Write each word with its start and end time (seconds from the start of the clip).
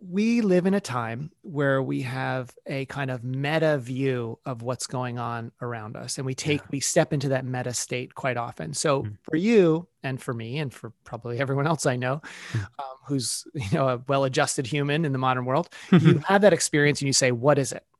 we 0.00 0.40
live 0.40 0.66
in 0.66 0.74
a 0.74 0.80
time 0.80 1.30
where 1.42 1.82
we 1.82 2.02
have 2.02 2.54
a 2.66 2.84
kind 2.86 3.10
of 3.10 3.24
meta 3.24 3.78
view 3.78 4.38
of 4.46 4.62
what's 4.62 4.86
going 4.86 5.18
on 5.18 5.52
around 5.60 5.96
us 5.96 6.18
and 6.18 6.26
we 6.26 6.34
take 6.34 6.60
yeah. 6.60 6.66
we 6.70 6.80
step 6.80 7.12
into 7.12 7.30
that 7.30 7.44
meta 7.44 7.74
state 7.74 8.14
quite 8.14 8.36
often. 8.36 8.74
So 8.74 9.02
mm-hmm. 9.02 9.14
for 9.22 9.36
you 9.36 9.86
and 10.02 10.20
for 10.20 10.32
me 10.32 10.58
and 10.58 10.72
for 10.72 10.92
probably 11.04 11.40
everyone 11.40 11.66
else 11.66 11.84
i 11.84 11.96
know 11.96 12.22
mm-hmm. 12.52 12.58
um, 12.58 12.96
who's 13.06 13.44
you 13.54 13.66
know 13.72 13.88
a 13.88 14.02
well-adjusted 14.06 14.66
human 14.66 15.04
in 15.04 15.12
the 15.12 15.18
modern 15.18 15.44
world 15.44 15.68
you 15.92 16.18
have 16.26 16.42
that 16.42 16.52
experience 16.52 17.00
and 17.00 17.06
you 17.06 17.12
say 17.12 17.32
what 17.32 17.58
is 17.58 17.72
it? 17.72 17.84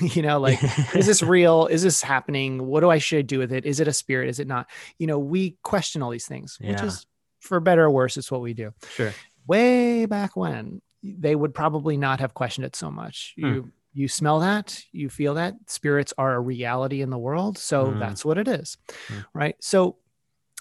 You 0.00 0.22
know 0.22 0.38
like 0.38 0.62
is 0.94 1.06
this 1.06 1.22
real? 1.22 1.66
Is 1.66 1.82
this 1.82 2.00
happening? 2.00 2.66
What 2.66 2.80
do 2.80 2.90
i 2.90 2.98
should 2.98 3.26
do 3.26 3.38
with 3.38 3.52
it? 3.52 3.64
Is 3.66 3.80
it 3.80 3.88
a 3.88 3.92
spirit? 3.92 4.28
Is 4.28 4.38
it 4.38 4.46
not? 4.46 4.68
You 4.98 5.06
know 5.08 5.18
we 5.18 5.56
question 5.62 6.02
all 6.02 6.10
these 6.10 6.26
things 6.26 6.58
yeah. 6.60 6.72
which 6.72 6.82
is 6.82 7.06
for 7.40 7.58
better 7.58 7.84
or 7.84 7.90
worse 7.90 8.16
it's 8.16 8.30
what 8.30 8.40
we 8.40 8.54
do. 8.54 8.72
Sure. 8.94 9.12
Way 9.46 10.06
back 10.06 10.36
when 10.36 10.80
they 11.02 11.34
would 11.34 11.54
probably 11.54 11.96
not 11.96 12.20
have 12.20 12.34
questioned 12.34 12.66
it 12.66 12.76
so 12.76 12.90
much. 12.90 13.34
Hmm. 13.38 13.46
You 13.46 13.72
you 13.94 14.06
smell 14.06 14.40
that, 14.40 14.84
you 14.92 15.08
feel 15.08 15.34
that 15.34 15.54
spirits 15.66 16.12
are 16.16 16.34
a 16.34 16.40
reality 16.40 17.00
in 17.02 17.10
the 17.10 17.18
world, 17.18 17.58
so 17.58 17.86
mm. 17.86 17.98
that's 17.98 18.24
what 18.24 18.38
it 18.38 18.46
is. 18.46 18.76
Mm. 19.08 19.24
Right? 19.34 19.56
So 19.60 19.96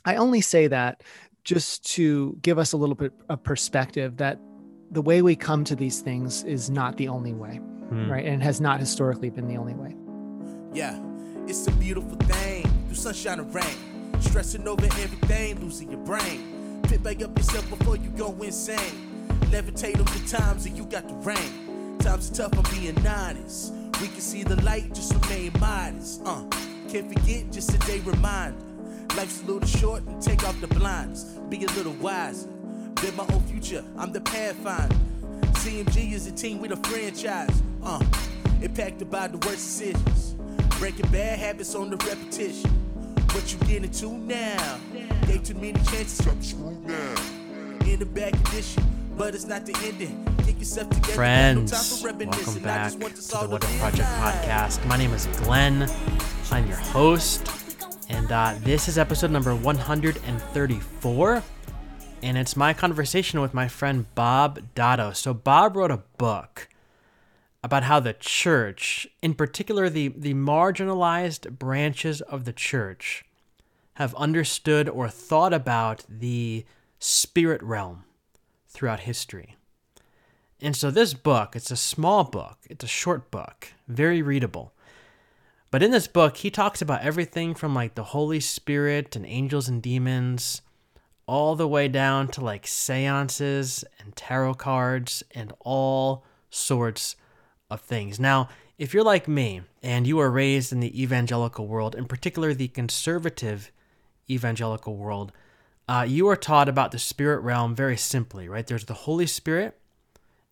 I 0.05 0.15
only 0.15 0.41
say 0.41 0.67
that 0.67 1.03
just 1.43 1.85
to 1.93 2.37
give 2.41 2.57
us 2.57 2.73
a 2.73 2.77
little 2.77 2.95
bit 2.95 3.13
of 3.29 3.43
perspective 3.43 4.17
that 4.17 4.39
the 4.91 5.01
way 5.01 5.21
we 5.21 5.35
come 5.35 5.63
to 5.65 5.75
these 5.75 6.01
things 6.01 6.43
is 6.45 6.69
not 6.69 6.97
the 6.97 7.09
only 7.09 7.33
way, 7.33 7.59
mm. 7.91 8.09
right? 8.09 8.25
And 8.25 8.41
has 8.41 8.59
not 8.59 8.79
historically 8.79 9.29
been 9.29 9.47
the 9.47 9.57
only 9.57 9.75
way. 9.75 9.95
Yeah, 10.73 10.99
it's 11.45 11.67
a 11.67 11.71
beautiful 11.71 12.17
thing. 12.17 12.63
Through 12.87 12.95
sunshine 12.95 13.39
and 13.39 13.53
rain, 13.53 14.19
stressing 14.19 14.67
over 14.67 14.85
everything, 14.85 15.59
losing 15.59 15.91
your 15.91 16.01
brain. 16.01 16.81
Pick 16.83 17.03
back 17.03 17.21
up 17.21 17.37
yourself 17.37 17.69
before 17.69 17.97
you 17.97 18.09
go 18.11 18.31
insane. 18.41 19.16
Levitate 19.51 19.97
the 19.97 20.37
times 20.37 20.65
and 20.65 20.77
you 20.77 20.85
got 20.85 21.07
the 21.07 21.13
rain. 21.15 21.97
Times 21.99 22.31
are 22.31 22.49
tough, 22.49 22.57
I'm 22.57 22.79
being 22.79 23.07
honest. 23.07 23.73
We 24.01 24.07
can 24.07 24.21
see 24.21 24.43
the 24.43 24.61
light, 24.61 24.93
just 24.93 25.13
remain 25.13 25.51
modest. 25.59 26.21
Uh, 26.25 26.43
can't 26.89 27.11
forget, 27.11 27.51
just 27.51 27.73
a 27.73 27.77
day 27.87 27.99
reminder. 28.01 28.57
Life's 29.15 29.41
a 29.41 29.45
little 29.45 29.67
short 29.67 30.03
and 30.03 30.21
take 30.21 30.43
off 30.47 30.59
the 30.61 30.67
blinds. 30.67 31.23
Be 31.49 31.63
a 31.63 31.67
little 31.71 31.93
wiser. 31.93 32.47
Build 33.01 33.15
my 33.15 33.25
own 33.33 33.43
future, 33.43 33.83
I'm 33.97 34.11
the 34.11 34.21
pathfinder. 34.21 34.95
CMG 35.53 36.11
is 36.13 36.27
a 36.27 36.31
team 36.31 36.59
with 36.59 36.71
a 36.71 36.77
franchise. 36.77 37.63
Uh, 37.83 38.03
impacted 38.61 39.09
by 39.09 39.27
the 39.27 39.37
worst 39.39 39.79
decisions. 39.79 40.35
Breaking 40.79 41.09
bad 41.09 41.39
habits 41.39 41.73
on 41.73 41.89
the 41.89 41.97
repetition. 41.97 42.69
What 43.31 43.51
you 43.51 43.59
get 43.67 43.83
into 43.83 44.13
now? 44.13 44.79
Gave 45.25 45.43
too 45.43 45.53
many 45.55 45.73
chances, 45.73 46.17
screwed 46.17 46.85
now. 46.85 47.15
In 47.85 47.99
the 47.99 48.05
back 48.05 48.33
edition 48.33 48.96
but 49.17 49.33
it's 49.33 49.45
not 49.45 49.65
the 49.65 49.75
ending. 49.83 50.23
Together, 50.45 51.11
Friends, 51.13 52.03
welcome 52.03 52.59
back 52.61 52.91
to, 52.91 52.99
to 52.99 53.05
the 53.05 53.47
What 53.49 53.63
If 53.63 53.79
Project 53.79 54.07
podcast. 54.09 54.85
My 54.85 54.95
name 54.97 55.13
is 55.13 55.25
Glenn. 55.37 55.89
I'm 56.51 56.67
your 56.67 56.77
host, 56.77 57.49
and 58.09 58.31
uh, 58.31 58.55
this 58.59 58.87
is 58.87 58.97
episode 58.97 59.31
number 59.31 59.55
134. 59.55 61.43
And 62.23 62.37
it's 62.37 62.55
my 62.55 62.73
conversation 62.73 63.41
with 63.41 63.53
my 63.53 63.67
friend 63.67 64.05
Bob 64.13 64.59
Dotto. 64.75 65.15
So, 65.15 65.33
Bob 65.33 65.75
wrote 65.75 65.91
a 65.91 66.03
book 66.17 66.69
about 67.63 67.83
how 67.83 67.99
the 67.99 68.13
church, 68.13 69.07
in 69.21 69.33
particular 69.33 69.89
the, 69.89 70.09
the 70.09 70.33
marginalized 70.33 71.57
branches 71.57 72.21
of 72.21 72.45
the 72.45 72.53
church, 72.53 73.25
have 73.95 74.13
understood 74.15 74.87
or 74.89 75.09
thought 75.09 75.53
about 75.53 76.03
the 76.09 76.65
spirit 76.99 77.61
realm 77.63 78.03
throughout 78.67 79.01
history. 79.01 79.55
And 80.59 80.75
so 80.75 80.89
this 80.89 81.13
book, 81.13 81.55
it's 81.55 81.71
a 81.71 81.75
small 81.75 82.23
book, 82.23 82.57
it's 82.69 82.83
a 82.83 82.87
short 82.87 83.29
book, 83.29 83.73
very 83.87 84.21
readable. 84.21 84.73
But 85.69 85.83
in 85.83 85.91
this 85.91 86.07
book, 86.07 86.37
he 86.37 86.49
talks 86.49 86.81
about 86.81 87.01
everything 87.01 87.53
from 87.53 87.75
like 87.75 87.95
the 87.95 88.05
Holy 88.05 88.39
Spirit 88.39 89.15
and 89.15 89.25
angels 89.25 89.67
and 89.67 89.81
demons, 89.81 90.61
all 91.27 91.55
the 91.55 91.67
way 91.67 91.87
down 91.89 92.29
to 92.29 92.41
like 92.43 92.65
seances 92.65 93.83
and 93.99 94.15
tarot 94.15 94.55
cards 94.55 95.23
and 95.31 95.53
all 95.59 96.25
sorts 96.49 97.17
of 97.69 97.81
things. 97.81 98.19
Now, 98.19 98.47
if 98.77 98.93
you're 98.93 99.03
like 99.03 99.27
me 99.27 99.61
and 99.83 100.07
you 100.07 100.17
were 100.17 100.31
raised 100.31 100.71
in 100.71 100.79
the 100.79 101.01
evangelical 101.01 101.67
world, 101.67 101.95
in 101.95 102.05
particular 102.05 102.53
the 102.53 102.69
conservative 102.69 103.71
evangelical 104.29 104.95
world, 104.95 105.31
uh, 105.87 106.05
you 106.07 106.27
are 106.27 106.35
taught 106.35 106.67
about 106.67 106.91
the 106.91 106.99
spirit 106.99 107.39
realm 107.41 107.73
very 107.73 107.97
simply, 107.97 108.49
right? 108.49 108.67
There's 108.67 108.85
the 108.85 108.93
Holy 108.93 109.27
Spirit, 109.27 109.79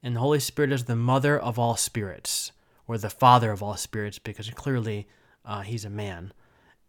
and 0.01 0.15
the 0.15 0.21
Holy 0.21 0.39
Spirit 0.39 0.71
is 0.71 0.85
the 0.85 0.95
mother 0.95 1.37
of 1.37 1.59
all 1.59 1.75
spirits, 1.75 2.51
or 2.87 2.97
the 2.97 3.09
father 3.09 3.51
of 3.51 3.61
all 3.61 3.75
spirits, 3.75 4.19
because 4.19 4.49
clearly 4.51 5.07
uh, 5.43 5.61
he's 5.61 5.85
a 5.85 5.89
man. 5.89 6.33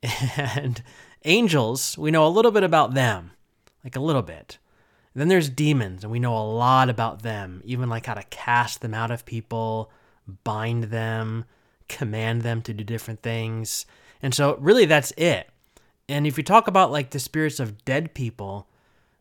And 0.36 0.82
angels, 1.24 1.98
we 1.98 2.10
know 2.10 2.26
a 2.26 2.28
little 2.28 2.52
bit 2.52 2.62
about 2.62 2.94
them, 2.94 3.32
like 3.82 3.96
a 3.96 4.00
little 4.00 4.22
bit. 4.22 4.58
And 5.14 5.20
then 5.20 5.28
there's 5.28 5.48
demons, 5.48 6.04
and 6.04 6.12
we 6.12 6.20
know 6.20 6.36
a 6.36 6.44
lot 6.44 6.88
about 6.88 7.22
them, 7.22 7.62
even 7.64 7.88
like 7.88 8.06
how 8.06 8.14
to 8.14 8.22
cast 8.24 8.82
them 8.82 8.94
out 8.94 9.10
of 9.10 9.24
people, 9.24 9.90
bind 10.44 10.84
them, 10.84 11.46
command 11.88 12.42
them 12.42 12.62
to 12.62 12.74
do 12.74 12.84
different 12.84 13.22
things. 13.22 13.86
And 14.22 14.34
so, 14.34 14.56
really, 14.60 14.84
that's 14.84 15.12
it. 15.16 15.48
And 16.08 16.26
if 16.26 16.36
you 16.38 16.44
talk 16.44 16.68
about 16.68 16.92
like 16.92 17.10
the 17.10 17.18
spirits 17.18 17.60
of 17.60 17.84
dead 17.84 18.14
people, 18.14 18.68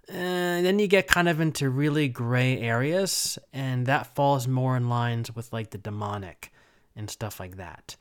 uh, 0.08 0.14
then 0.14 0.78
you 0.78 0.88
get 0.88 1.08
kind 1.08 1.28
of 1.28 1.42
into 1.42 1.70
really 1.70 2.08
gray 2.08 2.60
areas, 2.60 3.40
and 3.52 3.88
that 3.88 4.14
falls 4.16 4.48
more 4.48 4.78
in 4.78 4.88
lines 4.88 5.36
with 5.36 5.52
like 5.52 5.72
the 5.72 5.80
demonic 5.80 6.52
and 6.96 7.10
stuff 7.10 7.40
like 7.40 7.58
that. 7.58 7.96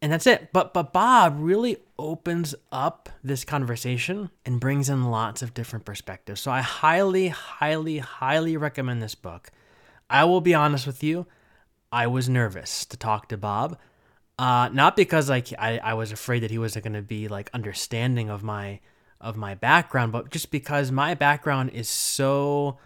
And 0.00 0.12
that's 0.12 0.26
it. 0.26 0.52
But 0.52 0.74
but 0.74 0.92
Bob 0.92 1.36
really 1.38 1.76
opens 1.96 2.56
up 2.72 3.08
this 3.22 3.44
conversation 3.44 4.30
and 4.44 4.58
brings 4.58 4.88
in 4.88 5.04
lots 5.04 5.42
of 5.42 5.54
different 5.54 5.84
perspectives. 5.84 6.40
So 6.40 6.50
I 6.50 6.60
highly, 6.60 7.28
highly, 7.28 7.98
highly 7.98 8.56
recommend 8.56 9.00
this 9.00 9.14
book. 9.14 9.50
I 10.10 10.24
will 10.24 10.40
be 10.40 10.54
honest 10.54 10.88
with 10.88 11.04
you, 11.04 11.26
I 11.92 12.08
was 12.08 12.28
nervous 12.28 12.84
to 12.86 12.96
talk 12.96 13.28
to 13.28 13.36
Bob 13.36 13.78
uh, 14.42 14.68
not 14.72 14.96
because 14.96 15.30
like 15.30 15.52
I, 15.56 15.78
I 15.78 15.94
was 15.94 16.10
afraid 16.10 16.40
that 16.40 16.50
he 16.50 16.58
wasn't 16.58 16.82
going 16.82 16.94
to 16.94 17.02
be 17.02 17.28
like 17.28 17.48
understanding 17.54 18.28
of 18.28 18.42
my 18.42 18.80
of 19.20 19.36
my 19.36 19.54
background, 19.54 20.10
but 20.10 20.30
just 20.30 20.50
because 20.50 20.90
my 20.90 21.14
background 21.14 21.70
is 21.70 21.88
so 21.88 22.76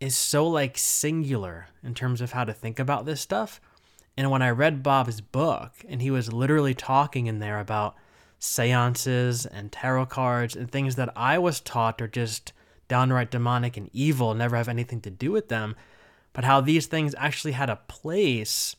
is 0.00 0.16
so 0.16 0.46
like 0.48 0.78
singular 0.78 1.66
in 1.82 1.92
terms 1.92 2.22
of 2.22 2.32
how 2.32 2.42
to 2.42 2.54
think 2.54 2.78
about 2.78 3.04
this 3.04 3.20
stuff. 3.20 3.60
And 4.16 4.30
when 4.30 4.40
I 4.40 4.48
read 4.48 4.82
Bob's 4.82 5.20
book, 5.20 5.72
and 5.86 6.00
he 6.00 6.10
was 6.10 6.32
literally 6.32 6.72
talking 6.72 7.26
in 7.26 7.38
there 7.38 7.60
about 7.60 7.94
seances 8.38 9.44
and 9.44 9.70
tarot 9.70 10.06
cards 10.06 10.56
and 10.56 10.72
things 10.72 10.96
that 10.96 11.12
I 11.14 11.36
was 11.36 11.60
taught 11.60 12.00
are 12.00 12.08
just 12.08 12.54
downright 12.88 13.30
demonic 13.30 13.76
and 13.76 13.90
evil, 13.92 14.32
never 14.32 14.56
have 14.56 14.70
anything 14.70 15.02
to 15.02 15.10
do 15.10 15.32
with 15.32 15.50
them, 15.50 15.76
but 16.32 16.44
how 16.44 16.62
these 16.62 16.86
things 16.86 17.14
actually 17.18 17.52
had 17.52 17.68
a 17.68 17.76
place 17.88 18.74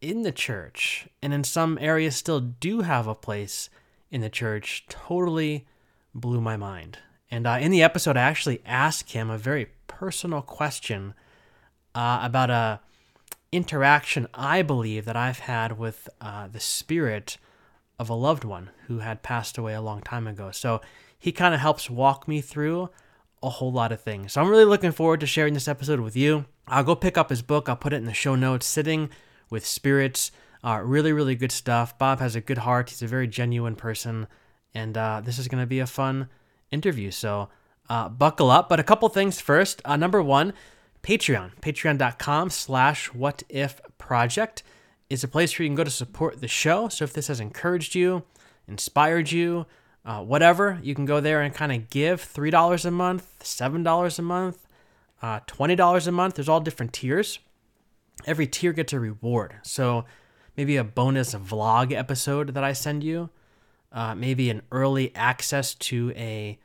in 0.00 0.22
the 0.22 0.32
church 0.32 1.08
and 1.22 1.32
in 1.32 1.44
some 1.44 1.78
areas 1.80 2.16
still 2.16 2.40
do 2.40 2.80
have 2.82 3.06
a 3.06 3.14
place 3.14 3.70
in 4.10 4.20
the 4.20 4.30
church 4.30 4.86
totally 4.88 5.66
blew 6.14 6.40
my 6.40 6.56
mind. 6.56 6.98
And 7.30 7.46
uh, 7.46 7.58
in 7.60 7.70
the 7.70 7.82
episode, 7.82 8.16
I 8.16 8.22
actually 8.22 8.62
asked 8.64 9.12
him 9.12 9.28
a 9.28 9.38
very 9.38 9.68
personal 9.86 10.42
question 10.42 11.14
uh, 11.94 12.20
about 12.22 12.50
a 12.50 12.80
interaction 13.50 14.26
I 14.34 14.62
believe 14.62 15.04
that 15.06 15.16
I've 15.16 15.40
had 15.40 15.78
with 15.78 16.08
uh, 16.20 16.48
the 16.48 16.60
spirit 16.60 17.38
of 17.98 18.08
a 18.08 18.14
loved 18.14 18.44
one 18.44 18.70
who 18.86 18.98
had 18.98 19.22
passed 19.22 19.58
away 19.58 19.74
a 19.74 19.80
long 19.80 20.02
time 20.02 20.26
ago. 20.26 20.50
So 20.50 20.80
he 21.18 21.32
kind 21.32 21.54
of 21.54 21.60
helps 21.60 21.90
walk 21.90 22.28
me 22.28 22.40
through 22.40 22.90
a 23.42 23.48
whole 23.48 23.72
lot 23.72 23.92
of 23.92 24.00
things. 24.00 24.32
So 24.32 24.40
I'm 24.40 24.48
really 24.48 24.64
looking 24.64 24.92
forward 24.92 25.20
to 25.20 25.26
sharing 25.26 25.54
this 25.54 25.68
episode 25.68 26.00
with 26.00 26.16
you. 26.16 26.44
I'll 26.66 26.84
go 26.84 26.94
pick 26.94 27.16
up 27.16 27.30
his 27.30 27.42
book. 27.42 27.68
I'll 27.68 27.76
put 27.76 27.92
it 27.92 27.96
in 27.96 28.04
the 28.04 28.14
show 28.14 28.34
notes. 28.34 28.66
Sitting 28.66 29.10
with 29.50 29.66
spirits. 29.66 30.30
Uh, 30.62 30.80
really, 30.84 31.12
really 31.12 31.34
good 31.34 31.52
stuff. 31.52 31.96
Bob 31.98 32.20
has 32.20 32.34
a 32.34 32.40
good 32.40 32.58
heart. 32.58 32.90
He's 32.90 33.02
a 33.02 33.06
very 33.06 33.28
genuine 33.28 33.76
person. 33.76 34.26
And 34.74 34.96
uh, 34.96 35.20
this 35.24 35.38
is 35.38 35.48
going 35.48 35.62
to 35.62 35.66
be 35.66 35.78
a 35.78 35.86
fun 35.86 36.28
interview. 36.70 37.10
So 37.10 37.48
uh, 37.88 38.08
buckle 38.08 38.50
up. 38.50 38.68
But 38.68 38.80
a 38.80 38.84
couple 38.84 39.08
things 39.08 39.40
first. 39.40 39.80
Uh, 39.84 39.96
number 39.96 40.22
one, 40.22 40.52
Patreon. 41.02 41.52
Patreon.com 41.60 42.50
slash 42.50 43.12
what 43.14 43.42
if 43.48 43.80
project 43.98 44.62
is 45.08 45.24
a 45.24 45.28
place 45.28 45.58
where 45.58 45.64
you 45.64 45.70
can 45.70 45.76
go 45.76 45.84
to 45.84 45.90
support 45.90 46.40
the 46.40 46.48
show. 46.48 46.88
So 46.88 47.04
if 47.04 47.12
this 47.12 47.28
has 47.28 47.40
encouraged 47.40 47.94
you, 47.94 48.24
inspired 48.66 49.30
you, 49.30 49.66
uh, 50.04 50.22
whatever, 50.22 50.78
you 50.82 50.94
can 50.94 51.04
go 51.04 51.20
there 51.20 51.40
and 51.40 51.54
kind 51.54 51.72
of 51.72 51.90
give 51.90 52.20
$3 52.22 52.84
a 52.84 52.90
month, 52.90 53.34
$7 53.42 54.18
a 54.18 54.22
month, 54.22 54.66
uh, 55.22 55.40
$20 55.40 56.06
a 56.06 56.12
month. 56.12 56.34
There's 56.34 56.48
all 56.48 56.60
different 56.60 56.92
tiers 56.92 57.38
every 58.26 58.46
tier 58.46 58.72
gets 58.72 58.92
a 58.92 59.00
reward. 59.00 59.54
So 59.62 60.04
maybe 60.56 60.76
a 60.76 60.84
bonus 60.84 61.34
vlog 61.34 61.92
episode 61.92 62.54
that 62.54 62.64
I 62.64 62.72
send 62.72 63.02
you, 63.04 63.30
uh, 63.92 64.14
maybe 64.14 64.50
an 64.50 64.62
early 64.70 65.14
access 65.14 65.74
to 65.74 66.12
a 66.16 66.58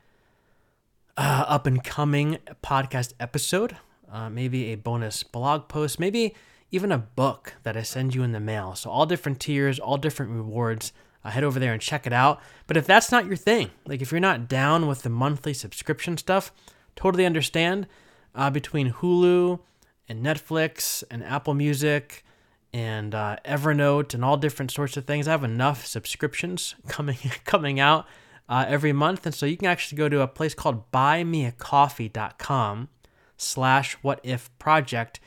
uh, 1.16 1.44
up 1.46 1.66
and 1.66 1.82
coming 1.82 2.38
podcast 2.62 3.12
episode. 3.20 3.76
uh, 4.14 4.30
maybe 4.30 4.72
a 4.72 4.76
bonus 4.76 5.24
blog 5.24 5.68
post, 5.68 5.98
maybe 5.98 6.34
even 6.70 6.92
a 6.92 6.98
book 6.98 7.54
that 7.64 7.76
I 7.76 7.82
send 7.82 8.14
you 8.14 8.22
in 8.22 8.32
the 8.32 8.40
mail. 8.40 8.74
So, 8.76 8.90
all 8.90 9.06
different 9.06 9.40
tiers, 9.40 9.78
all 9.78 9.96
different 9.96 10.32
rewards. 10.32 10.92
Uh, 11.24 11.30
head 11.30 11.42
over 11.42 11.58
there 11.58 11.72
and 11.72 11.80
check 11.80 12.06
it 12.06 12.12
out. 12.12 12.40
But 12.66 12.76
if 12.76 12.86
that's 12.86 13.10
not 13.10 13.24
your 13.26 13.36
thing, 13.36 13.70
like 13.86 14.02
if 14.02 14.12
you're 14.12 14.20
not 14.20 14.46
down 14.46 14.86
with 14.86 15.02
the 15.02 15.08
monthly 15.08 15.54
subscription 15.54 16.18
stuff, 16.18 16.52
totally 16.96 17.24
understand. 17.24 17.86
Uh, 18.34 18.50
between 18.50 18.92
Hulu 18.92 19.60
and 20.08 20.24
Netflix 20.24 21.02
and 21.10 21.24
Apple 21.24 21.54
Music 21.54 22.24
and 22.72 23.14
uh, 23.14 23.36
Evernote 23.44 24.14
and 24.14 24.24
all 24.24 24.36
different 24.36 24.70
sorts 24.70 24.96
of 24.96 25.04
things, 25.04 25.28
I 25.28 25.32
have 25.32 25.44
enough 25.44 25.86
subscriptions 25.86 26.74
coming 26.88 27.18
coming 27.44 27.78
out 27.80 28.06
uh, 28.48 28.64
every 28.68 28.92
month, 28.92 29.26
and 29.26 29.34
so 29.34 29.46
you 29.46 29.56
can 29.56 29.68
actually 29.68 29.96
go 29.96 30.08
to 30.08 30.20
a 30.20 30.28
place 30.28 30.54
called 30.54 30.90
BuyMeACoffee.com 30.92 32.88
slash 33.36 33.94
What 34.02 34.20
If 34.22 34.56
Project 34.58 35.20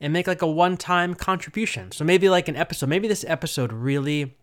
and 0.00 0.12
make 0.12 0.26
like 0.26 0.42
a 0.42 0.46
one-time 0.46 1.14
contribution. 1.14 1.90
So 1.92 2.04
maybe 2.04 2.28
like 2.28 2.48
an 2.48 2.56
episode, 2.56 2.88
maybe 2.88 3.08
this 3.08 3.24
episode 3.26 3.72
really 3.72 4.36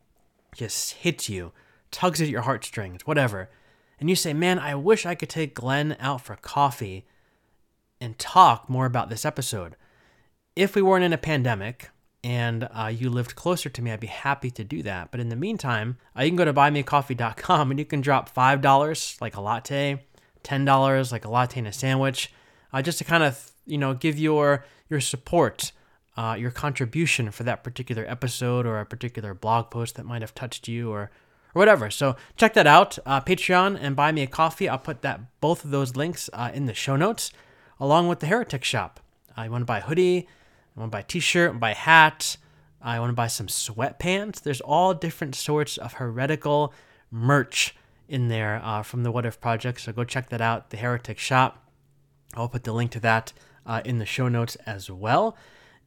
just 0.55 0.93
hits 0.93 1.29
you, 1.29 1.51
tugs 1.91 2.21
at 2.21 2.27
your 2.27 2.41
heartstrings, 2.41 3.05
whatever. 3.05 3.49
And 3.99 4.09
you 4.09 4.15
say, 4.15 4.33
man, 4.33 4.59
I 4.59 4.75
wish 4.75 5.05
I 5.05 5.15
could 5.15 5.29
take 5.29 5.55
Glenn 5.55 5.95
out 5.99 6.21
for 6.21 6.35
coffee 6.35 7.05
and 7.99 8.17
talk 8.17 8.69
more 8.69 8.85
about 8.85 9.09
this 9.09 9.25
episode. 9.25 9.75
If 10.55 10.75
we 10.75 10.81
weren't 10.81 11.03
in 11.03 11.13
a 11.13 11.17
pandemic 11.17 11.89
and 12.23 12.67
uh, 12.71 12.87
you 12.87 13.09
lived 13.09 13.35
closer 13.35 13.69
to 13.69 13.81
me, 13.81 13.91
I'd 13.91 13.99
be 13.99 14.07
happy 14.07 14.51
to 14.51 14.63
do 14.63 14.81
that. 14.83 15.11
But 15.11 15.19
in 15.19 15.29
the 15.29 15.35
meantime, 15.35 15.97
uh, 16.17 16.23
you 16.23 16.29
can 16.29 16.37
go 16.37 16.45
to 16.45 16.53
buymeacoffee.com 16.53 17.71
and 17.71 17.79
you 17.79 17.85
can 17.85 18.01
drop 18.01 18.33
$5 18.33 19.21
like 19.21 19.35
a 19.35 19.41
latte, 19.41 20.03
$10 20.43 21.11
like 21.11 21.25
a 21.25 21.29
latte 21.29 21.59
and 21.59 21.67
a 21.67 21.73
sandwich, 21.73 22.31
uh, 22.73 22.81
just 22.81 22.97
to 22.99 23.03
kind 23.03 23.23
of, 23.23 23.51
you 23.65 23.77
know, 23.77 23.93
give 23.93 24.17
your, 24.17 24.65
your 24.89 25.01
support 25.01 25.71
uh, 26.17 26.35
your 26.39 26.51
contribution 26.51 27.31
for 27.31 27.43
that 27.43 27.63
particular 27.63 28.05
episode 28.07 28.65
or 28.65 28.79
a 28.79 28.85
particular 28.85 29.33
blog 29.33 29.69
post 29.69 29.95
that 29.95 30.05
might 30.05 30.21
have 30.21 30.33
touched 30.33 30.67
you 30.67 30.91
or 30.91 31.11
or 31.53 31.59
whatever. 31.59 31.89
So 31.89 32.15
check 32.35 32.53
that 32.53 32.67
out. 32.67 32.99
Uh, 33.05 33.21
Patreon 33.21 33.77
and 33.79 33.95
buy 33.95 34.11
me 34.11 34.21
a 34.23 34.27
coffee. 34.27 34.67
I'll 34.67 34.77
put 34.77 35.01
that 35.01 35.21
both 35.39 35.63
of 35.63 35.71
those 35.71 35.95
links 35.95 36.29
uh, 36.33 36.51
in 36.53 36.65
the 36.65 36.73
show 36.73 36.95
notes, 36.95 37.31
along 37.79 38.07
with 38.07 38.19
the 38.19 38.27
Heretic 38.27 38.63
Shop. 38.63 38.99
I 39.35 39.49
want 39.49 39.61
to 39.61 39.65
buy 39.65 39.79
a 39.79 39.81
hoodie. 39.81 40.27
I 40.75 40.79
want 40.79 40.91
to 40.91 40.95
buy 40.95 41.01
a 41.01 41.03
T-shirt. 41.03 41.47
I 41.47 41.51
want 41.51 41.57
to 41.57 41.61
buy 41.61 41.71
a 41.71 41.75
hat. 41.75 42.37
I 42.81 42.99
want 42.99 43.09
to 43.09 43.15
buy 43.15 43.27
some 43.27 43.47
sweatpants. 43.47 44.41
There's 44.41 44.61
all 44.61 44.93
different 44.93 45.35
sorts 45.35 45.77
of 45.77 45.93
heretical 45.93 46.73
merch 47.11 47.75
in 48.07 48.27
there 48.27 48.61
uh, 48.63 48.83
from 48.83 49.03
the 49.03 49.11
What 49.11 49.25
If 49.25 49.41
Project. 49.41 49.81
So 49.81 49.91
go 49.91 50.03
check 50.03 50.29
that 50.29 50.41
out. 50.41 50.69
The 50.69 50.77
Heretic 50.77 51.17
Shop. 51.17 51.63
I'll 52.35 52.49
put 52.49 52.63
the 52.63 52.73
link 52.73 52.91
to 52.91 52.99
that 53.01 53.33
uh, 53.65 53.81
in 53.85 53.97
the 53.97 54.05
show 54.05 54.27
notes 54.27 54.55
as 54.65 54.89
well. 54.89 55.37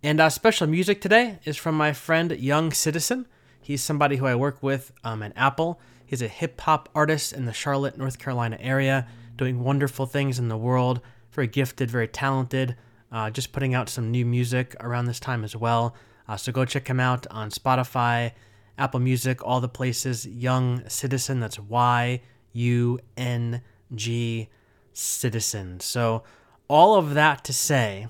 And 0.03 0.21
uh, 0.21 0.31
special 0.31 0.67
music 0.67 1.01
today 1.01 1.39
is 1.45 1.57
from 1.57 1.77
my 1.77 1.93
friend 1.93 2.33
Yung 2.33 2.73
Citizen. 2.73 3.27
He's 3.61 3.83
somebody 3.83 4.17
who 4.17 4.27
I 4.27 4.35
work 4.35 4.63
with 4.63 4.93
um, 5.05 5.23
at 5.23 5.33
Apple. 5.37 5.81
He's 6.07 6.23
a 6.23 6.29
hip 6.29 6.61
hop 6.61 6.89
artist 6.95 7.33
in 7.33 7.45
the 7.45 7.53
Charlotte, 7.53 7.99
North 7.99 8.19
Carolina 8.19 8.57
area, 8.61 9.07
doing 9.37 9.61
wonderful 9.61 10.07
things 10.07 10.39
in 10.39 10.49
the 10.49 10.57
world. 10.57 11.01
Very 11.39 11.47
gifted, 11.47 11.89
very 11.89 12.09
talented. 12.09 12.75
Uh, 13.13 13.31
just 13.31 13.53
putting 13.53 13.73
out 13.73 13.89
some 13.89 14.11
new 14.11 14.27
music 14.27 14.75
around 14.81 15.05
this 15.05 15.21
time 15.21 15.45
as 15.45 15.55
well. 15.55 15.95
Uh, 16.27 16.37
so 16.37 16.51
go 16.51 16.65
check 16.65 16.89
him 16.89 16.99
out 16.99 17.29
on 17.31 17.51
Spotify, 17.51 18.33
Apple 18.77 18.99
Music, 18.99 19.41
all 19.47 19.61
the 19.61 19.69
places. 19.69 20.27
Yung 20.27 20.83
Citizen, 20.89 21.39
that's 21.39 21.57
Y 21.57 22.21
U 22.55 22.99
N 23.17 23.63
G 23.95 24.49
Citizen. 24.93 25.79
So, 25.79 26.25
all 26.67 26.97
of 26.97 27.15
that 27.15 27.45
to 27.45 27.53
say, 27.53 28.09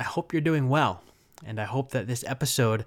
I 0.00 0.02
hope 0.02 0.32
you're 0.32 0.42
doing 0.42 0.68
well. 0.68 1.04
And 1.46 1.60
I 1.60 1.64
hope 1.64 1.92
that 1.92 2.08
this 2.08 2.24
episode 2.26 2.84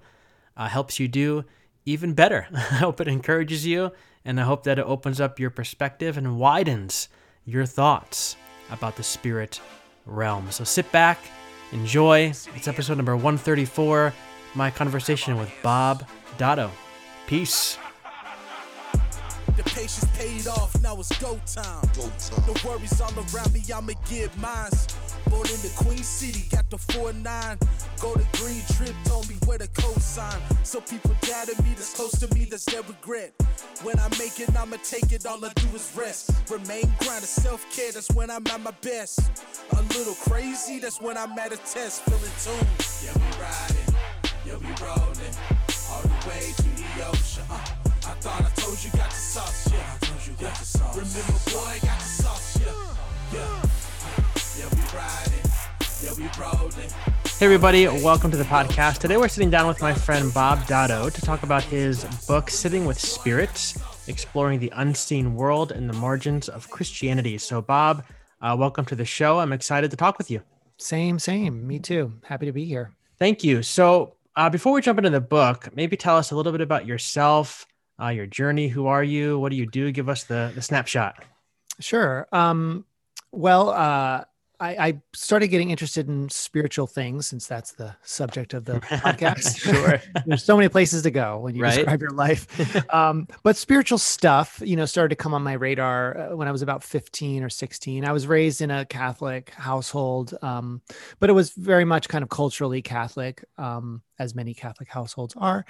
uh, 0.54 0.68
helps 0.68 1.00
you 1.00 1.08
do 1.08 1.46
even 1.86 2.12
better. 2.12 2.46
I 2.54 2.58
hope 2.58 3.00
it 3.00 3.08
encourages 3.08 3.66
you, 3.66 3.92
and 4.22 4.38
I 4.38 4.44
hope 4.44 4.64
that 4.64 4.78
it 4.78 4.84
opens 4.84 5.18
up 5.18 5.40
your 5.40 5.48
perspective 5.48 6.18
and 6.18 6.38
widens 6.38 7.08
your 7.46 7.64
thoughts 7.64 8.36
about 8.72 8.96
the 8.96 9.02
spirit 9.02 9.60
realm. 10.06 10.50
So 10.50 10.64
sit 10.64 10.90
back, 10.92 11.18
enjoy. 11.72 12.32
It's 12.54 12.68
episode 12.68 12.96
number 12.96 13.14
134, 13.14 14.12
my 14.54 14.70
conversation 14.70 15.36
with 15.36 15.52
Bob 15.62 16.06
Dotto. 16.38 16.70
Peace. 17.26 17.78
The 19.56 19.62
patience 19.64 20.06
paid 20.16 20.46
off, 20.48 20.80
now 20.82 20.98
it's 20.98 21.16
go 21.20 21.38
time. 21.46 21.88
Go 21.94 22.10
time. 22.18 22.44
The 22.46 22.62
worries 22.66 23.00
all 23.00 23.12
around 23.12 23.52
me, 23.52 23.62
I'ma 23.74 23.92
get 24.08 24.36
mine. 24.38 24.70
Born 25.30 25.46
in 25.48 25.60
the 25.62 25.72
Queen 25.76 26.02
City, 26.02 26.44
got 26.50 26.68
the 26.70 26.76
4-9. 26.76 27.58
Go 28.00 28.14
to 28.14 28.26
Green 28.40 28.62
Trip, 28.74 28.94
told 29.04 29.28
me 29.28 29.36
where 29.46 29.58
the 29.58 29.68
cosign. 29.68 30.40
So 30.66 30.80
people 30.80 31.14
doubted 31.22 31.58
me, 31.64 31.70
that's 31.74 31.94
close 31.94 32.12
to 32.20 32.34
me, 32.34 32.44
that's 32.44 32.64
their 32.64 32.82
regret. 32.82 33.32
When 33.82 33.98
I 33.98 34.08
make 34.18 34.40
it, 34.40 34.54
I'ma 34.56 34.76
take 34.82 35.12
it, 35.12 35.26
all 35.26 35.44
I 35.44 35.52
do 35.54 35.68
is 35.74 35.92
rest. 35.96 36.30
Remain 36.50 36.90
grounded, 37.00 37.28
self-care, 37.28 37.92
that's 37.92 38.10
when 38.12 38.30
I'm 38.30 38.46
at 38.46 38.60
my 38.60 38.72
best. 38.82 39.20
A 39.72 39.82
little 39.94 40.14
crazy, 40.14 40.78
that's 40.78 41.00
when 41.00 41.16
I'm 41.16 41.38
at 41.38 41.52
a 41.52 41.56
test, 41.56 42.02
feeling 42.02 42.36
tuned. 42.42 42.68
Yeah, 43.04 43.14
we 43.14 43.28
riding, 43.42 43.94
yeah, 44.46 44.56
we 44.56 44.70
rolling, 44.84 45.34
all 45.90 46.02
the 46.02 46.28
way 46.28 46.52
to 46.56 46.62
the 46.62 47.06
ocean. 47.06 47.44
Uh, 47.50 47.64
I 48.04 48.14
thought 48.18 48.42
I 48.42 48.50
told 48.60 48.82
you 48.82 48.90
got 48.92 49.10
the 49.10 49.16
sauce, 49.16 49.68
yeah. 49.72 49.78
I 49.78 50.04
told 50.04 50.26
you 50.26 50.32
got 50.40 50.54
the 50.56 50.64
sauce. 50.64 50.96
Remember, 50.96 51.38
boy, 51.50 51.78
got 51.86 51.98
the 51.98 52.04
sauce, 52.04 52.58
yeah, 52.60 53.38
yeah. 53.38 53.81
Hey, 54.92 54.98
everybody, 57.40 57.86
welcome 57.86 58.30
to 58.30 58.36
the 58.36 58.44
podcast. 58.44 58.98
Today, 58.98 59.16
we're 59.16 59.26
sitting 59.26 59.48
down 59.48 59.66
with 59.66 59.80
my 59.80 59.94
friend 59.94 60.34
Bob 60.34 60.58
Dotto 60.66 61.10
to 61.10 61.20
talk 61.22 61.44
about 61.44 61.62
his 61.62 62.04
book, 62.28 62.50
Sitting 62.50 62.84
with 62.84 63.00
Spirits 63.00 63.78
Exploring 64.06 64.60
the 64.60 64.70
Unseen 64.76 65.34
World 65.34 65.72
and 65.72 65.88
the 65.88 65.94
Margins 65.94 66.50
of 66.50 66.68
Christianity. 66.68 67.38
So, 67.38 67.62
Bob, 67.62 68.04
uh, 68.42 68.54
welcome 68.58 68.84
to 68.84 68.94
the 68.94 69.06
show. 69.06 69.38
I'm 69.38 69.54
excited 69.54 69.90
to 69.92 69.96
talk 69.96 70.18
with 70.18 70.30
you. 70.30 70.42
Same, 70.76 71.18
same. 71.18 71.66
Me 71.66 71.78
too. 71.78 72.12
Happy 72.22 72.44
to 72.44 72.52
be 72.52 72.66
here. 72.66 72.92
Thank 73.18 73.42
you. 73.42 73.62
So, 73.62 74.16
uh, 74.36 74.50
before 74.50 74.74
we 74.74 74.82
jump 74.82 74.98
into 74.98 75.08
the 75.08 75.22
book, 75.22 75.74
maybe 75.74 75.96
tell 75.96 76.18
us 76.18 76.32
a 76.32 76.36
little 76.36 76.52
bit 76.52 76.60
about 76.60 76.84
yourself, 76.84 77.66
uh, 77.98 78.08
your 78.08 78.26
journey. 78.26 78.68
Who 78.68 78.88
are 78.88 79.02
you? 79.02 79.38
What 79.38 79.52
do 79.52 79.56
you 79.56 79.64
do? 79.64 79.90
Give 79.90 80.10
us 80.10 80.24
the, 80.24 80.52
the 80.54 80.60
snapshot. 80.60 81.24
Sure. 81.80 82.28
Um, 82.30 82.84
well, 83.30 83.70
uh, 83.70 84.24
I, 84.62 84.86
I, 84.86 85.02
started 85.12 85.48
getting 85.48 85.70
interested 85.70 86.08
in 86.08 86.28
spiritual 86.28 86.86
things 86.86 87.26
since 87.26 87.48
that's 87.48 87.72
the 87.72 87.96
subject 88.02 88.54
of 88.54 88.64
the 88.64 88.74
podcast. 88.80 89.58
sure. 89.58 90.00
There's 90.26 90.44
so 90.44 90.56
many 90.56 90.68
places 90.68 91.02
to 91.02 91.10
go 91.10 91.38
when 91.40 91.56
you 91.56 91.64
right? 91.64 91.74
describe 91.74 92.00
your 92.00 92.10
life. 92.10 92.46
Um, 92.92 93.26
but 93.42 93.56
spiritual 93.56 93.96
stuff, 93.98 94.60
you 94.64 94.76
know, 94.76 94.84
started 94.84 95.10
to 95.10 95.16
come 95.16 95.34
on 95.34 95.42
my 95.42 95.54
radar 95.54 96.32
uh, 96.32 96.36
when 96.36 96.46
I 96.46 96.52
was 96.52 96.62
about 96.62 96.84
15 96.84 97.42
or 97.42 97.48
16. 97.48 98.04
I 98.04 98.12
was 98.12 98.26
raised 98.26 98.60
in 98.60 98.70
a 98.70 98.84
Catholic 98.84 99.50
household, 99.50 100.34
um, 100.42 100.82
but 101.18 101.30
it 101.30 101.32
was 101.32 101.50
very 101.50 101.84
much 101.84 102.08
kind 102.08 102.22
of 102.22 102.28
culturally 102.28 102.82
Catholic, 102.82 103.44
um, 103.56 104.02
as 104.18 104.34
many 104.34 104.52
Catholic 104.52 104.88
households 104.90 105.34
are. 105.36 105.64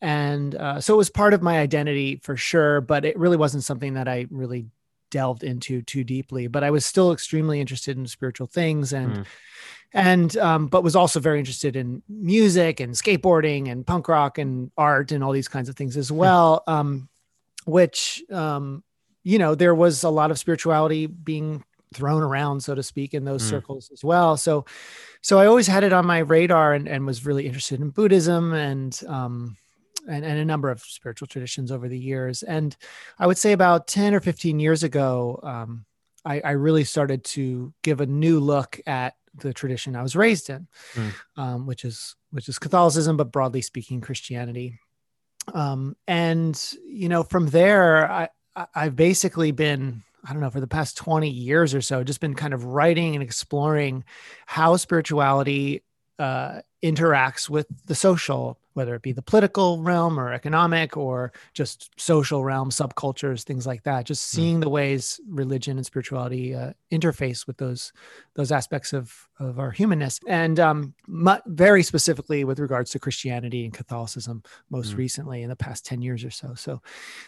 And 0.00 0.54
uh, 0.54 0.80
so 0.80 0.94
it 0.94 0.96
was 0.96 1.10
part 1.10 1.34
of 1.34 1.42
my 1.42 1.58
identity 1.58 2.20
for 2.22 2.36
sure, 2.36 2.80
but 2.80 3.04
it 3.04 3.18
really 3.18 3.36
wasn't 3.36 3.64
something 3.64 3.94
that 3.94 4.06
I 4.06 4.26
really 4.30 4.66
delved 5.10 5.44
into 5.44 5.82
too 5.82 6.04
deeply 6.04 6.46
but 6.46 6.64
i 6.64 6.70
was 6.70 6.86
still 6.86 7.12
extremely 7.12 7.60
interested 7.60 7.96
in 7.96 8.06
spiritual 8.06 8.46
things 8.46 8.92
and 8.92 9.12
mm. 9.12 9.26
and 9.92 10.36
um, 10.38 10.66
but 10.66 10.84
was 10.84 10.96
also 10.96 11.20
very 11.20 11.38
interested 11.38 11.76
in 11.76 12.02
music 12.08 12.80
and 12.80 12.94
skateboarding 12.94 13.70
and 13.70 13.86
punk 13.86 14.08
rock 14.08 14.38
and 14.38 14.70
art 14.76 15.12
and 15.12 15.22
all 15.22 15.32
these 15.32 15.48
kinds 15.48 15.68
of 15.68 15.76
things 15.76 15.96
as 15.96 16.10
well 16.10 16.62
um, 16.66 17.08
which 17.64 18.22
um, 18.30 18.82
you 19.22 19.38
know 19.38 19.54
there 19.54 19.74
was 19.74 20.02
a 20.04 20.10
lot 20.10 20.30
of 20.30 20.38
spirituality 20.38 21.06
being 21.06 21.62
thrown 21.92 22.22
around 22.22 22.62
so 22.62 22.74
to 22.74 22.82
speak 22.82 23.14
in 23.14 23.24
those 23.24 23.42
mm. 23.42 23.50
circles 23.50 23.90
as 23.92 24.04
well 24.04 24.36
so 24.36 24.64
so 25.22 25.38
i 25.38 25.46
always 25.46 25.66
had 25.66 25.82
it 25.82 25.92
on 25.92 26.06
my 26.06 26.18
radar 26.18 26.72
and, 26.72 26.88
and 26.88 27.04
was 27.04 27.26
really 27.26 27.46
interested 27.46 27.80
in 27.80 27.90
buddhism 27.90 28.52
and 28.52 29.00
um, 29.08 29.56
and, 30.08 30.24
and 30.24 30.38
a 30.38 30.44
number 30.44 30.70
of 30.70 30.80
spiritual 30.82 31.28
traditions 31.28 31.70
over 31.72 31.88
the 31.88 31.98
years. 31.98 32.42
And 32.42 32.76
I 33.18 33.26
would 33.26 33.38
say 33.38 33.52
about 33.52 33.86
10 33.86 34.14
or 34.14 34.20
15 34.20 34.60
years 34.60 34.82
ago, 34.82 35.40
um, 35.42 35.84
I, 36.24 36.40
I, 36.40 36.50
really 36.50 36.84
started 36.84 37.24
to 37.24 37.72
give 37.82 38.00
a 38.00 38.06
new 38.06 38.40
look 38.40 38.78
at 38.86 39.14
the 39.34 39.54
tradition 39.54 39.96
I 39.96 40.02
was 40.02 40.16
raised 40.16 40.50
in, 40.50 40.68
mm. 40.94 41.12
um, 41.36 41.66
which 41.66 41.84
is 41.84 42.14
which 42.30 42.48
is 42.48 42.58
Catholicism, 42.58 43.16
but 43.16 43.32
broadly 43.32 43.62
speaking, 43.62 44.00
Christianity. 44.00 44.78
Um, 45.54 45.96
and 46.06 46.60
you 46.84 47.08
know, 47.08 47.22
from 47.22 47.46
there, 47.46 48.10
I 48.10 48.28
I've 48.74 48.96
basically 48.96 49.52
been 49.52 50.02
I 50.24 50.32
don't 50.32 50.42
know 50.42 50.50
for 50.50 50.60
the 50.60 50.66
past 50.66 50.96
20 50.98 51.30
years 51.30 51.74
or 51.74 51.80
so, 51.80 52.04
just 52.04 52.20
been 52.20 52.34
kind 52.34 52.52
of 52.52 52.64
writing 52.64 53.14
and 53.14 53.22
exploring 53.22 54.04
how 54.46 54.76
spirituality 54.76 55.82
uh, 56.18 56.60
interacts 56.82 57.48
with 57.48 57.66
the 57.86 57.94
social 57.94 58.59
whether 58.74 58.94
it 58.94 59.02
be 59.02 59.12
the 59.12 59.22
political 59.22 59.82
realm 59.82 60.18
or 60.18 60.32
economic 60.32 60.96
or 60.96 61.32
just 61.54 61.90
social 62.00 62.44
realm, 62.44 62.70
subcultures, 62.70 63.42
things 63.42 63.66
like 63.66 63.82
that. 63.82 64.06
Just 64.06 64.30
hmm. 64.32 64.36
seeing 64.36 64.56
mm. 64.58 64.62
the 64.62 64.68
ways 64.68 65.20
religion 65.28 65.76
and 65.76 65.86
spirituality 65.86 66.54
uh, 66.54 66.72
interface 66.92 67.46
with 67.46 67.56
those 67.56 67.92
those 68.34 68.52
aspects 68.52 68.92
of 68.92 69.28
of 69.38 69.58
our 69.58 69.70
humanness, 69.70 70.20
and 70.26 70.60
um, 70.60 70.94
very 71.46 71.82
specifically 71.82 72.44
with 72.44 72.58
regards 72.58 72.90
to 72.90 72.98
Christianity 72.98 73.64
and 73.64 73.74
Catholicism, 73.74 74.42
most 74.70 74.94
mm. 74.94 74.98
recently 74.98 75.42
in 75.42 75.48
the 75.48 75.56
past 75.56 75.84
ten 75.84 76.00
years 76.02 76.24
or 76.24 76.30
so. 76.30 76.54
So 76.54 76.80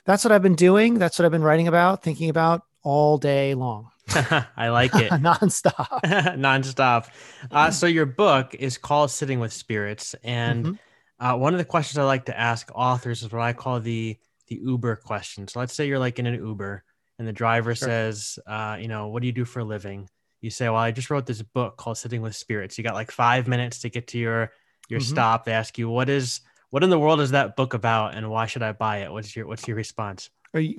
that's 0.05 0.25
what 0.25 0.33
I've 0.33 0.43
been 0.43 0.55
doing. 0.55 0.99
That's 0.99 1.19
what 1.19 1.27
I've 1.27 1.33
been 1.33 1.43
writing 1.43 1.69
about, 1.69 2.03
thinking 2.03 2.31
about 2.31 2.63
all 2.83 3.19
day 3.19 3.55
long. 3.55 3.89
I 4.57 4.69
like 4.69 4.95
it. 4.95 5.11
nonstop. 5.13 6.03
nonstop. 6.37 7.09
Uh, 7.51 7.71
so 7.71 7.87
your 7.87 8.07
book 8.07 8.55
is 8.55 8.79
called 8.79 9.11
Sitting 9.11 9.41
with 9.41 9.53
Spirits, 9.53 10.15
and 10.23 10.65
mm-hmm 10.65 10.75
uh, 11.23 11.37
one 11.37 11.55
of 11.55 11.59
the 11.59 11.65
questions 11.65 11.99
I 11.99 12.03
like 12.03 12.25
to 12.25 12.39
ask 12.39 12.69
authors 12.75 13.23
is 13.23 13.31
what 13.33 13.43
I 13.43 13.53
call 13.53 13.79
the 13.79 14.19
the 14.49 14.57
Uber 14.57 14.97
question. 14.97 15.47
So 15.47 15.61
let's 15.61 15.73
say 15.73 15.87
you're 15.87 16.01
like 16.01 16.19
in 16.19 16.27
an 16.27 16.35
Uber 16.35 16.83
and 17.19 17.29
the 17.29 17.33
driver 17.33 17.77
sure. 17.77 17.89
says, 17.89 18.41
uh, 18.45 18.77
you 18.81 18.89
know, 18.89 19.07
what 19.07 19.21
do 19.21 19.27
you 19.27 19.33
do 19.33 19.45
for 19.45 19.61
a 19.61 19.65
living? 19.65 20.09
You 20.41 20.51
say, 20.51 20.69
well, 20.69 20.79
I 20.79 20.91
just 20.91 21.11
wrote 21.11 21.25
this 21.25 21.41
book 21.41 21.77
called 21.77 21.97
Sitting 21.97 22.23
with 22.23 22.35
Spirits. 22.35 22.77
You 22.77 22.83
got 22.83 22.95
like 22.95 23.13
five 23.13 23.47
minutes 23.47 23.79
to 23.83 23.89
get 23.89 24.09
to 24.09 24.19
your 24.19 24.51
your 24.89 24.99
mm-hmm. 24.99 25.13
stop. 25.13 25.45
They 25.45 25.53
ask 25.53 25.79
you, 25.79 25.89
what 25.89 26.09
is 26.09 26.41
what 26.71 26.83
in 26.83 26.91
the 26.91 26.99
world 26.99 27.21
is 27.21 27.31
that 27.31 27.55
book 27.55 27.75
about, 27.75 28.17
and 28.17 28.29
why 28.29 28.47
should 28.47 28.65
I 28.65 28.73
buy 28.73 28.99
it? 28.99 29.13
What's 29.13 29.37
your 29.37 29.47
what's 29.47 29.69
your 29.69 29.77
response? 29.77 30.29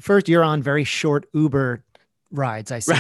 First, 0.02 0.28
you're 0.28 0.44
on 0.44 0.62
very 0.62 0.84
short 0.84 1.26
Uber 1.34 1.86
rides 2.34 2.72
I 2.72 2.80
see. 2.80 2.94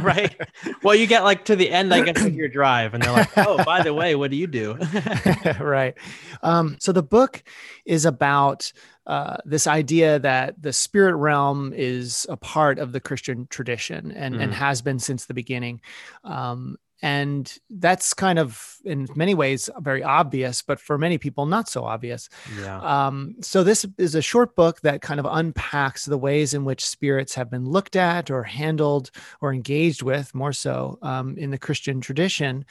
right. 0.00 0.34
Well, 0.82 0.94
you 0.94 1.06
get 1.06 1.24
like 1.24 1.44
to 1.46 1.56
the 1.56 1.70
end, 1.70 1.92
I 1.92 2.02
guess, 2.02 2.24
of 2.24 2.34
your 2.34 2.48
drive, 2.48 2.94
and 2.94 3.02
they're 3.02 3.12
like, 3.12 3.30
"Oh, 3.36 3.62
by 3.64 3.82
the 3.82 3.92
way, 3.92 4.14
what 4.14 4.30
do 4.30 4.36
you 4.36 4.46
do?" 4.46 4.74
right. 5.60 5.94
Um, 6.42 6.76
so 6.80 6.92
the 6.92 7.02
book 7.02 7.42
is 7.84 8.06
about 8.06 8.72
uh, 9.06 9.36
this 9.44 9.66
idea 9.66 10.18
that 10.20 10.62
the 10.62 10.72
spirit 10.72 11.16
realm 11.16 11.72
is 11.74 12.26
a 12.30 12.36
part 12.36 12.78
of 12.78 12.92
the 12.92 13.00
Christian 13.00 13.46
tradition 13.48 14.12
and, 14.12 14.36
mm. 14.36 14.42
and 14.42 14.54
has 14.54 14.80
been 14.80 14.98
since 14.98 15.26
the 15.26 15.34
beginning. 15.34 15.80
Um, 16.24 16.76
and 17.02 17.58
that's 17.68 18.14
kind 18.14 18.38
of 18.38 18.76
in 18.84 19.08
many 19.14 19.34
ways 19.34 19.68
very 19.80 20.02
obvious 20.02 20.62
but 20.62 20.78
for 20.78 20.96
many 20.96 21.18
people 21.18 21.46
not 21.46 21.68
so 21.68 21.84
obvious 21.84 22.28
yeah. 22.60 22.78
um, 22.80 23.34
so 23.40 23.64
this 23.64 23.84
is 23.98 24.14
a 24.14 24.22
short 24.22 24.54
book 24.54 24.80
that 24.82 25.02
kind 25.02 25.18
of 25.18 25.26
unpacks 25.28 26.04
the 26.04 26.18
ways 26.18 26.54
in 26.54 26.64
which 26.64 26.86
spirits 26.86 27.34
have 27.34 27.50
been 27.50 27.66
looked 27.66 27.96
at 27.96 28.30
or 28.30 28.42
handled 28.42 29.10
or 29.40 29.52
engaged 29.52 30.02
with 30.02 30.34
more 30.34 30.52
so 30.52 30.98
um, 31.02 31.36
in 31.36 31.50
the 31.50 31.58
christian 31.58 32.00
tradition 32.00 32.64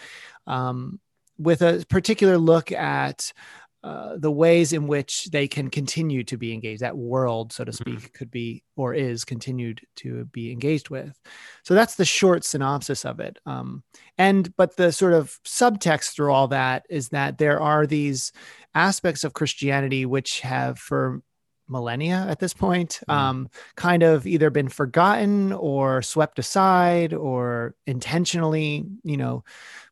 um, 0.47 1.00
with 1.38 1.61
a 1.61 1.83
particular 1.89 2.38
look 2.38 2.71
at 2.71 3.33
uh, 3.83 4.15
the 4.17 4.31
ways 4.31 4.73
in 4.73 4.85
which 4.85 5.25
they 5.31 5.47
can 5.47 5.67
continue 5.69 6.23
to 6.23 6.38
be 6.38 6.53
engaged 6.53 6.81
that 6.81 6.97
world 6.97 7.51
so 7.51 7.63
to 7.63 7.71
mm-hmm. 7.71 7.81
speak 7.81 8.00
mm-hmm. 8.00 8.17
could 8.17 8.29
be 8.29 8.63
or 8.75 8.93
is 8.93 9.25
continued 9.25 9.81
to 9.95 10.25
be 10.25 10.51
engaged 10.51 10.89
with 10.91 11.19
so 11.63 11.73
that's 11.73 11.95
the 11.95 12.05
short 12.05 12.43
synopsis 12.43 13.05
of 13.05 13.19
it 13.19 13.39
um, 13.47 13.83
and 14.19 14.55
but 14.55 14.75
the 14.77 14.91
sort 14.91 15.13
of 15.13 15.39
subtext 15.45 16.13
through 16.13 16.31
all 16.31 16.47
that 16.47 16.85
is 16.89 17.09
that 17.09 17.39
there 17.39 17.59
are 17.59 17.88
these 17.88 18.31
aspects 18.75 19.23
of 19.23 19.33
christianity 19.33 20.05
which 20.05 20.41
have 20.41 20.77
for 20.77 21.23
millennia 21.67 22.25
at 22.29 22.39
this 22.39 22.53
point 22.53 23.00
mm-hmm. 23.09 23.11
um, 23.11 23.50
kind 23.75 24.03
of 24.03 24.27
either 24.27 24.51
been 24.51 24.69
forgotten 24.69 25.51
or 25.53 26.03
swept 26.03 26.38
aside 26.38 27.13
or 27.13 27.73
intentionally 27.88 28.85
you 29.03 29.17
know 29.17 29.43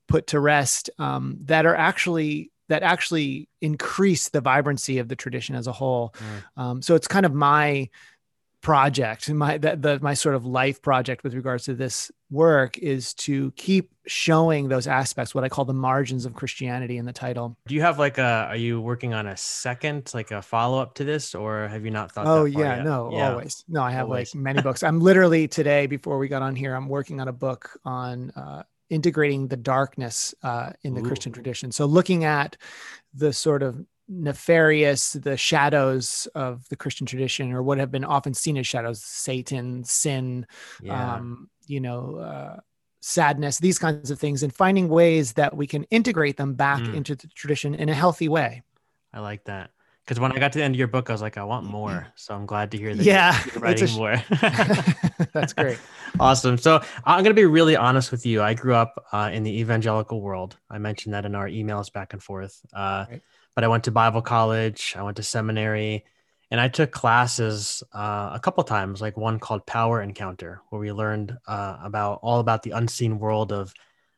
put 0.08 0.28
to 0.28 0.40
rest 0.40 0.90
um, 1.00 1.38
that 1.46 1.66
are 1.66 1.76
actually 1.76 2.52
that 2.70 2.84
actually 2.84 3.50
increase 3.62 4.30
the 4.30 4.42
vibrancy 4.42 5.00
of 5.00 5.08
the 5.08 5.16
tradition 5.16 5.56
as 5.56 5.68
a 5.68 5.72
whole. 5.72 6.16
Mm. 6.18 6.62
Um, 6.62 6.82
so 6.82 6.96
it's 6.96 7.08
kind 7.08 7.26
of 7.26 7.34
my 7.34 7.90
project 8.62 9.30
my 9.30 9.58
that 9.58 9.82
the 9.82 10.00
my 10.02 10.14
sort 10.14 10.36
of 10.36 10.46
life 10.46 10.82
project 10.82 11.24
with 11.24 11.34
regards 11.34 11.64
to 11.64 11.74
this 11.74 12.12
work 12.30 12.78
is 12.78 13.14
to 13.14 13.52
keep 13.52 13.90
showing 14.06 14.68
those 14.68 14.86
aspects 14.86 15.34
what 15.34 15.46
i 15.46 15.50
call 15.50 15.64
the 15.64 15.74
margins 15.74 16.26
of 16.26 16.34
christianity 16.34 16.98
in 16.98 17.06
the 17.06 17.14
title 17.14 17.58
do 17.68 17.76
you 17.76 17.80
have 17.82 17.98
like 17.98 18.18
a 18.18 18.48
are 18.50 18.58
you 18.58 18.82
working 18.82 19.14
on 19.14 19.28
a 19.28 19.38
second 19.38 20.12
like 20.14 20.32
a 20.32 20.42
follow-up 20.42 20.94
to 20.94 21.06
this 21.06 21.34
or 21.34 21.70
have 21.70 21.86
you 21.86 21.92
not 21.92 22.12
thought 22.12 22.28
oh 22.28 22.44
yeah 22.44 22.76
yet? 22.76 22.84
no 22.84 23.10
yeah. 23.14 23.32
always 23.32 23.64
no 23.70 23.82
i 23.82 23.92
have 23.92 24.08
always. 24.08 24.36
like 24.36 24.42
many 24.42 24.62
books 24.62 24.84
i'm 24.84 25.00
literally 25.00 25.48
today 25.48 25.88
before 25.88 26.18
we 26.18 26.28
got 26.28 26.42
on 26.42 26.54
here 26.54 26.76
i'm 26.76 26.90
working 26.90 27.22
on 27.22 27.30
a 27.30 27.34
book 27.34 27.80
on 27.86 28.30
uh, 28.32 28.62
integrating 28.90 29.48
the 29.48 29.58
darkness 29.58 30.34
uh, 30.44 30.72
in 30.84 30.94
the 30.94 31.02
Ooh. 31.02 31.06
Christian 31.06 31.32
tradition. 31.32 31.72
So 31.72 31.86
looking 31.86 32.24
at 32.24 32.58
the 33.14 33.34
sort 33.34 33.64
of 33.64 33.84
nefarious, 34.08 35.14
the 35.14 35.38
shadows 35.38 36.28
of 36.34 36.68
the 36.70 36.76
Christian 36.76 37.06
tradition, 37.06 37.52
or 37.52 37.62
what 37.62 37.78
have 37.78 37.92
been 37.92 38.06
often 38.06 38.34
seen 38.34 38.58
as 38.58 38.68
shadows, 38.68 39.04
Satan, 39.04 39.84
sin, 39.84 40.48
yeah. 40.82 41.16
um, 41.16 41.50
you 41.68 41.80
know, 41.80 42.18
uh, 42.18 42.60
sadness, 43.02 43.60
these 43.60 43.80
kinds 43.80 44.12
of 44.12 44.20
things, 44.20 44.44
and 44.44 44.54
finding 44.54 44.90
ways 44.90 45.34
that 45.34 45.56
we 45.56 45.68
can 45.68 45.84
integrate 45.86 46.38
them 46.38 46.56
back 46.56 46.82
mm. 46.82 46.96
into 46.96 47.16
the 47.16 47.28
tradition 47.28 47.76
in 47.76 47.88
a 47.88 47.94
healthy 47.94 48.28
way. 48.28 48.64
I 49.14 49.20
like 49.20 49.46
that 49.46 49.72
because 50.10 50.20
when 50.20 50.32
I 50.32 50.40
got 50.40 50.52
to 50.54 50.58
the 50.58 50.66
end 50.66 50.74
of 50.74 50.80
your 50.80 50.88
book, 50.88 51.12
I 51.12 51.14
was 51.14 51.22
like, 51.22 51.38
I 51.38 51.44
want 51.44 51.68
more. 51.68 52.08
So 52.16 52.34
I'm 52.34 52.48
glad 52.48 52.72
to 52.72 52.80
hear 52.80 52.96
that. 52.96 53.04
Yeah, 53.04 53.40
you're 53.54 53.60
writing 53.62 53.88
sh- 53.88 53.96
more. 53.96 54.16
That's 55.34 55.54
great. 55.54 55.78
awesome. 56.20 56.58
So 56.58 56.82
I'm 57.06 57.24
going 57.24 57.36
to 57.36 57.40
be 57.40 57.46
really 57.46 57.76
honest 57.76 58.10
with 58.10 58.26
you. 58.26 58.42
I 58.42 58.56
grew 58.56 58.74
up 58.74 59.06
uh, 59.12 59.30
in 59.32 59.44
the 59.44 59.60
evangelical 59.60 60.20
world. 60.20 60.58
I 60.68 60.80
mentioned 60.80 61.14
that 61.14 61.26
in 61.28 61.36
our 61.36 61.48
emails 61.48 61.94
back 61.94 62.14
and 62.14 62.24
forth. 62.24 62.60
Uh, 62.74 63.06
right. 63.08 63.22
But 63.54 63.64
I 63.64 63.68
went 63.68 63.84
to 63.84 63.92
Bible 63.92 64.24
college. 64.24 64.96
I 64.98 65.04
went 65.04 65.18
to 65.18 65.24
seminary, 65.24 66.06
and 66.50 66.60
I 66.60 66.70
took 66.70 66.90
classes 66.90 67.84
uh, 67.94 68.32
a 68.34 68.40
couple 68.42 68.64
times, 68.64 69.02
like 69.02 69.16
one 69.16 69.38
called 69.38 69.68
Power 69.68 70.02
Encounter, 70.02 70.64
where 70.72 70.80
we 70.80 70.92
learned 70.92 71.38
uh, 71.48 71.78
about 71.84 72.18
all 72.24 72.40
about 72.40 72.64
the 72.64 72.72
unseen 72.72 73.20
world 73.20 73.52
of 73.52 73.76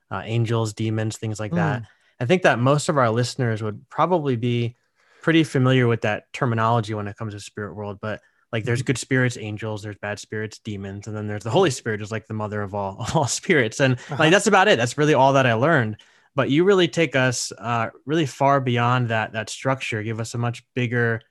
uh, 0.09 0.21
angels, 0.23 0.71
demons, 0.71 1.17
things 1.17 1.37
like 1.37 1.51
mm. 1.51 1.55
that. 1.55 1.83
I 2.17 2.25
think 2.27 2.43
that 2.43 2.59
most 2.59 2.87
of 2.87 2.97
our 2.97 3.09
listeners 3.09 3.61
would 3.61 3.89
probably 3.89 4.37
be 4.37 4.77
pretty 5.21 5.43
familiar 5.43 5.87
with 5.87 6.01
that 6.01 6.31
terminology 6.33 6.93
when 6.93 7.07
it 7.07 7.15
comes 7.15 7.33
to 7.33 7.39
spirit 7.39 7.75
world, 7.75 7.99
but 8.01 8.21
like 8.51 8.65
there's 8.65 8.79
mm-hmm. 8.79 8.87
good 8.87 8.97
spirits, 8.97 9.37
angels, 9.37 9.81
there's 9.83 9.97
bad 9.97 10.19
spirits, 10.19 10.59
demons, 10.59 11.07
and 11.07 11.15
then 11.15 11.27
there's 11.27 11.43
the 11.43 11.49
Holy 11.49 11.69
Spirit 11.69 12.01
is 12.01 12.11
like 12.11 12.27
the 12.27 12.33
mother 12.33 12.61
of 12.61 12.75
all 12.75 13.05
all 13.15 13.27
spirits. 13.27 13.79
And 13.79 13.95
uh-huh. 13.95 14.17
like 14.19 14.31
that's 14.31 14.47
about 14.47 14.67
it. 14.67 14.77
That's 14.77 14.97
really 14.97 15.13
all 15.13 15.33
that 15.33 15.45
I 15.45 15.53
learned. 15.53 15.97
But 16.33 16.49
you 16.49 16.63
really 16.63 16.87
take 16.87 17.15
us 17.15 17.51
uh, 17.57 17.89
really 18.05 18.25
far 18.25 18.61
beyond 18.61 19.09
that 19.09 19.33
that 19.33 19.49
structure, 19.49 20.03
give 20.03 20.19
us 20.19 20.33
a 20.33 20.37
much 20.37 20.63
bigger 20.75 21.21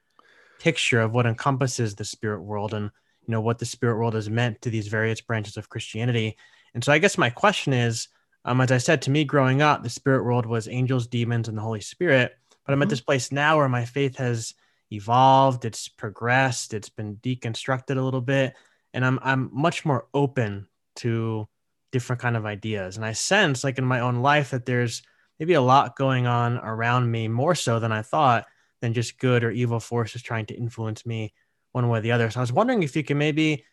picture 0.60 1.00
of 1.00 1.12
what 1.12 1.26
encompasses 1.26 1.94
the 1.94 2.04
spirit 2.04 2.42
world 2.42 2.74
and 2.74 2.90
you 3.26 3.32
know 3.32 3.40
what 3.40 3.58
the 3.58 3.64
spirit 3.64 3.96
world 3.96 4.12
has 4.12 4.28
meant 4.28 4.60
to 4.60 4.70
these 4.70 4.88
various 4.88 5.20
branches 5.20 5.56
of 5.56 5.68
Christianity. 5.68 6.36
And 6.74 6.84
so 6.84 6.92
I 6.92 6.98
guess 6.98 7.18
my 7.18 7.30
question 7.30 7.72
is, 7.72 8.08
um, 8.44 8.60
as 8.60 8.70
I 8.70 8.78
said 8.78 9.02
to 9.02 9.10
me 9.10 9.24
growing 9.24 9.60
up, 9.62 9.82
the 9.82 9.90
spirit 9.90 10.24
world 10.24 10.46
was 10.46 10.68
angels, 10.68 11.06
demons, 11.06 11.48
and 11.48 11.56
the 11.56 11.62
Holy 11.62 11.80
Spirit. 11.80 12.36
But 12.70 12.74
I'm 12.74 12.78
mm-hmm. 12.78 12.82
at 12.84 12.90
this 12.90 13.00
place 13.00 13.32
now 13.32 13.56
where 13.56 13.68
my 13.68 13.84
faith 13.84 14.18
has 14.18 14.54
evolved, 14.92 15.64
it's 15.64 15.88
progressed, 15.88 16.72
it's 16.72 16.88
been 16.88 17.16
deconstructed 17.16 17.96
a 17.96 18.00
little 18.00 18.20
bit, 18.20 18.54
and 18.94 19.04
I'm 19.04 19.18
I'm 19.24 19.50
much 19.52 19.84
more 19.84 20.06
open 20.14 20.68
to 20.98 21.48
different 21.90 22.22
kind 22.22 22.36
of 22.36 22.46
ideas. 22.46 22.94
And 22.94 23.04
I 23.04 23.10
sense 23.10 23.64
like 23.64 23.78
in 23.78 23.84
my 23.84 23.98
own 23.98 24.22
life 24.22 24.50
that 24.50 24.66
there's 24.66 25.02
maybe 25.40 25.54
a 25.54 25.60
lot 25.60 25.96
going 25.96 26.28
on 26.28 26.58
around 26.58 27.10
me 27.10 27.26
more 27.26 27.56
so 27.56 27.80
than 27.80 27.90
I 27.90 28.02
thought 28.02 28.46
than 28.80 28.94
just 28.94 29.18
good 29.18 29.42
or 29.42 29.50
evil 29.50 29.80
forces 29.80 30.22
trying 30.22 30.46
to 30.46 30.54
influence 30.54 31.04
me 31.04 31.34
one 31.72 31.88
way 31.88 31.98
or 31.98 32.02
the 32.02 32.12
other. 32.12 32.30
So 32.30 32.38
I 32.38 32.42
was 32.42 32.52
wondering 32.52 32.84
if 32.84 32.94
you 32.94 33.02
could 33.02 33.16
maybe 33.16 33.64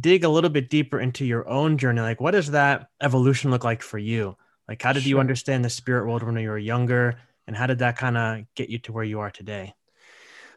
dig 0.00 0.24
a 0.24 0.30
little 0.30 0.48
bit 0.48 0.70
deeper 0.70 0.98
into 0.98 1.26
your 1.26 1.46
own 1.46 1.76
journey. 1.76 2.00
Like, 2.00 2.22
what 2.22 2.30
does 2.30 2.52
that 2.52 2.88
evolution 3.02 3.50
look 3.50 3.64
like 3.64 3.82
for 3.82 3.98
you? 3.98 4.34
Like, 4.66 4.80
how 4.80 4.94
did 4.94 5.02
sure. 5.02 5.10
you 5.10 5.20
understand 5.20 5.62
the 5.62 5.68
spirit 5.68 6.06
world 6.06 6.22
when 6.22 6.38
you 6.38 6.48
were 6.48 6.56
younger? 6.56 7.18
And 7.46 7.56
how 7.56 7.66
did 7.66 7.78
that 7.78 7.96
kind 7.96 8.16
of 8.16 8.44
get 8.54 8.68
you 8.68 8.78
to 8.80 8.92
where 8.92 9.04
you 9.04 9.20
are 9.20 9.30
today? 9.30 9.74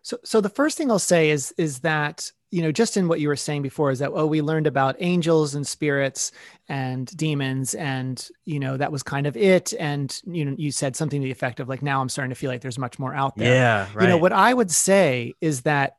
So 0.01 0.17
so 0.23 0.41
the 0.41 0.49
first 0.49 0.77
thing 0.77 0.89
i'll 0.89 0.99
say 0.99 1.29
is 1.29 1.53
is 1.57 1.79
that 1.79 2.31
you 2.51 2.61
know 2.61 2.71
just 2.71 2.95
in 2.95 3.07
what 3.07 3.19
you 3.19 3.27
were 3.27 3.35
saying 3.35 3.61
before 3.61 3.91
is 3.91 3.99
that 3.99 4.11
oh 4.13 4.25
we 4.25 4.41
learned 4.41 4.65
about 4.65 4.95
angels 4.99 5.55
and 5.55 5.67
spirits 5.67 6.31
and 6.69 7.05
demons 7.17 7.73
and 7.73 8.29
you 8.45 8.59
know 8.59 8.77
that 8.77 8.91
was 8.91 9.03
kind 9.03 9.27
of 9.27 9.35
it. 9.35 9.73
And 9.77 10.17
you 10.25 10.45
know 10.45 10.55
you 10.57 10.71
said 10.71 10.95
something 10.95 11.21
to 11.21 11.25
the 11.25 11.31
effect 11.31 11.59
of 11.59 11.67
like 11.67 11.81
now 11.81 12.01
i'm 12.01 12.09
starting 12.09 12.29
to 12.29 12.35
feel 12.35 12.49
like 12.49 12.61
there's 12.61 12.79
much 12.79 12.97
more 12.97 13.13
out 13.13 13.35
there. 13.35 13.53
Yeah 13.53 13.87
right. 13.93 14.03
you 14.03 14.07
know 14.07 14.17
what 14.17 14.33
i 14.33 14.53
would 14.53 14.71
say 14.71 15.33
is 15.41 15.61
that 15.63 15.95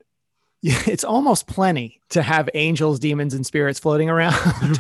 it's 0.87 1.05
almost 1.05 1.47
plenty 1.47 2.01
to 2.11 2.23
have 2.23 2.51
angels 2.55 2.99
demons 2.99 3.33
and 3.33 3.47
spirits 3.47 3.79
floating 3.79 4.11
around. 4.11 4.35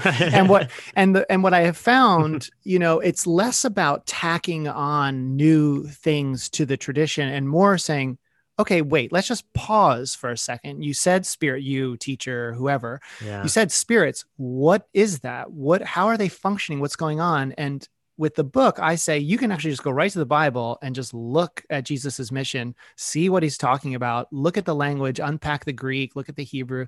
And 0.20 0.48
what 0.48 0.70
and 0.94 1.14
the 1.16 1.30
and 1.30 1.42
what 1.42 1.54
i 1.54 1.60
have 1.60 1.76
found 1.76 2.50
you 2.64 2.78
know 2.78 3.00
it's 3.00 3.26
less 3.26 3.64
about 3.64 4.06
tacking 4.06 4.68
on 4.68 5.36
new 5.36 5.84
things 5.84 6.48
to 6.50 6.66
the 6.66 6.76
tradition 6.76 7.28
and 7.28 7.48
more 7.48 7.78
saying 7.78 8.18
okay 8.58 8.82
wait 8.82 9.12
let's 9.12 9.28
just 9.28 9.50
pause 9.54 10.14
for 10.14 10.30
a 10.30 10.36
second. 10.36 10.82
You 10.82 10.92
said 10.92 11.24
spirit 11.26 11.62
you 11.62 11.96
teacher 11.96 12.52
whoever. 12.52 13.00
Yeah. 13.24 13.42
you 13.42 13.48
said 13.48 13.72
spirits. 13.72 14.24
What 14.36 14.88
is 14.92 15.20
that? 15.20 15.50
What 15.50 15.82
how 15.82 16.06
are 16.08 16.16
they 16.16 16.28
functioning? 16.28 16.80
What's 16.80 16.96
going 16.96 17.20
on? 17.20 17.52
And 17.52 17.86
with 18.20 18.34
the 18.34 18.44
book, 18.44 18.78
I 18.78 18.96
say 18.96 19.18
you 19.18 19.38
can 19.38 19.50
actually 19.50 19.70
just 19.70 19.82
go 19.82 19.90
right 19.90 20.10
to 20.10 20.18
the 20.18 20.26
Bible 20.26 20.78
and 20.82 20.94
just 20.94 21.14
look 21.14 21.64
at 21.70 21.84
Jesus's 21.84 22.30
mission, 22.30 22.74
see 22.94 23.30
what 23.30 23.42
he's 23.42 23.56
talking 23.56 23.94
about, 23.94 24.30
look 24.30 24.58
at 24.58 24.66
the 24.66 24.74
language, 24.74 25.18
unpack 25.18 25.64
the 25.64 25.72
Greek, 25.72 26.14
look 26.14 26.28
at 26.28 26.36
the 26.36 26.44
Hebrew 26.44 26.86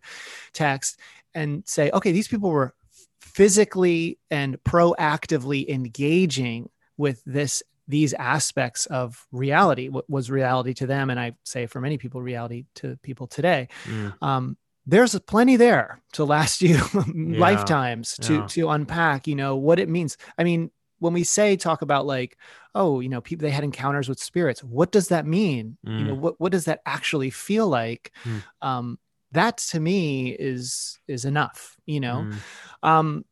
text, 0.53 1.01
and 1.35 1.67
say, 1.67 1.91
okay, 1.91 2.12
these 2.12 2.29
people 2.29 2.51
were 2.51 2.75
physically 3.23 4.19
and 4.31 4.62
proactively 4.62 5.67
engaging 5.69 6.69
with 6.99 7.23
this 7.25 7.62
these 7.89 8.12
aspects 8.12 8.87
of 8.87 9.27
reality 9.33 9.89
what 9.89 10.09
was 10.09 10.31
reality 10.31 10.73
to 10.73 10.87
them 10.87 11.11
and 11.11 11.19
i 11.19 11.33
say 11.43 11.67
for 11.67 11.81
many 11.81 11.99
people 11.99 12.23
reality 12.23 12.65
to 12.77 12.97
people 13.03 13.27
today 13.27 13.69
mm. 13.85 14.15
um, 14.23 14.57
there's 14.87 15.19
plenty 15.21 15.57
there 15.57 16.01
to 16.12 16.25
last 16.25 16.62
you 16.62 16.77
yeah. 16.95 17.39
lifetimes 17.39 18.17
to 18.19 18.35
yeah. 18.35 18.47
to 18.47 18.71
unpack 18.71 19.27
you 19.27 19.35
know 19.35 19.57
what 19.57 19.81
it 19.81 19.89
means 19.89 20.17
i 20.39 20.45
mean 20.45 20.71
when 21.02 21.12
we 21.12 21.25
say 21.25 21.56
talk 21.56 21.82
about 21.82 22.06
like 22.06 22.38
oh 22.75 23.00
you 23.00 23.09
know 23.09 23.21
people 23.21 23.42
they 23.42 23.50
had 23.50 23.64
encounters 23.64 24.09
with 24.09 24.21
spirits 24.21 24.62
what 24.62 24.92
does 24.92 25.09
that 25.09 25.26
mean 25.26 25.76
mm. 25.87 25.99
you 25.99 26.04
know 26.04 26.14
mm. 26.14 26.21
what 26.21 26.40
what 26.40 26.52
does 26.52 26.64
that 26.64 26.80
actually 26.87 27.30
feel 27.30 27.66
like 27.66 28.12
mm. 28.25 28.42
um 28.62 28.99
that 29.32 29.59
to 29.59 29.80
me 29.80 30.30
is 30.30 30.99
is 31.09 31.25
enough 31.25 31.76
you 31.87 31.99
know 31.99 32.26
mm. 32.26 32.88
um 32.88 33.25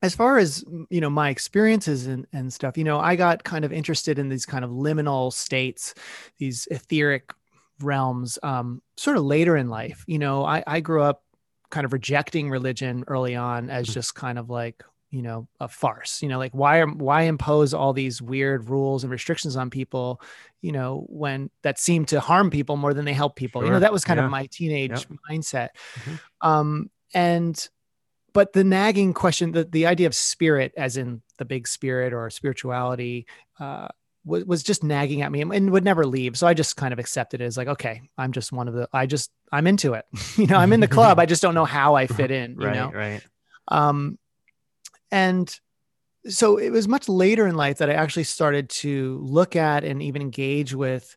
as 0.00 0.14
far 0.14 0.38
as 0.38 0.64
you 0.90 1.00
know 1.00 1.10
my 1.10 1.28
experiences 1.28 2.06
and, 2.06 2.26
and 2.32 2.52
stuff 2.52 2.78
you 2.78 2.84
know 2.84 3.00
i 3.00 3.16
got 3.16 3.42
kind 3.42 3.64
of 3.64 3.72
interested 3.72 4.18
in 4.18 4.28
these 4.28 4.46
kind 4.46 4.64
of 4.64 4.70
liminal 4.70 5.32
states 5.32 5.94
these 6.38 6.68
etheric 6.70 7.32
realms 7.80 8.38
um, 8.42 8.82
sort 8.96 9.16
of 9.16 9.24
later 9.24 9.56
in 9.56 9.68
life 9.68 10.04
you 10.06 10.18
know 10.18 10.44
I, 10.44 10.64
I 10.66 10.80
grew 10.80 11.02
up 11.02 11.22
kind 11.70 11.84
of 11.84 11.92
rejecting 11.92 12.50
religion 12.50 13.04
early 13.06 13.36
on 13.36 13.70
as 13.70 13.88
mm. 13.88 13.92
just 13.92 14.14
kind 14.14 14.38
of 14.38 14.50
like 14.50 14.82
you 15.10 15.22
know 15.22 15.48
a 15.58 15.68
farce 15.68 16.20
you 16.22 16.28
know 16.28 16.38
like 16.38 16.52
why 16.52 16.82
why 16.82 17.22
impose 17.22 17.72
all 17.72 17.92
these 17.92 18.20
weird 18.20 18.68
rules 18.68 19.04
and 19.04 19.10
restrictions 19.10 19.56
on 19.56 19.70
people 19.70 20.20
you 20.60 20.70
know 20.70 21.06
when 21.08 21.48
that 21.62 21.78
seem 21.78 22.04
to 22.04 22.20
harm 22.20 22.50
people 22.50 22.76
more 22.76 22.92
than 22.92 23.06
they 23.06 23.14
help 23.14 23.34
people 23.34 23.62
sure. 23.62 23.66
you 23.66 23.72
know 23.72 23.80
that 23.80 23.92
was 23.92 24.04
kind 24.04 24.18
yeah. 24.18 24.24
of 24.24 24.30
my 24.30 24.46
teenage 24.50 24.90
yep. 24.90 25.18
mindset 25.30 25.68
mm-hmm. 25.94 26.16
um 26.46 26.90
and 27.14 27.68
but 28.32 28.52
the 28.52 28.62
nagging 28.62 29.14
question, 29.14 29.52
the, 29.52 29.64
the 29.64 29.86
idea 29.86 30.06
of 30.06 30.14
spirit, 30.14 30.72
as 30.76 30.96
in 30.96 31.22
the 31.38 31.44
big 31.44 31.66
spirit 31.66 32.12
or 32.12 32.30
spirituality, 32.30 33.26
uh, 33.58 33.88
was, 34.24 34.44
was 34.44 34.62
just 34.62 34.84
nagging 34.84 35.22
at 35.22 35.32
me 35.32 35.40
and 35.40 35.70
would 35.70 35.84
never 35.84 36.06
leave. 36.06 36.36
So 36.36 36.46
I 36.46 36.54
just 36.54 36.76
kind 36.76 36.92
of 36.92 36.98
accepted 36.98 37.40
it 37.40 37.44
as 37.44 37.56
like, 37.56 37.68
okay, 37.68 38.02
I'm 38.16 38.32
just 38.32 38.52
one 38.52 38.68
of 38.68 38.74
the, 38.74 38.88
I 38.92 39.06
just, 39.06 39.30
I'm 39.50 39.66
into 39.66 39.94
it. 39.94 40.04
you 40.36 40.46
know, 40.46 40.56
I'm 40.56 40.72
in 40.72 40.80
the 40.80 40.88
club. 40.88 41.18
I 41.18 41.26
just 41.26 41.42
don't 41.42 41.54
know 41.54 41.64
how 41.64 41.94
I 41.94 42.06
fit 42.18 42.30
in, 42.30 42.52
you 42.60 42.66
right, 42.66 42.74
know? 42.76 42.90
Right. 42.90 43.22
Um, 43.68 44.18
and 45.10 45.58
so 46.26 46.58
it 46.58 46.70
was 46.70 46.88
much 46.88 47.08
later 47.08 47.46
in 47.46 47.54
life 47.54 47.78
that 47.78 47.90
I 47.90 47.94
actually 47.94 48.24
started 48.24 48.68
to 48.70 49.18
look 49.22 49.56
at 49.56 49.84
and 49.84 50.02
even 50.02 50.20
engage 50.20 50.74
with 50.74 51.16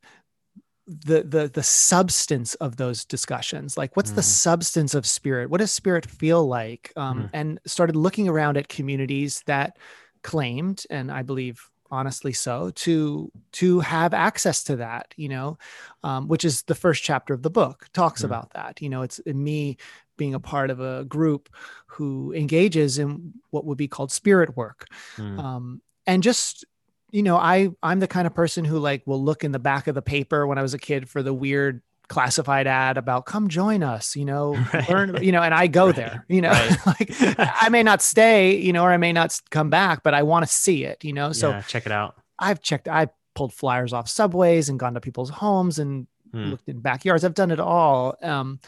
the 0.87 1.23
the 1.23 1.47
the 1.53 1.63
substance 1.63 2.55
of 2.55 2.75
those 2.75 3.05
discussions 3.05 3.77
like 3.77 3.95
what's 3.95 4.11
mm. 4.11 4.15
the 4.15 4.23
substance 4.23 4.93
of 4.93 5.05
spirit 5.05 5.49
what 5.49 5.59
does 5.59 5.71
spirit 5.71 6.05
feel 6.05 6.45
like 6.45 6.91
um, 6.95 7.23
mm. 7.23 7.29
and 7.33 7.59
started 7.65 7.95
looking 7.95 8.27
around 8.27 8.57
at 8.57 8.67
communities 8.67 9.43
that 9.45 9.77
claimed 10.23 10.83
and 10.89 11.11
i 11.11 11.21
believe 11.21 11.69
honestly 11.91 12.33
so 12.33 12.71
to 12.71 13.31
to 13.51 13.79
have 13.79 14.13
access 14.13 14.63
to 14.63 14.77
that 14.77 15.13
you 15.15 15.29
know 15.29 15.57
um, 16.03 16.27
which 16.27 16.43
is 16.43 16.63
the 16.63 16.75
first 16.75 17.03
chapter 17.03 17.33
of 17.33 17.43
the 17.43 17.49
book 17.49 17.87
talks 17.93 18.21
mm. 18.21 18.25
about 18.25 18.51
that 18.53 18.81
you 18.81 18.89
know 18.89 19.03
it's 19.03 19.21
me 19.25 19.77
being 20.21 20.33
a 20.35 20.39
part 20.39 20.69
of 20.69 20.79
a 20.79 21.03
group 21.05 21.49
who 21.87 22.31
engages 22.33 22.99
in 22.99 23.33
what 23.49 23.65
would 23.65 23.77
be 23.77 23.87
called 23.87 24.11
spirit 24.11 24.55
work 24.55 24.87
mm. 25.17 25.39
um, 25.39 25.81
and 26.05 26.23
just 26.23 26.65
you 27.11 27.23
know, 27.23 27.37
I 27.37 27.69
I'm 27.83 27.99
the 27.99 28.07
kind 28.07 28.25
of 28.25 28.33
person 28.33 28.65
who 28.65 28.79
like 28.79 29.03
will 29.05 29.23
look 29.23 29.43
in 29.43 29.51
the 29.51 29.59
back 29.59 29.87
of 29.87 29.95
the 29.95 30.01
paper 30.01 30.47
when 30.47 30.57
I 30.57 30.61
was 30.61 30.73
a 30.73 30.79
kid 30.79 31.09
for 31.09 31.21
the 31.21 31.33
weird 31.33 31.81
classified 32.07 32.67
ad 32.67 32.97
about 32.97 33.25
come 33.25 33.47
join 33.47 33.83
us, 33.83 34.15
you 34.15 34.25
know, 34.25 34.55
right. 34.73 34.89
learn, 34.89 35.23
you 35.23 35.31
know, 35.31 35.41
and 35.41 35.53
I 35.53 35.67
go 35.67 35.87
right. 35.87 35.95
there, 35.95 36.25
you 36.27 36.41
know, 36.41 36.51
right. 36.51 36.77
like 36.85 37.11
I 37.37 37.69
may 37.69 37.83
not 37.83 38.01
stay, 38.01 38.57
you 38.57 38.73
know, 38.73 38.83
or 38.83 38.91
I 38.91 38.97
may 38.97 39.13
not 39.13 39.39
come 39.49 39.69
back, 39.69 40.03
but 40.03 40.13
I 40.13 40.23
want 40.23 40.45
to 40.45 40.51
see 40.51 40.83
it, 40.85 41.03
you 41.03 41.13
know. 41.13 41.31
So 41.31 41.49
yeah, 41.49 41.61
check 41.61 41.85
it 41.85 41.91
out. 41.91 42.15
I've 42.39 42.61
checked, 42.61 42.87
I've 42.87 43.09
pulled 43.35 43.53
flyers 43.53 43.93
off 43.93 44.09
subways 44.09 44.69
and 44.69 44.79
gone 44.79 44.93
to 44.95 45.01
people's 45.01 45.29
homes 45.29 45.79
and 45.79 46.07
hmm. 46.31 46.51
looked 46.51 46.67
in 46.67 46.79
backyards. 46.79 47.23
I've 47.23 47.33
done 47.33 47.51
it 47.51 47.59
all. 47.59 48.15
Um, 48.21 48.59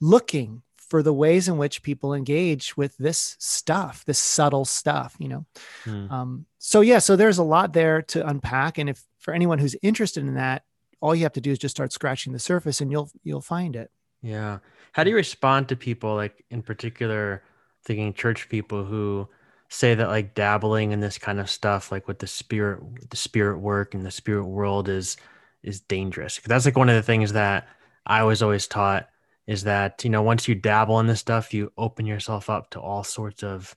looking 0.00 0.62
for 0.90 1.02
the 1.02 1.14
ways 1.14 1.48
in 1.48 1.56
which 1.56 1.82
people 1.82 2.12
engage 2.12 2.76
with 2.76 2.96
this 2.98 3.36
stuff, 3.38 4.04
this 4.04 4.18
subtle 4.18 4.64
stuff, 4.64 5.14
you 5.18 5.28
know. 5.28 5.46
Mm. 5.84 6.10
Um, 6.10 6.46
so 6.58 6.80
yeah, 6.80 6.98
so 6.98 7.16
there's 7.16 7.38
a 7.38 7.44
lot 7.44 7.72
there 7.72 8.02
to 8.02 8.26
unpack, 8.26 8.76
and 8.76 8.90
if 8.90 9.02
for 9.18 9.32
anyone 9.32 9.58
who's 9.58 9.76
interested 9.82 10.24
in 10.24 10.34
that, 10.34 10.64
all 11.00 11.14
you 11.14 11.22
have 11.22 11.32
to 11.34 11.40
do 11.40 11.52
is 11.52 11.58
just 11.58 11.74
start 11.74 11.92
scratching 11.92 12.32
the 12.32 12.38
surface, 12.38 12.80
and 12.80 12.90
you'll 12.90 13.10
you'll 13.22 13.40
find 13.40 13.76
it. 13.76 13.90
Yeah. 14.20 14.58
How 14.92 15.04
do 15.04 15.10
you 15.10 15.16
respond 15.16 15.68
to 15.68 15.76
people, 15.76 16.14
like 16.14 16.44
in 16.50 16.62
particular, 16.62 17.42
thinking 17.84 18.12
church 18.12 18.48
people 18.48 18.84
who 18.84 19.28
say 19.68 19.94
that 19.94 20.08
like 20.08 20.34
dabbling 20.34 20.90
in 20.90 20.98
this 20.98 21.16
kind 21.16 21.38
of 21.38 21.48
stuff, 21.48 21.92
like 21.92 22.08
with 22.08 22.18
the 22.18 22.26
spirit, 22.26 22.80
the 23.10 23.16
spirit 23.16 23.58
work 23.58 23.94
and 23.94 24.04
the 24.04 24.10
spirit 24.10 24.44
world, 24.44 24.88
is 24.88 25.16
is 25.62 25.80
dangerous? 25.80 26.36
Because 26.36 26.48
That's 26.48 26.64
like 26.64 26.76
one 26.76 26.88
of 26.88 26.96
the 26.96 27.02
things 27.02 27.32
that 27.34 27.68
I 28.04 28.24
was 28.24 28.42
always 28.42 28.66
taught 28.66 29.08
is 29.46 29.64
that 29.64 30.02
you 30.04 30.10
know 30.10 30.22
once 30.22 30.46
you 30.48 30.54
dabble 30.54 31.00
in 31.00 31.06
this 31.06 31.20
stuff 31.20 31.52
you 31.54 31.72
open 31.76 32.06
yourself 32.06 32.50
up 32.50 32.70
to 32.70 32.80
all 32.80 33.04
sorts 33.04 33.42
of 33.42 33.74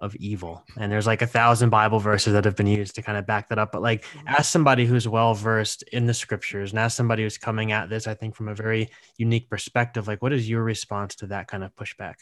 of 0.00 0.14
evil 0.16 0.64
and 0.76 0.90
there's 0.90 1.06
like 1.06 1.22
a 1.22 1.26
thousand 1.26 1.70
bible 1.70 2.00
verses 2.00 2.32
that 2.32 2.44
have 2.44 2.56
been 2.56 2.66
used 2.66 2.94
to 2.94 3.02
kind 3.02 3.16
of 3.16 3.26
back 3.26 3.48
that 3.48 3.58
up 3.58 3.70
but 3.72 3.80
like 3.80 4.04
mm-hmm. 4.04 4.42
somebody 4.42 4.84
who's 4.84 5.06
well 5.06 5.34
versed 5.34 5.82
in 5.84 6.06
the 6.06 6.14
scriptures 6.14 6.70
and 6.70 6.78
ask 6.78 6.96
somebody 6.96 7.22
who's 7.22 7.38
coming 7.38 7.72
at 7.72 7.88
this 7.88 8.06
i 8.06 8.14
think 8.14 8.34
from 8.34 8.48
a 8.48 8.54
very 8.54 8.90
unique 9.16 9.48
perspective 9.48 10.08
like 10.08 10.20
what 10.20 10.32
is 10.32 10.48
your 10.48 10.62
response 10.62 11.14
to 11.14 11.26
that 11.26 11.46
kind 11.46 11.62
of 11.62 11.74
pushback 11.76 12.16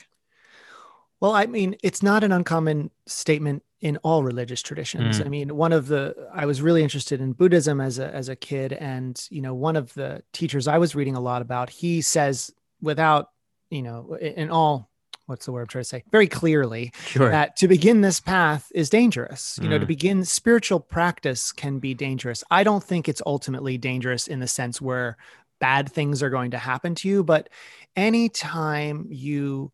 well 1.18 1.32
i 1.32 1.46
mean 1.46 1.74
it's 1.82 2.02
not 2.02 2.22
an 2.22 2.30
uncommon 2.30 2.90
statement 3.06 3.62
in 3.82 3.96
all 3.98 4.22
religious 4.22 4.62
traditions. 4.62 5.18
Mm. 5.18 5.26
I 5.26 5.28
mean, 5.28 5.56
one 5.56 5.72
of 5.72 5.88
the 5.88 6.14
I 6.32 6.46
was 6.46 6.62
really 6.62 6.84
interested 6.84 7.20
in 7.20 7.32
Buddhism 7.32 7.80
as 7.80 7.98
a 7.98 8.14
as 8.14 8.28
a 8.28 8.36
kid, 8.36 8.72
and 8.72 9.20
you 9.28 9.42
know, 9.42 9.54
one 9.54 9.76
of 9.76 9.92
the 9.94 10.22
teachers 10.32 10.68
I 10.68 10.78
was 10.78 10.94
reading 10.94 11.16
a 11.16 11.20
lot 11.20 11.42
about, 11.42 11.68
he 11.68 12.00
says 12.00 12.52
without, 12.82 13.28
you 13.70 13.82
know, 13.82 14.14
in 14.20 14.50
all 14.50 14.90
what's 15.26 15.46
the 15.46 15.52
word 15.52 15.62
I'm 15.62 15.68
trying 15.68 15.84
to 15.84 15.88
say 15.88 16.04
very 16.10 16.26
clearly 16.26 16.92
sure. 17.06 17.30
that 17.30 17.56
to 17.56 17.68
begin 17.68 18.00
this 18.00 18.20
path 18.20 18.70
is 18.74 18.90
dangerous. 18.90 19.58
You 19.62 19.68
mm. 19.68 19.70
know, 19.70 19.78
to 19.78 19.84
mm. 19.84 19.88
begin 19.88 20.24
spiritual 20.24 20.80
practice 20.80 21.52
can 21.52 21.78
be 21.78 21.94
dangerous. 21.94 22.42
I 22.50 22.64
don't 22.64 22.82
think 22.82 23.08
it's 23.08 23.22
ultimately 23.24 23.78
dangerous 23.78 24.26
in 24.26 24.40
the 24.40 24.48
sense 24.48 24.80
where 24.80 25.16
bad 25.60 25.90
things 25.90 26.22
are 26.22 26.30
going 26.30 26.50
to 26.50 26.58
happen 26.58 26.94
to 26.96 27.08
you, 27.08 27.22
but 27.22 27.48
anytime 27.96 29.06
you 29.08 29.72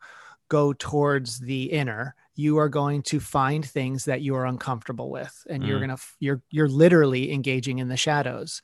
go 0.49 0.73
towards 0.73 1.41
the 1.41 1.65
inner, 1.65 2.15
you 2.35 2.59
are 2.59 2.69
going 2.69 3.03
to 3.03 3.19
find 3.19 3.65
things 3.65 4.05
that 4.05 4.21
you 4.21 4.35
are 4.37 4.47
uncomfortable 4.47 5.11
with 5.11 5.45
and 5.49 5.63
mm. 5.63 5.67
you're 5.67 5.87
to 5.87 5.99
you're 6.21 6.43
you're 6.51 6.69
literally 6.69 7.33
engaging 7.33 7.79
in 7.79 7.89
the 7.89 7.97
shadows. 7.97 8.63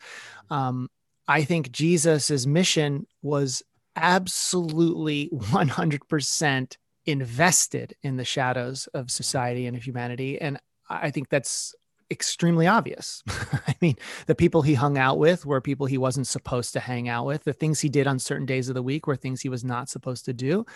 Um, 0.50 0.88
I 1.26 1.42
think 1.44 1.72
Jesus's 1.72 2.46
mission 2.46 3.06
was 3.22 3.62
absolutely 3.96 5.28
100% 5.32 6.76
invested 7.06 7.94
in 8.02 8.16
the 8.16 8.24
shadows 8.24 8.86
of 8.94 9.10
society 9.10 9.66
and 9.66 9.76
of 9.76 9.82
humanity. 9.82 10.40
And 10.40 10.58
I 10.88 11.10
think 11.10 11.28
that's 11.28 11.74
extremely 12.10 12.66
obvious. 12.66 13.22
I 13.28 13.74
mean, 13.80 13.96
the 14.26 14.34
people 14.34 14.62
he 14.62 14.74
hung 14.74 14.98
out 14.98 15.18
with 15.18 15.46
were 15.46 15.60
people 15.60 15.86
he 15.86 15.98
wasn't 15.98 16.26
supposed 16.26 16.72
to 16.74 16.80
hang 16.80 17.08
out 17.08 17.26
with. 17.26 17.44
The 17.44 17.52
things 17.52 17.80
he 17.80 17.88
did 17.88 18.06
on 18.06 18.18
certain 18.18 18.46
days 18.46 18.68
of 18.68 18.74
the 18.74 18.82
week 18.82 19.06
were 19.06 19.16
things 19.16 19.40
he 19.40 19.48
was 19.48 19.64
not 19.64 19.88
supposed 19.88 20.24
to 20.26 20.32
do. 20.32 20.66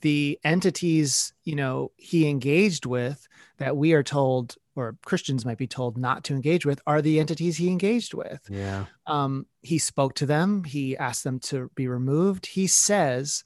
The 0.00 0.38
entities, 0.44 1.32
you 1.44 1.56
know, 1.56 1.92
he 1.96 2.28
engaged 2.28 2.86
with 2.86 3.26
that 3.58 3.76
we 3.76 3.92
are 3.92 4.02
told 4.02 4.56
or 4.78 4.96
Christians 5.04 5.44
might 5.44 5.58
be 5.58 5.66
told 5.66 5.98
not 5.98 6.22
to 6.24 6.34
engage 6.34 6.64
with 6.64 6.80
are 6.86 7.02
the 7.02 7.18
entities 7.18 7.56
he 7.56 7.68
engaged 7.68 8.14
with. 8.14 8.40
Yeah. 8.48 8.84
Um, 9.06 9.46
he 9.60 9.78
spoke 9.78 10.14
to 10.14 10.26
them. 10.26 10.62
He 10.62 10.96
asked 10.96 11.24
them 11.24 11.40
to 11.40 11.68
be 11.74 11.88
removed. 11.88 12.46
He 12.46 12.68
says, 12.68 13.42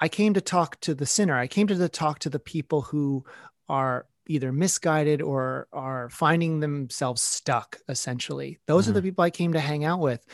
I 0.00 0.08
came 0.08 0.34
to 0.34 0.40
talk 0.40 0.80
to 0.80 0.94
the 0.94 1.06
sinner. 1.06 1.38
I 1.38 1.46
came 1.46 1.68
to 1.68 1.76
the 1.76 1.88
talk 1.88 2.18
to 2.20 2.30
the 2.30 2.40
people 2.40 2.82
who 2.82 3.24
are 3.68 4.06
either 4.26 4.52
misguided 4.52 5.20
or 5.20 5.68
are 5.72 6.08
finding 6.08 6.60
themselves 6.60 7.22
stuck 7.22 7.78
essentially 7.88 8.58
those 8.66 8.84
mm-hmm. 8.84 8.90
are 8.90 8.94
the 8.94 9.00
mm-hmm. 9.00 9.06
people 9.08 9.24
i 9.24 9.30
came 9.30 9.52
to 9.52 9.60
hang 9.60 9.84
out 9.84 10.00
with 10.00 10.24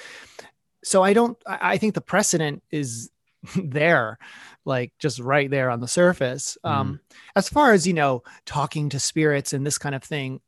so 0.85 1.03
i 1.03 1.13
don't 1.13 1.39
i 1.47 1.77
think 1.77 1.95
the 1.95 2.01
precedent 2.01 2.63
is 2.71 3.11
there 3.57 4.19
like 4.65 4.93
just 4.99 5.19
right 5.19 5.51
there 5.51 5.71
on 5.71 5.81
the 5.81 5.89
surface 5.89 6.59
mm. 6.65 6.71
um 6.71 7.01
as 7.35 7.49
far 7.49 7.73
as 7.73 7.87
you 7.87 7.95
know 7.95 8.23
talking 8.45 8.89
to 8.89 9.01
spirits 9.01 9.53
and 9.53 9.67
this 9.67 9.79
kind 9.79 9.95
of 9.95 10.03
thing 10.03 10.41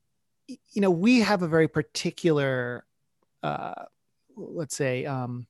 you 0.47 0.81
know 0.81 0.91
we 0.91 1.21
have 1.21 1.43
a 1.43 1.49
very 1.49 1.69
particular 1.69 2.85
uh 3.43 3.85
let's 4.37 4.77
say 4.77 5.07
um 5.07 5.47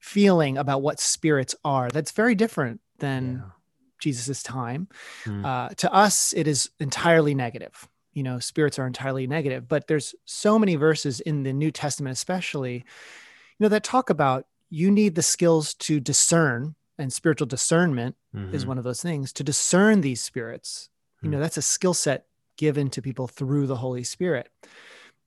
feeling 0.00 0.56
about 0.56 0.80
what 0.80 1.00
spirits 1.00 1.54
are 1.64 1.90
that's 1.90 2.12
very 2.12 2.34
different 2.34 2.80
than 2.98 3.42
yeah. 3.44 3.50
Jesus's 3.98 4.42
time. 4.42 4.88
Mm. 5.24 5.44
Uh, 5.44 5.68
to 5.76 5.92
us, 5.92 6.32
it 6.32 6.46
is 6.46 6.70
entirely 6.80 7.34
negative. 7.34 7.88
you 8.14 8.22
know 8.24 8.38
spirits 8.40 8.78
are 8.78 8.86
entirely 8.86 9.26
negative 9.26 9.68
but 9.68 9.86
there's 9.86 10.14
so 10.24 10.58
many 10.58 10.74
verses 10.76 11.20
in 11.20 11.44
the 11.44 11.52
new 11.52 11.70
testament 11.70 12.14
especially 12.14 12.74
you 12.74 13.60
know 13.60 13.68
that 13.68 13.84
talk 13.84 14.10
about 14.10 14.46
you 14.70 14.90
need 14.90 15.14
the 15.14 15.22
skills 15.22 15.74
to 15.74 16.00
discern 16.00 16.74
and 16.98 17.12
spiritual 17.12 17.46
discernment 17.46 18.16
mm-hmm. 18.34 18.54
is 18.54 18.66
one 18.66 18.78
of 18.78 18.84
those 18.84 19.02
things 19.02 19.32
to 19.32 19.44
discern 19.44 20.00
these 20.00 20.20
spirits 20.20 20.88
mm-hmm. 20.88 21.26
you 21.26 21.30
know 21.30 21.38
that's 21.38 21.58
a 21.58 21.62
skill 21.62 21.94
set 21.94 22.26
given 22.56 22.90
to 22.90 23.00
people 23.02 23.28
through 23.28 23.66
the 23.66 23.76
holy 23.76 24.02
spirit 24.02 24.50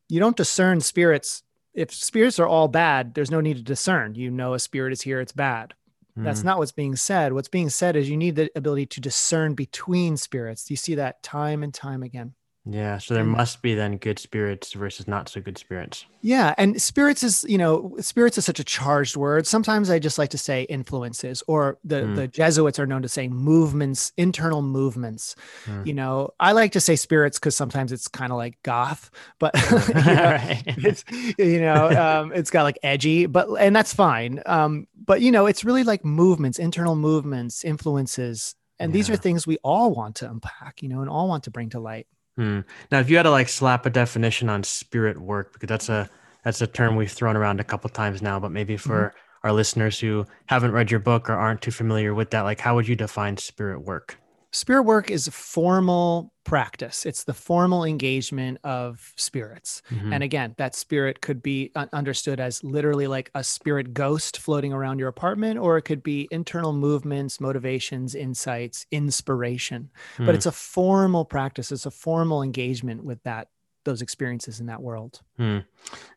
you 0.10 0.20
don't 0.20 0.36
discern 0.36 0.82
spirits 0.82 1.44
if 1.74 1.94
spirits 1.94 2.40
are 2.40 2.48
all 2.48 2.68
bad 2.68 3.14
there's 3.14 3.32
no 3.32 3.42
need 3.42 3.56
to 3.58 3.64
discern 3.64 4.16
you 4.16 4.30
know 4.30 4.54
a 4.54 4.60
spirit 4.60 4.92
is 4.92 5.02
here 5.02 5.22
it's 5.22 5.32
bad. 5.32 5.74
That's 6.16 6.42
hmm. 6.42 6.48
not 6.48 6.58
what's 6.58 6.72
being 6.72 6.96
said. 6.96 7.34
What's 7.34 7.48
being 7.48 7.70
said 7.70 7.96
is 7.96 8.10
you 8.10 8.18
need 8.18 8.36
the 8.36 8.50
ability 8.56 8.88
to 8.88 9.02
discern 9.02 9.54
between 9.54 10.18
spirits. 10.18 10.70
You 10.70 10.78
see 10.78 10.96
that 10.96 11.24
time 11.24 11.64
and 11.64 11.74
time 11.74 12.04
again 12.04 12.34
yeah, 12.64 13.00
so 13.00 13.16
there 13.16 13.26
must 13.26 13.64
be 13.64 13.74
then 13.74 13.98
good 13.98 14.20
spirits 14.20 14.74
versus 14.74 15.08
not 15.08 15.28
so 15.28 15.42
good 15.42 15.58
spirits. 15.58 16.06
Yeah, 16.22 16.54
and 16.60 16.80
spirits 16.80 17.24
is, 17.24 17.44
you 17.48 17.58
know, 17.58 17.96
spirits 18.00 18.38
is 18.38 18.46
such 18.46 18.60
a 18.60 18.64
charged 18.64 19.16
word. 19.16 19.48
Sometimes 19.48 19.90
I 19.90 19.98
just 19.98 20.20
like 20.20 20.30
to 20.30 20.38
say 20.38 20.64
influences 20.64 21.42
or 21.48 21.80
the 21.84 22.04
mm. 22.04 22.16
the 22.16 22.28
Jesuits 22.28 22.78
are 22.78 22.86
known 22.86 23.02
to 23.02 23.10
say 23.10 23.28
movements, 23.28 24.14
internal 24.16 24.62
movements. 24.62 25.36
Mm. 25.66 25.88
You 25.88 25.94
know, 25.96 26.30
I 26.40 26.52
like 26.52 26.74
to 26.74 26.80
say 26.80 26.96
spirits 26.96 27.40
cuz 27.40 27.56
sometimes 27.56 27.92
it's 27.92 28.08
kind 28.08 28.32
of 28.32 28.38
like 28.38 28.62
goth, 28.62 29.10
but 29.40 29.56
you 29.72 29.94
know, 29.96 30.38
it's 30.88 31.04
you 31.40 31.62
know, 31.62 31.90
um, 31.90 32.32
it's 32.32 32.52
got 32.52 32.62
like 32.62 32.78
edgy, 32.84 33.26
but 33.26 33.48
and 33.60 33.76
that's 33.76 33.94
fine. 33.94 34.40
Um, 34.46 34.88
but 35.04 35.22
you 35.22 35.32
know, 35.32 35.48
it's 35.48 35.66
really 35.66 35.84
like 35.84 36.06
movements, 36.06 36.60
internal 36.60 36.96
movements, 36.96 37.64
influences. 37.64 38.54
And 38.78 38.92
yeah. 38.92 38.94
these 38.94 39.10
are 39.10 39.16
things 39.16 39.48
we 39.48 39.58
all 39.64 39.96
want 39.96 40.18
to 40.18 40.30
unpack, 40.30 40.84
you 40.84 40.90
know, 40.90 41.02
and 41.02 41.10
all 41.10 41.28
want 41.28 41.46
to 41.46 41.52
bring 41.52 41.70
to 41.72 41.80
light. 41.80 42.06
Hmm. 42.38 42.62
Now, 42.92 43.00
if 43.00 43.10
you 43.10 43.18
had 43.18 43.24
to 43.24 43.32
like 43.32 43.50
slap 43.50 43.86
a 43.86 43.90
definition 43.90 44.50
on 44.50 44.64
spirit 44.64 45.20
work, 45.20 45.54
because 45.54 45.68
that's 45.68 45.90
a 45.90 46.10
that's 46.44 46.62
a 46.62 46.68
term 46.68 46.96
we've 46.96 47.12
thrown 47.12 47.36
around 47.36 47.60
a 47.60 47.64
couple 47.64 47.90
times 47.90 48.22
now, 48.22 48.40
but 48.40 48.52
maybe 48.52 48.78
for 48.78 49.10
mm-hmm. 49.10 49.48
our 49.48 49.54
listeners 49.54 50.00
who 50.00 50.26
haven't 50.48 50.72
read 50.72 50.90
your 50.90 51.00
book 51.00 51.30
or 51.30 51.34
aren't 51.34 51.62
too 51.62 51.72
familiar 51.72 52.14
with 52.14 52.32
that, 52.32 52.42
like 52.42 52.60
how 52.60 52.76
would 52.76 52.88
you 52.88 52.96
define 52.96 53.38
spirit 53.38 53.82
work? 53.82 54.21
Spirit 54.54 54.84
work 54.84 55.10
is 55.10 55.30
formal 55.30 56.34
practice. 56.44 57.06
It's 57.06 57.24
the 57.24 57.34
formal 57.34 57.86
engagement 57.86 58.58
of 58.64 59.14
spirits. 59.16 59.82
Mm-hmm. 59.90 60.14
And 60.14 60.24
again, 60.24 60.56
that 60.58 60.76
spirit 60.76 61.22
could 61.22 61.42
be 61.42 61.72
understood 61.94 62.40
as 62.40 62.62
literally 62.64 63.08
like 63.08 63.32
a 63.34 63.44
spirit 63.44 63.94
ghost 63.94 64.40
floating 64.40 64.74
around 64.74 65.00
your 65.00 65.08
apartment, 65.08 65.58
or 65.58 65.78
it 65.78 65.84
could 65.84 66.04
be 66.04 66.28
internal 66.32 66.74
movements, 66.74 67.40
motivations, 67.40 68.14
insights, 68.14 68.86
inspiration. 68.92 69.90
Mm. 70.18 70.26
But 70.26 70.36
it's 70.36 70.46
a 70.46 70.52
formal 70.52 71.24
practice. 71.24 71.72
It's 71.72 71.86
a 71.86 71.92
formal 71.92 72.44
engagement 72.44 73.06
with 73.06 73.24
that 73.24 73.48
those 73.84 74.02
experiences 74.02 74.60
in 74.60 74.68
that 74.68 74.82
world. 74.82 75.22
Hmm. 75.38 75.60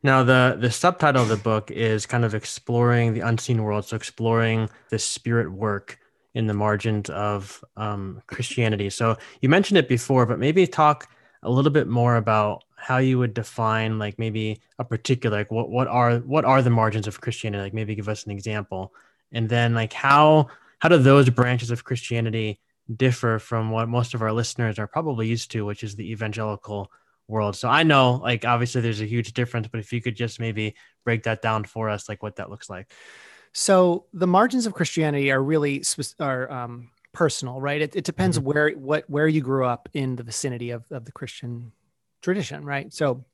Now, 0.03 0.23
the 0.23 0.57
the 0.61 0.71
subtitle 0.71 1.23
of 1.23 1.29
the 1.29 1.37
book 1.37 1.71
is 1.71 2.05
kind 2.05 2.25
of 2.25 2.35
exploring 2.35 3.15
the 3.15 3.21
unseen 3.21 3.63
world, 3.63 3.87
so 3.87 3.97
exploring 3.97 4.69
the 4.91 4.99
spirit 4.99 5.51
work 5.51 5.99
in 6.35 6.47
the 6.47 6.55
margins 6.55 7.09
of 7.11 7.65
um, 7.77 8.21
Christianity. 8.27 8.91
So 8.91 9.17
you 9.41 9.49
mentioned 9.49 9.79
it 9.79 9.89
before, 9.89 10.27
but 10.27 10.39
maybe 10.39 10.67
talk 10.67 11.09
a 11.43 11.51
little 11.51 11.71
bit 11.71 11.87
more 11.89 12.17
about 12.17 12.65
how 12.77 12.99
you 12.99 13.19
would 13.19 13.33
define 13.33 13.99
like 13.99 14.19
maybe 14.19 14.61
a 14.79 14.85
particular 14.85 15.39
like 15.39 15.51
what 15.51 15.71
what 15.71 15.89
are 15.89 16.19
what 16.19 16.45
are 16.45 16.61
the 16.61 16.71
margins 16.71 17.07
of 17.07 17.21
Christianity? 17.21 17.63
Like 17.63 17.75
maybe 17.75 17.95
give 17.95 18.09
us 18.09 18.25
an 18.25 18.33
example, 18.33 18.93
and 19.33 19.49
then 19.49 19.75
like 19.75 19.93
how 19.93 20.49
how 20.81 20.89
do 20.89 20.99
those 20.99 21.31
branches 21.31 21.71
of 21.71 21.85
Christianity 21.85 22.61
differ 22.95 23.39
from 23.39 23.71
what 23.71 23.89
most 23.89 24.13
of 24.13 24.21
our 24.21 24.33
listeners 24.33 24.79
are 24.79 24.87
probably 24.87 25.27
used 25.27 25.51
to, 25.53 25.65
which 25.65 25.83
is 25.83 25.97
the 25.97 26.11
evangelical 26.11 26.91
world. 27.27 27.57
So 27.57 27.69
I 27.69 27.83
know 27.85 28.21
like 28.23 28.45
obviously 28.45 28.81
there's 28.81 29.01
a 29.01 29.07
huge 29.07 29.33
difference, 29.33 29.69
but 29.69 29.81
if 29.81 29.93
you 29.93 30.03
could 30.03 30.17
just 30.17 30.39
maybe 30.39 30.75
break 31.05 31.23
that 31.23 31.41
down 31.41 31.65
for 31.65 31.89
us, 31.89 32.09
like 32.09 32.23
what 32.23 32.37
that 32.37 32.51
looks 32.51 32.69
like. 32.69 32.93
So 33.55 34.07
the 34.13 34.27
margins 34.27 34.67
of 34.67 34.75
Christianity 34.75 35.31
are 35.31 35.43
really 35.43 35.83
are 36.21 36.51
um, 36.51 36.91
personal, 37.13 37.61
right? 37.61 37.81
It, 37.81 37.97
it 37.97 38.05
depends 38.05 38.37
mm-hmm. 38.37 38.47
where 38.47 38.71
what 38.73 39.09
where 39.09 39.29
you 39.29 39.41
grew 39.41 39.65
up 39.65 39.89
in 39.95 40.17
the 40.17 40.25
vicinity 40.25 40.71
of, 40.71 40.85
of 40.91 41.05
the 41.05 41.13
Christian 41.13 41.73
tradition, 42.21 42.65
right? 42.65 42.93
So 42.93 43.25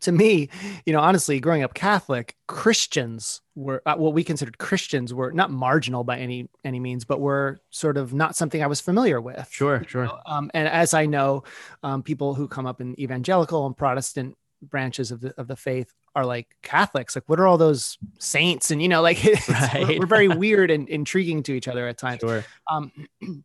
to 0.00 0.12
me, 0.12 0.48
you 0.86 0.92
know, 0.92 1.00
honestly, 1.00 1.40
growing 1.40 1.62
up 1.62 1.74
Catholic, 1.74 2.36
Christians 2.46 3.42
were 3.54 3.82
uh, 3.84 3.96
what 3.96 4.14
we 4.14 4.24
considered 4.24 4.56
Christians 4.56 5.12
were 5.12 5.30
not 5.32 5.50
marginal 5.50 6.04
by 6.04 6.18
any 6.18 6.48
any 6.64 6.80
means, 6.80 7.04
but 7.04 7.20
were 7.20 7.58
sort 7.68 7.98
of 7.98 8.14
not 8.14 8.36
something 8.36 8.62
I 8.62 8.66
was 8.66 8.80
familiar 8.80 9.20
with. 9.20 9.46
Sure, 9.50 9.84
sure. 9.86 10.06
Know? 10.06 10.18
Um, 10.24 10.50
and 10.54 10.66
as 10.68 10.94
I 10.94 11.06
know, 11.06 11.44
um, 11.82 12.02
people 12.02 12.34
who 12.34 12.48
come 12.48 12.66
up 12.66 12.80
in 12.80 12.98
evangelical 12.98 13.66
and 13.66 13.76
Protestant 13.76 14.36
branches 14.62 15.10
of 15.10 15.20
the 15.20 15.34
of 15.38 15.48
the 15.48 15.56
faith 15.56 15.92
are 16.14 16.26
like 16.26 16.56
Catholics. 16.62 17.14
Like, 17.14 17.28
what 17.28 17.40
are 17.40 17.46
all 17.46 17.58
those 17.58 17.98
saints? 18.18 18.70
And 18.70 18.82
you 18.82 18.88
know, 18.88 19.02
like 19.02 19.22
right. 19.48 19.86
we're, 19.88 20.00
we're, 20.00 20.06
very 20.06 20.28
weird 20.36 20.70
and 20.70 20.88
intriguing 20.88 21.42
to 21.44 21.52
each 21.52 21.68
other 21.68 21.88
at 21.88 21.98
times. 21.98 22.20
Sure. 22.20 22.44
Um, 22.70 22.92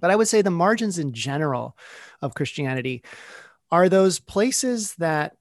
but 0.00 0.10
I 0.10 0.16
would 0.16 0.28
say 0.28 0.42
the 0.42 0.50
margins 0.50 0.98
in 0.98 1.12
general 1.12 1.76
of 2.22 2.34
Christianity 2.34 3.02
are 3.70 3.88
those 3.88 4.18
places 4.18 4.94
that 4.96 5.36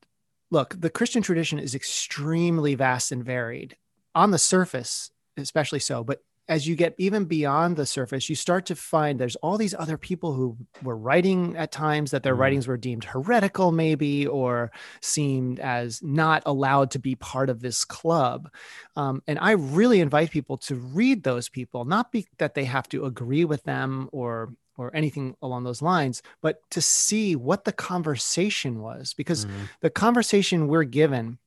look. 0.52 0.80
The 0.80 0.90
Christian 0.90 1.22
tradition 1.22 1.60
is 1.60 1.76
extremely 1.76 2.76
vast 2.76 3.12
and 3.12 3.24
varied 3.24 3.78
on 4.16 4.32
the 4.32 4.40
surface, 4.40 5.12
especially 5.38 5.80
so. 5.80 6.04
But 6.04 6.22
as 6.50 6.68
you 6.68 6.76
get 6.76 6.96
even 6.98 7.26
beyond 7.26 7.76
the 7.76 7.86
surface, 7.86 8.30
you 8.30 8.36
start 8.36 8.66
to 8.68 8.76
find 8.76 9.20
there's 9.20 9.36
all 9.38 9.58
these 9.58 9.74
other 9.78 9.98
people 9.98 10.34
who 10.34 10.58
were 10.82 10.96
writing 10.96 11.58
at 11.58 11.72
times 11.72 12.12
that 12.12 12.24
their 12.24 12.36
mm. 12.36 12.40
writings 12.40 12.68
were 12.68 12.78
deemed 12.78 13.04
heretical, 13.04 13.72
maybe, 13.72 14.26
or 14.26 14.72
seemed 15.02 15.60
as 15.60 16.02
not 16.02 16.44
allowed 16.46 16.92
to 16.92 17.00
be 17.00 17.16
part 17.16 17.50
of 17.50 17.60
this 17.60 17.84
club. 17.84 18.50
Um, 18.96 19.22
and 19.28 19.38
I 19.40 19.52
really 19.52 20.00
invite 20.00 20.32
people 20.32 20.58
to 20.60 20.76
read 20.76 21.24
those 21.24 21.50
people, 21.50 21.86
not 21.86 22.12
be 22.12 22.28
that 22.38 22.56
they 22.56 22.66
have 22.66 22.88
to 22.90 23.06
agree 23.06 23.46
with 23.46 23.64
them 23.64 24.10
or 24.12 24.54
or 24.78 24.96
anything 24.96 25.36
along 25.42 25.64
those 25.64 25.82
lines, 25.82 26.22
but 26.40 26.62
to 26.70 26.82
see 26.82 27.36
what 27.36 27.66
the 27.66 27.72
conversation 27.72 28.80
was, 28.80 29.16
because 29.16 29.46
mm. 29.46 29.52
the 29.82 29.90
conversation 29.90 30.68
we're 30.68 30.84
given 30.84 31.40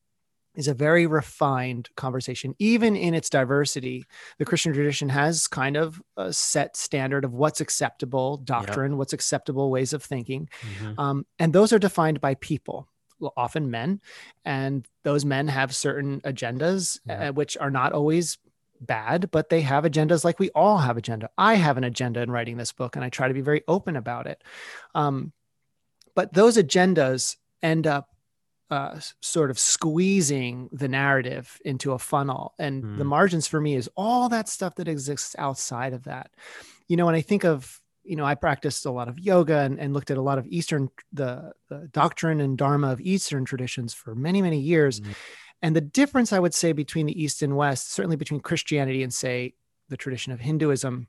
is 0.61 0.69
a 0.69 0.75
very 0.75 1.07
refined 1.07 1.89
conversation. 1.97 2.55
Even 2.59 2.95
in 2.95 3.15
its 3.15 3.31
diversity, 3.31 4.05
the 4.39 4.45
Christian 4.45 4.73
tradition 4.75 5.09
has 5.09 5.49
kind 5.49 5.77
of 5.77 6.01
a 6.17 6.33
set 6.33 6.77
standard 6.77 7.25
of 7.25 7.33
what's 7.33 7.61
acceptable 7.61 8.37
doctrine, 8.37 8.93
yep. 8.93 8.99
what's 8.99 9.15
acceptable 9.15 9.71
ways 9.71 9.95
of 9.95 10.05
thinking. 10.05 10.49
Mm-hmm. 10.61 11.01
Um, 11.01 11.27
and 11.39 11.53
those 11.53 11.73
are 11.73 11.79
defined 11.79 12.21
by 12.21 12.35
people, 12.35 12.89
often 13.37 13.71
men. 13.71 14.01
And 14.45 14.87
those 15.03 15.25
men 15.25 15.49
have 15.49 15.75
certain 15.75 16.21
agendas, 16.21 17.01
uh, 17.09 17.33
which 17.33 17.57
are 17.57 17.71
not 17.71 17.93
always 17.95 18.37
bad, 18.83 19.31
but 19.31 19.49
they 19.49 19.63
have 19.63 19.85
agendas 19.85 20.25
like 20.25 20.39
we 20.39 20.51
all 20.51 20.79
have 20.79 20.99
agenda. 20.99 21.31
I 21.39 21.55
have 21.55 21.79
an 21.79 21.85
agenda 21.85 22.21
in 22.21 22.31
writing 22.31 22.59
this 22.59 22.73
book, 22.73 22.97
and 22.97 23.05
I 23.05 23.09
try 23.09 23.29
to 23.29 23.35
be 23.35 23.41
very 23.41 23.63
open 23.67 23.97
about 23.97 24.27
it. 24.27 24.45
Um, 24.95 25.33
but 26.15 26.35
those 26.35 26.59
agendas 26.59 27.37
end 27.63 27.87
up 27.87 28.09
uh, 28.71 28.99
sort 29.21 29.51
of 29.51 29.59
squeezing 29.59 30.69
the 30.73 30.89
narrative 30.89 31.61
into 31.65 31.93
a 31.93 31.99
funnel. 31.99 32.55
And 32.59 32.85
mm. 32.85 32.99
the 32.99 33.05
margins 33.05 33.47
for 33.47 33.61
me 33.61 33.75
is 33.75 33.91
all 33.97 34.29
that 34.29 34.49
stuff 34.49 34.77
that 34.77 34.89
exists 34.89 35.35
outside 35.39 35.93
of 35.93 36.05
that. 36.05 36.31
You 36.87 36.97
know, 36.97 37.07
when 37.07 37.15
I 37.15 37.21
think 37.21 37.45
of, 37.45 37.81
you 38.05 38.17
know, 38.17 38.25
I 38.25 38.35
practiced 38.35 38.87
a 38.87 38.91
lot 38.91 39.09
of 39.09 39.19
yoga 39.19 39.59
and, 39.59 39.79
and 39.79 39.93
looked 39.93 40.11
at 40.11 40.19
a 40.19 40.23
lot 40.23 40.39
of 40.39 40.47
Eastern, 40.47 40.89
the, 41.13 41.53
the, 41.69 41.89
doctrine 41.93 42.41
and 42.41 42.57
dharma 42.57 42.93
of 42.93 43.01
Eastern 43.01 43.45
traditions 43.45 43.93
for 43.93 44.15
many, 44.15 44.41
many 44.41 44.59
years. 44.59 45.01
Mm. 45.01 45.15
And 45.63 45.77
the 45.77 45.81
difference 45.81 46.33
I 46.33 46.39
would 46.39 46.55
say 46.55 46.73
between 46.73 47.07
the 47.07 47.23
East 47.23 47.43
and 47.43 47.57
West, 47.57 47.93
certainly 47.93 48.17
between 48.17 48.41
Christianity 48.41 49.03
and, 49.03 49.13
say, 49.13 49.55
the 49.89 49.97
tradition 49.97 50.33
of 50.33 50.41
Hinduism, 50.41 51.09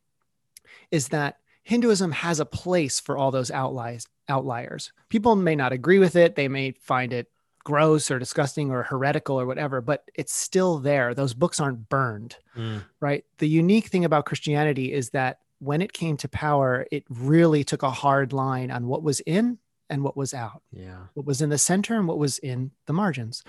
is 0.89 1.09
that 1.09 1.37
Hinduism 1.63 2.11
has 2.11 2.39
a 2.39 2.45
place 2.45 2.99
for 2.99 3.17
all 3.17 3.31
those 3.31 3.51
outliers. 3.51 4.07
Outliers. 4.27 4.91
People 5.09 5.35
may 5.35 5.55
not 5.55 5.71
agree 5.71 5.99
with 5.99 6.15
it. 6.15 6.35
They 6.35 6.47
may 6.47 6.71
find 6.71 7.13
it 7.13 7.27
gross 7.63 8.11
or 8.11 8.19
disgusting 8.19 8.71
or 8.71 8.83
heretical 8.83 9.39
or 9.39 9.45
whatever, 9.45 9.81
but 9.81 10.03
it's 10.15 10.33
still 10.33 10.79
there. 10.79 11.13
Those 11.13 11.33
books 11.33 11.59
aren't 11.59 11.89
burned, 11.89 12.37
mm. 12.55 12.83
right? 12.99 13.23
The 13.37 13.47
unique 13.47 13.87
thing 13.87 14.05
about 14.05 14.25
Christianity 14.25 14.93
is 14.93 15.11
that 15.11 15.39
when 15.59 15.81
it 15.81 15.93
came 15.93 16.17
to 16.17 16.27
power, 16.27 16.87
it 16.91 17.03
really 17.09 17.63
took 17.63 17.83
a 17.83 17.91
hard 17.91 18.33
line 18.33 18.71
on 18.71 18.87
what 18.87 19.03
was 19.03 19.19
in 19.21 19.59
and 19.89 20.03
what 20.03 20.17
was 20.17 20.33
out. 20.33 20.63
Yeah. 20.71 20.97
What 21.13 21.25
was 21.25 21.41
in 21.41 21.49
the 21.49 21.57
center 21.57 21.95
and 21.95 22.07
what 22.07 22.17
was 22.17 22.39
in 22.39 22.71
the 22.87 22.93
margins. 22.93 23.43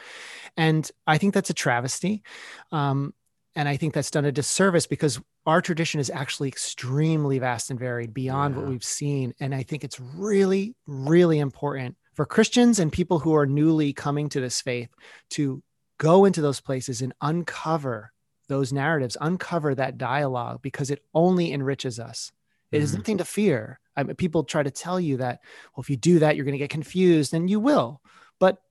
And 0.56 0.90
I 1.06 1.16
think 1.16 1.32
that's 1.32 1.50
a 1.50 1.54
travesty. 1.54 2.22
Um, 2.70 3.14
and 3.54 3.68
I 3.68 3.76
think 3.76 3.94
that's 3.94 4.10
done 4.10 4.24
a 4.24 4.32
disservice 4.32 4.86
because 4.86 5.20
our 5.46 5.60
tradition 5.60 6.00
is 6.00 6.10
actually 6.10 6.48
extremely 6.48 7.38
vast 7.38 7.70
and 7.70 7.78
varied 7.78 8.12
beyond 8.12 8.54
yeah. 8.54 8.60
what 8.60 8.70
we've 8.70 8.84
seen. 8.84 9.34
And 9.40 9.54
I 9.54 9.62
think 9.62 9.84
it's 9.84 10.00
really, 10.00 10.74
really 10.86 11.38
important 11.38 11.96
for 12.14 12.26
Christians 12.26 12.78
and 12.78 12.92
people 12.92 13.18
who 13.20 13.34
are 13.34 13.46
newly 13.46 13.92
coming 13.92 14.28
to 14.30 14.40
this 14.40 14.60
faith 14.60 14.90
to 15.30 15.62
go 15.98 16.24
into 16.24 16.42
those 16.42 16.60
places 16.60 17.00
and 17.02 17.12
uncover 17.20 18.12
those 18.48 18.72
narratives, 18.72 19.16
uncover 19.20 19.74
that 19.74 19.98
dialogue 19.98 20.60
because 20.62 20.90
it 20.90 21.04
only 21.14 21.52
enriches 21.52 21.98
us. 21.98 22.32
It 22.70 22.82
is 22.82 22.92
Mhm. 22.92 22.98
nothing 22.98 23.18
to 23.18 23.24
fear. 23.24 23.78
I 23.96 24.02
mean, 24.02 24.16
people 24.16 24.44
try 24.44 24.62
to 24.62 24.70
tell 24.70 24.98
you 24.98 25.18
that, 25.18 25.40
well, 25.74 25.82
if 25.82 25.90
you 25.90 25.96
do 25.96 26.18
that, 26.18 26.36
you're 26.36 26.44
going 26.44 26.52
to 26.52 26.58
get 26.58 26.70
confused, 26.70 27.34
and 27.34 27.48
you 27.48 27.60
will. 27.60 28.02
But 28.38 28.62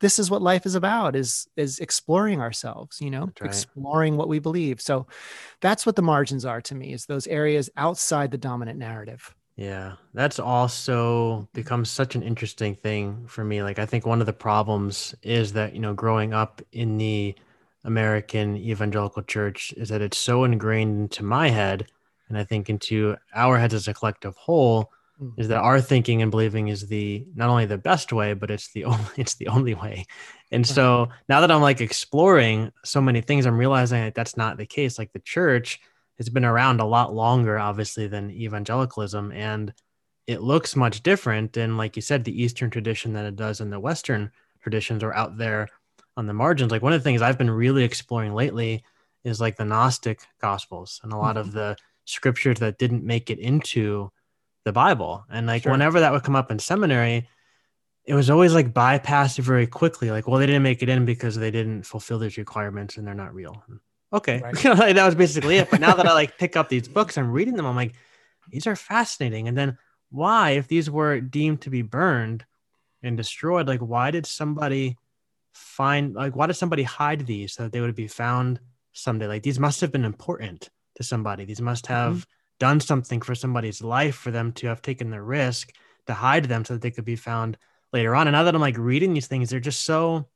this 0.00 0.18
is 0.18 0.30
what 0.30 0.42
life 0.42 0.66
is 0.66 0.74
about: 0.74 1.16
is 1.16 1.48
is 1.56 1.78
exploring 1.78 2.40
ourselves. 2.40 3.00
You 3.00 3.10
know, 3.10 3.32
right. 3.40 3.46
exploring 3.46 4.16
what 4.16 4.28
we 4.28 4.38
believe. 4.38 4.80
So 4.80 5.06
that's 5.60 5.86
what 5.86 5.96
the 5.96 6.02
margins 6.02 6.44
are 6.44 6.60
to 6.62 6.74
me: 6.74 6.92
is 6.92 7.06
those 7.06 7.26
areas 7.26 7.70
outside 7.76 8.30
the 8.30 8.38
dominant 8.38 8.78
narrative. 8.78 9.34
Yeah, 9.56 9.94
that's 10.12 10.38
also 10.38 11.48
becomes 11.54 11.90
such 11.90 12.14
an 12.14 12.22
interesting 12.22 12.74
thing 12.74 13.26
for 13.26 13.42
me. 13.42 13.62
Like, 13.62 13.78
I 13.78 13.86
think 13.86 14.04
one 14.04 14.20
of 14.20 14.26
the 14.26 14.32
problems 14.34 15.14
is 15.22 15.54
that, 15.54 15.72
you 15.72 15.80
know, 15.80 15.94
growing 15.94 16.34
up 16.34 16.60
in 16.72 16.98
the 16.98 17.34
American 17.84 18.56
evangelical 18.56 19.22
church 19.22 19.72
is 19.76 19.88
that 19.88 20.02
it's 20.02 20.18
so 20.18 20.44
ingrained 20.44 21.00
into 21.00 21.24
my 21.24 21.48
head, 21.48 21.86
and 22.28 22.36
I 22.36 22.44
think 22.44 22.68
into 22.68 23.16
our 23.34 23.56
heads 23.58 23.72
as 23.74 23.88
a 23.88 23.94
collective 23.94 24.36
whole, 24.36 24.90
Mm. 25.18 25.32
is 25.38 25.48
that 25.48 25.62
our 25.62 25.80
thinking 25.80 26.20
and 26.20 26.30
believing 26.30 26.68
is 26.68 26.88
the 26.88 27.26
not 27.34 27.48
only 27.48 27.64
the 27.64 27.78
best 27.78 28.12
way, 28.12 28.34
but 28.34 28.50
it's 28.50 28.70
the 28.72 28.84
only 28.92 29.06
it's 29.16 29.36
the 29.36 29.48
only 29.48 29.72
way. 29.72 30.04
And 30.52 30.66
so 30.66 31.08
now 31.26 31.40
that 31.40 31.50
I'm 31.50 31.62
like 31.62 31.80
exploring 31.80 32.70
so 32.84 33.00
many 33.00 33.22
things, 33.22 33.46
I'm 33.46 33.56
realizing 33.56 34.02
that 34.04 34.14
that's 34.14 34.36
not 34.36 34.58
the 34.58 34.66
case. 34.66 34.98
Like 34.98 35.12
the 35.14 35.18
church 35.20 35.80
has 36.18 36.28
been 36.28 36.44
around 36.44 36.80
a 36.80 36.86
lot 36.86 37.14
longer, 37.14 37.58
obviously, 37.58 38.06
than 38.06 38.30
evangelicalism, 38.30 39.32
and 39.32 39.72
it 40.26 40.42
looks 40.42 40.74
much 40.74 41.02
different. 41.02 41.56
And 41.56 41.76
like 41.76 41.96
you 41.96 42.02
said, 42.02 42.24
the 42.24 42.42
Eastern 42.42 42.70
tradition 42.70 43.12
than 43.12 43.26
it 43.26 43.36
does 43.36 43.60
in 43.60 43.70
the 43.70 43.80
Western 43.80 44.30
traditions 44.60 45.02
or 45.02 45.14
out 45.14 45.38
there 45.38 45.68
on 46.16 46.26
the 46.26 46.34
margins. 46.34 46.72
Like 46.72 46.82
one 46.82 46.92
of 46.92 47.00
the 47.00 47.04
things 47.04 47.22
I've 47.22 47.38
been 47.38 47.50
really 47.50 47.84
exploring 47.84 48.34
lately 48.34 48.82
is 49.24 49.40
like 49.40 49.56
the 49.56 49.64
Gnostic 49.64 50.20
Gospels 50.40 51.00
and 51.02 51.12
a 51.12 51.16
lot 51.16 51.36
of 51.36 51.46
mm-hmm. 51.46 51.56
the 51.56 51.76
scriptures 52.04 52.58
that 52.60 52.78
didn't 52.78 53.04
make 53.04 53.30
it 53.30 53.38
into 53.38 54.10
the 54.64 54.72
Bible. 54.72 55.24
And 55.30 55.46
like 55.46 55.64
Sure. 55.64 55.72
whenever 55.72 56.00
that 56.00 56.12
would 56.12 56.22
come 56.22 56.36
up 56.36 56.50
in 56.50 56.58
seminary, 56.58 57.28
it 58.04 58.14
was 58.14 58.30
always 58.30 58.54
like 58.54 58.72
bypassed 58.72 59.38
very 59.38 59.66
quickly. 59.66 60.10
Like, 60.10 60.26
well, 60.26 60.38
they 60.38 60.46
didn't 60.46 60.62
make 60.62 60.82
it 60.82 60.88
in 60.88 61.04
because 61.04 61.36
they 61.36 61.50
didn't 61.50 61.82
fulfill 61.82 62.18
these 62.18 62.38
requirements 62.38 62.96
and 62.96 63.06
they're 63.06 63.14
not 63.14 63.34
real. 63.34 63.62
Okay. 64.16 64.40
Right. 64.40 64.54
That 64.94 65.04
was 65.04 65.14
basically 65.14 65.58
it. 65.58 65.70
But 65.70 65.80
now 65.80 65.94
that 65.94 66.06
I 66.06 66.14
like 66.14 66.38
pick 66.38 66.56
up 66.56 66.68
these 66.68 66.88
books, 66.88 67.18
I'm 67.18 67.30
reading 67.30 67.54
them, 67.54 67.66
I'm 67.66 67.76
like, 67.76 67.94
these 68.50 68.66
are 68.66 68.76
fascinating. 68.76 69.46
And 69.46 69.56
then 69.56 69.76
why, 70.10 70.52
if 70.52 70.68
these 70.68 70.88
were 70.88 71.20
deemed 71.20 71.60
to 71.62 71.70
be 71.70 71.82
burned 71.82 72.44
and 73.02 73.16
destroyed, 73.16 73.68
like 73.68 73.80
why 73.80 74.10
did 74.10 74.24
somebody 74.24 74.96
find 75.52 76.14
like 76.14 76.34
why 76.34 76.46
did 76.46 76.54
somebody 76.54 76.82
hide 76.82 77.26
these 77.26 77.54
so 77.54 77.64
that 77.64 77.72
they 77.72 77.80
would 77.80 77.94
be 77.94 78.08
found 78.08 78.58
someday? 78.92 79.26
Like 79.26 79.42
these 79.42 79.60
must 79.60 79.82
have 79.82 79.92
been 79.92 80.04
important 80.04 80.70
to 80.96 81.02
somebody. 81.02 81.44
These 81.44 81.60
must 81.60 81.84
mm-hmm. 81.84 82.14
have 82.14 82.26
done 82.58 82.80
something 82.80 83.20
for 83.20 83.34
somebody's 83.34 83.82
life 83.82 84.14
for 84.14 84.30
them 84.30 84.52
to 84.52 84.68
have 84.68 84.80
taken 84.80 85.10
the 85.10 85.20
risk 85.20 85.72
to 86.06 86.14
hide 86.14 86.46
them 86.46 86.64
so 86.64 86.72
that 86.74 86.82
they 86.82 86.90
could 86.90 87.04
be 87.04 87.16
found 87.16 87.58
later 87.92 88.16
on. 88.16 88.28
And 88.28 88.34
now 88.34 88.44
that 88.44 88.54
I'm 88.54 88.60
like 88.62 88.78
reading 88.78 89.12
these 89.12 89.26
things, 89.26 89.50
they're 89.50 89.60
just 89.60 89.82
so 89.82 90.28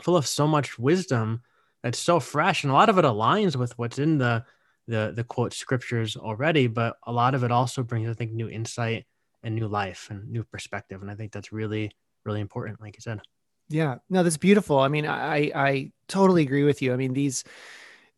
full 0.00 0.16
of 0.16 0.26
so 0.26 0.46
much 0.46 0.78
wisdom 0.78 1.42
that's 1.82 1.98
so 1.98 2.20
fresh. 2.20 2.64
And 2.64 2.70
a 2.70 2.74
lot 2.74 2.88
of 2.88 2.98
it 2.98 3.04
aligns 3.04 3.56
with 3.56 3.76
what's 3.78 3.98
in 3.98 4.18
the 4.18 4.44
the 4.88 5.12
the 5.14 5.24
quote 5.24 5.52
scriptures 5.52 6.16
already, 6.16 6.66
but 6.66 6.96
a 7.06 7.12
lot 7.12 7.34
of 7.34 7.44
it 7.44 7.52
also 7.52 7.82
brings, 7.82 8.08
I 8.08 8.14
think, 8.14 8.32
new 8.32 8.48
insight 8.48 9.06
and 9.42 9.54
new 9.54 9.68
life 9.68 10.08
and 10.10 10.28
new 10.28 10.44
perspective. 10.44 11.02
And 11.02 11.10
I 11.10 11.14
think 11.14 11.32
that's 11.32 11.52
really, 11.52 11.92
really 12.24 12.40
important, 12.40 12.80
like 12.80 12.96
you 12.96 13.00
said. 13.00 13.20
Yeah, 13.68 13.96
no, 14.10 14.22
that's 14.22 14.36
beautiful. 14.36 14.78
I 14.78 14.88
mean, 14.88 15.06
I 15.06 15.50
I 15.54 15.92
totally 16.08 16.42
agree 16.42 16.64
with 16.64 16.82
you. 16.82 16.92
I 16.92 16.96
mean, 16.96 17.12
these 17.12 17.44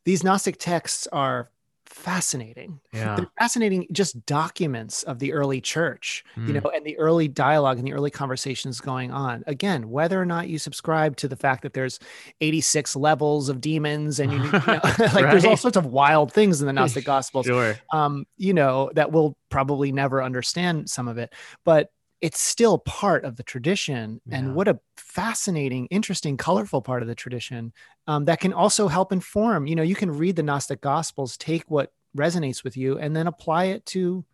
these 0.04 0.24
Gnostic 0.24 0.58
texts 0.58 1.06
are 1.12 1.50
fascinating. 1.94 2.80
Yeah. 2.94 3.16
They're 3.16 3.30
fascinating 3.40 3.86
just 3.90 4.24
documents 4.24 5.02
of 5.02 5.18
the 5.18 5.32
early 5.32 5.60
church, 5.60 6.24
you 6.36 6.42
Mm. 6.54 6.62
know, 6.62 6.70
and 6.70 6.86
the 6.86 6.96
early 6.96 7.26
dialogue 7.26 7.78
and 7.78 7.86
the 7.86 7.92
early 7.92 8.10
conversations 8.10 8.80
going 8.80 9.10
on. 9.10 9.42
Again, 9.48 9.90
whether 9.90 10.20
or 10.20 10.24
not 10.24 10.48
you 10.48 10.58
subscribe 10.60 11.16
to 11.16 11.26
the 11.28 11.34
fact 11.34 11.62
that 11.62 11.72
there's 11.74 11.98
86 12.40 12.94
levels 12.94 13.48
of 13.48 13.60
demons 13.60 14.20
and 14.20 14.32
you, 14.32 14.38
you 14.44 14.50
know, 14.52 14.80
like 15.12 15.30
there's 15.30 15.44
all 15.44 15.56
sorts 15.56 15.76
of 15.76 15.86
wild 15.86 16.32
things 16.32 16.60
in 16.60 16.68
the 16.68 16.72
Gnostic 16.72 17.04
Gospels 17.04 17.46
Sure. 17.46 17.76
um, 17.92 18.26
you 18.36 18.54
know, 18.54 18.90
that 18.94 19.10
we'll 19.10 19.36
probably 19.50 19.90
never 19.90 20.22
understand 20.22 20.88
some 20.88 21.08
of 21.08 21.18
it, 21.18 21.32
but 21.64 21.90
it's 22.20 22.40
still 22.40 22.78
part 22.78 23.24
of 23.24 23.36
the 23.36 23.42
tradition. 23.42 24.20
Yeah. 24.26 24.38
And 24.38 24.54
what 24.54 24.68
a 24.68 24.78
fascinating, 24.96 25.86
interesting, 25.86 26.36
colorful 26.36 26.80
part 26.80 27.02
of 27.02 27.08
the 27.08 27.14
tradition 27.14 27.72
um, 28.06 28.24
that 28.26 28.40
can 28.40 28.52
also 28.52 28.88
help 28.88 29.12
inform. 29.12 29.66
You 29.66 29.76
know, 29.76 29.82
you 29.82 29.94
can 29.94 30.10
read 30.10 30.36
the 30.36 30.42
Gnostic 30.42 30.80
Gospels, 30.80 31.36
take 31.36 31.64
what 31.70 31.92
resonates 32.16 32.64
with 32.64 32.76
you, 32.76 32.98
and 32.98 33.14
then 33.14 33.26
apply 33.26 33.64
it 33.66 33.84
to 33.86 34.24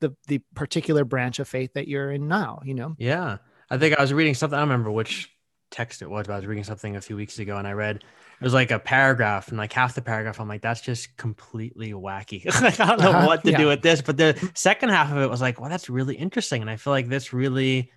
the 0.00 0.14
the 0.26 0.40
particular 0.54 1.04
branch 1.04 1.38
of 1.38 1.48
faith 1.48 1.72
that 1.74 1.88
you're 1.88 2.12
in 2.12 2.28
now. 2.28 2.60
You 2.64 2.74
know, 2.74 2.94
Yeah. 2.98 3.38
I 3.70 3.78
think 3.78 3.98
I 3.98 4.02
was 4.02 4.12
reading 4.12 4.34
something. 4.34 4.56
I 4.56 4.60
don't 4.60 4.68
remember 4.68 4.90
which 4.90 5.30
text 5.72 6.02
it 6.02 6.08
was, 6.10 6.26
but 6.28 6.34
I 6.34 6.36
was 6.36 6.46
reading 6.46 6.62
something 6.64 6.94
a 6.96 7.00
few 7.00 7.16
weeks 7.16 7.38
ago 7.40 7.56
and 7.56 7.66
I 7.66 7.72
read 7.72 7.96
it 7.96 8.04
was 8.44 8.54
like 8.54 8.70
a 8.70 8.78
paragraph 8.78 9.48
and 9.48 9.58
like 9.58 9.72
half 9.72 9.94
the 9.94 10.02
paragraph, 10.02 10.38
I'm 10.40 10.48
like, 10.48 10.62
that's 10.62 10.80
just 10.80 11.16
completely 11.16 11.92
wacky. 11.92 12.44
like, 12.62 12.78
I 12.80 12.86
don't 12.96 13.00
know 13.00 13.10
Uh-huh. 13.10 13.26
what 13.26 13.44
to 13.44 13.50
Yeah. 13.52 13.58
do 13.58 13.66
with 13.68 13.82
this. 13.82 14.02
But 14.02 14.16
the 14.16 14.50
second 14.54 14.90
half 14.90 15.10
of 15.10 15.18
it 15.18 15.30
was 15.30 15.40
like, 15.40 15.60
well, 15.60 15.70
that's 15.70 15.88
really 15.90 16.14
interesting. 16.16 16.60
And 16.60 16.70
I 16.70 16.76
feel 16.76 16.92
like 16.92 17.08
this 17.08 17.32
really 17.32 17.90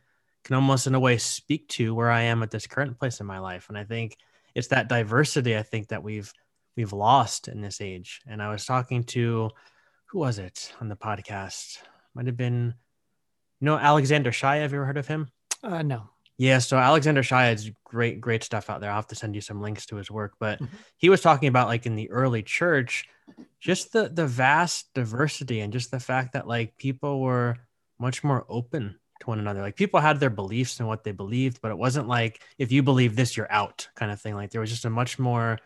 can 0.43 0.55
almost 0.55 0.87
in 0.87 0.95
a 0.95 0.99
way 0.99 1.17
speak 1.17 1.67
to 1.69 1.93
where 1.95 2.11
I 2.11 2.21
am 2.23 2.43
at 2.43 2.51
this 2.51 2.67
current 2.67 2.99
place 2.99 3.19
in 3.19 3.25
my 3.25 3.39
life. 3.39 3.69
And 3.69 3.77
I 3.77 3.83
think 3.83 4.17
it's 4.53 4.67
that 4.69 4.87
diversity 4.89 5.57
I 5.57 5.63
think 5.63 5.87
that 5.89 6.03
we've 6.03 6.31
we've 6.77 6.93
lost 6.93 7.47
in 7.47 7.61
this 7.61 7.81
age. 7.81 8.21
And 8.27 8.41
I 8.41 8.51
was 8.51 8.65
talking 8.65 9.03
to 9.05 9.49
who 10.07 10.19
was 10.19 10.37
it 10.37 10.71
on 10.79 10.87
the 10.89 10.95
podcast? 10.95 11.79
Might 12.13 12.27
have 12.27 12.37
been 12.37 12.75
you 13.59 13.65
know 13.65 13.77
Alexander 13.77 14.31
Shaia. 14.31 14.61
Have 14.61 14.71
you 14.71 14.77
ever 14.77 14.85
heard 14.85 14.97
of 14.97 15.07
him? 15.07 15.29
uh, 15.63 15.81
no, 15.81 16.09
Yeah, 16.37 16.59
so 16.59 16.77
Alexander 16.77 17.21
Shaia 17.21 17.49
has 17.49 17.71
great, 17.85 18.19
great 18.19 18.43
stuff 18.43 18.69
out 18.69 18.81
there. 18.81 18.89
I'll 18.89 18.97
have 18.97 19.07
to 19.07 19.15
send 19.15 19.35
you 19.35 19.41
some 19.41 19.61
links 19.61 19.85
to 19.87 19.95
his 19.95 20.11
work. 20.11 20.33
But 20.39 20.59
Mhm. 20.59 20.85
he 20.97 21.09
was 21.09 21.21
talking 21.21 21.47
about 21.47 21.67
like 21.67 21.85
in 21.85 21.95
the 21.95 22.09
early 22.11 22.43
church, 22.43 23.05
just 23.61 23.93
the 23.93 24.09
the 24.09 24.27
vast 24.27 24.93
diversity 24.93 25.61
and 25.61 25.73
just 25.73 25.91
the 25.91 25.99
fact 25.99 26.33
that 26.33 26.47
like 26.47 26.77
people 26.77 27.21
were 27.21 27.57
much 27.99 28.23
more 28.23 28.45
open 28.49 28.99
to 29.21 29.27
one 29.27 29.39
another. 29.39 29.61
Like 29.61 29.77
people 29.77 29.99
had 30.01 30.19
their 30.19 30.29
beliefs 30.29 30.79
and 30.79 30.87
what 30.89 31.03
they 31.03 31.11
believed, 31.13 31.61
but 31.61 31.71
it 31.71 31.77
wasn't 31.77 32.07
like 32.07 32.41
if 32.57 32.71
you 32.71 32.83
believe 32.83 33.15
this, 33.15 33.37
you're 33.37 33.51
out 33.51 33.87
kind 33.95 34.11
of 34.11 34.21
thing. 34.21 34.35
Like 34.35 34.51
there 34.51 34.61
was 34.61 34.69
just 34.69 34.85
a 34.85 34.89
much 34.89 35.17
more 35.17 35.59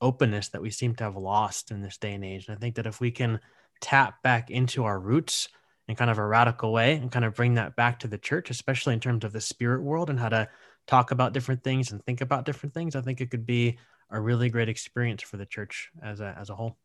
openness 0.00 0.48
that 0.50 0.62
we 0.62 0.70
seem 0.70 0.94
to 0.96 1.04
have 1.04 1.16
lost 1.16 1.70
in 1.70 1.80
this 1.80 1.98
day 1.98 2.12
and 2.12 2.24
age. 2.24 2.48
And 2.48 2.56
I 2.56 2.60
think 2.60 2.74
that 2.76 2.86
if 2.86 3.00
we 3.00 3.10
can 3.12 3.40
tap 3.80 4.22
back 4.22 4.50
into 4.50 4.84
our 4.84 4.98
roots 4.98 5.48
in 5.88 5.96
kind 5.96 6.10
of 6.10 6.18
a 6.18 6.26
radical 6.26 6.72
way 6.72 6.94
and 6.94 7.12
kind 7.12 7.24
of 7.24 7.34
bring 7.34 7.54
that 7.54 7.76
back 7.76 8.00
to 8.00 8.08
the 8.08 8.18
church, 8.18 8.50
especially 8.50 8.94
in 8.94 9.00
terms 9.00 9.24
of 9.24 9.32
the 9.32 9.40
spirit 9.40 9.82
world 9.82 10.10
and 10.10 10.18
how 10.18 10.28
to 10.28 10.48
talk 10.86 11.10
about 11.10 11.32
different 11.32 11.62
things 11.62 11.92
and 11.92 12.04
think 12.04 12.20
about 12.20 12.44
different 12.44 12.74
things, 12.74 12.96
I 12.96 13.00
think 13.00 13.20
it 13.20 13.30
could 13.30 13.46
be 13.46 13.78
a 14.10 14.20
really 14.20 14.48
great 14.50 14.68
experience 14.68 15.22
for 15.22 15.36
the 15.36 15.46
church 15.46 15.90
as 16.02 16.20
a 16.20 16.36
as 16.38 16.50
a 16.50 16.54
whole. 16.54 16.76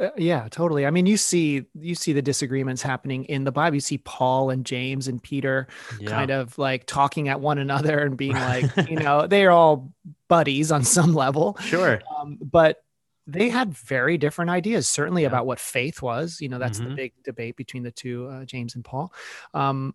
Uh, 0.00 0.08
yeah, 0.16 0.48
totally. 0.50 0.84
I 0.84 0.90
mean, 0.90 1.06
you 1.06 1.16
see, 1.16 1.64
you 1.74 1.94
see 1.94 2.12
the 2.12 2.22
disagreements 2.22 2.82
happening 2.82 3.24
in 3.26 3.44
the 3.44 3.52
Bible. 3.52 3.76
You 3.76 3.80
see 3.80 3.98
Paul 3.98 4.50
and 4.50 4.66
James 4.66 5.06
and 5.06 5.22
Peter 5.22 5.68
Yeah. 6.00 6.10
kind 6.10 6.32
of 6.32 6.58
like 6.58 6.86
talking 6.86 7.28
at 7.28 7.40
one 7.40 7.58
another 7.58 8.00
and 8.00 8.16
being 8.16 8.36
like, 8.40 8.66
you 8.88 8.96
know, 8.96 9.28
they're 9.28 9.52
all 9.52 9.92
buddies 10.28 10.72
on 10.72 10.82
some 10.82 11.14
level, 11.14 11.56
Sure. 11.60 12.00
um, 12.18 12.36
but 12.42 12.82
they 13.26 13.48
had 13.48 13.74
very 13.74 14.18
different 14.18 14.50
ideas, 14.50 14.88
certainly 14.88 15.22
Yeah. 15.22 15.28
about 15.28 15.46
what 15.46 15.58
faith 15.60 16.00
was. 16.02 16.40
You 16.40 16.48
know, 16.48 16.58
that's 16.58 16.78
the 16.78 16.90
Mhm. 16.90 16.96
big 16.96 17.12
debate 17.24 17.56
between 17.56 17.82
the 17.82 17.90
two, 17.90 18.26
uh, 18.28 18.44
James 18.44 18.74
and 18.74 18.84
Paul. 18.84 19.12
Um, 19.54 19.94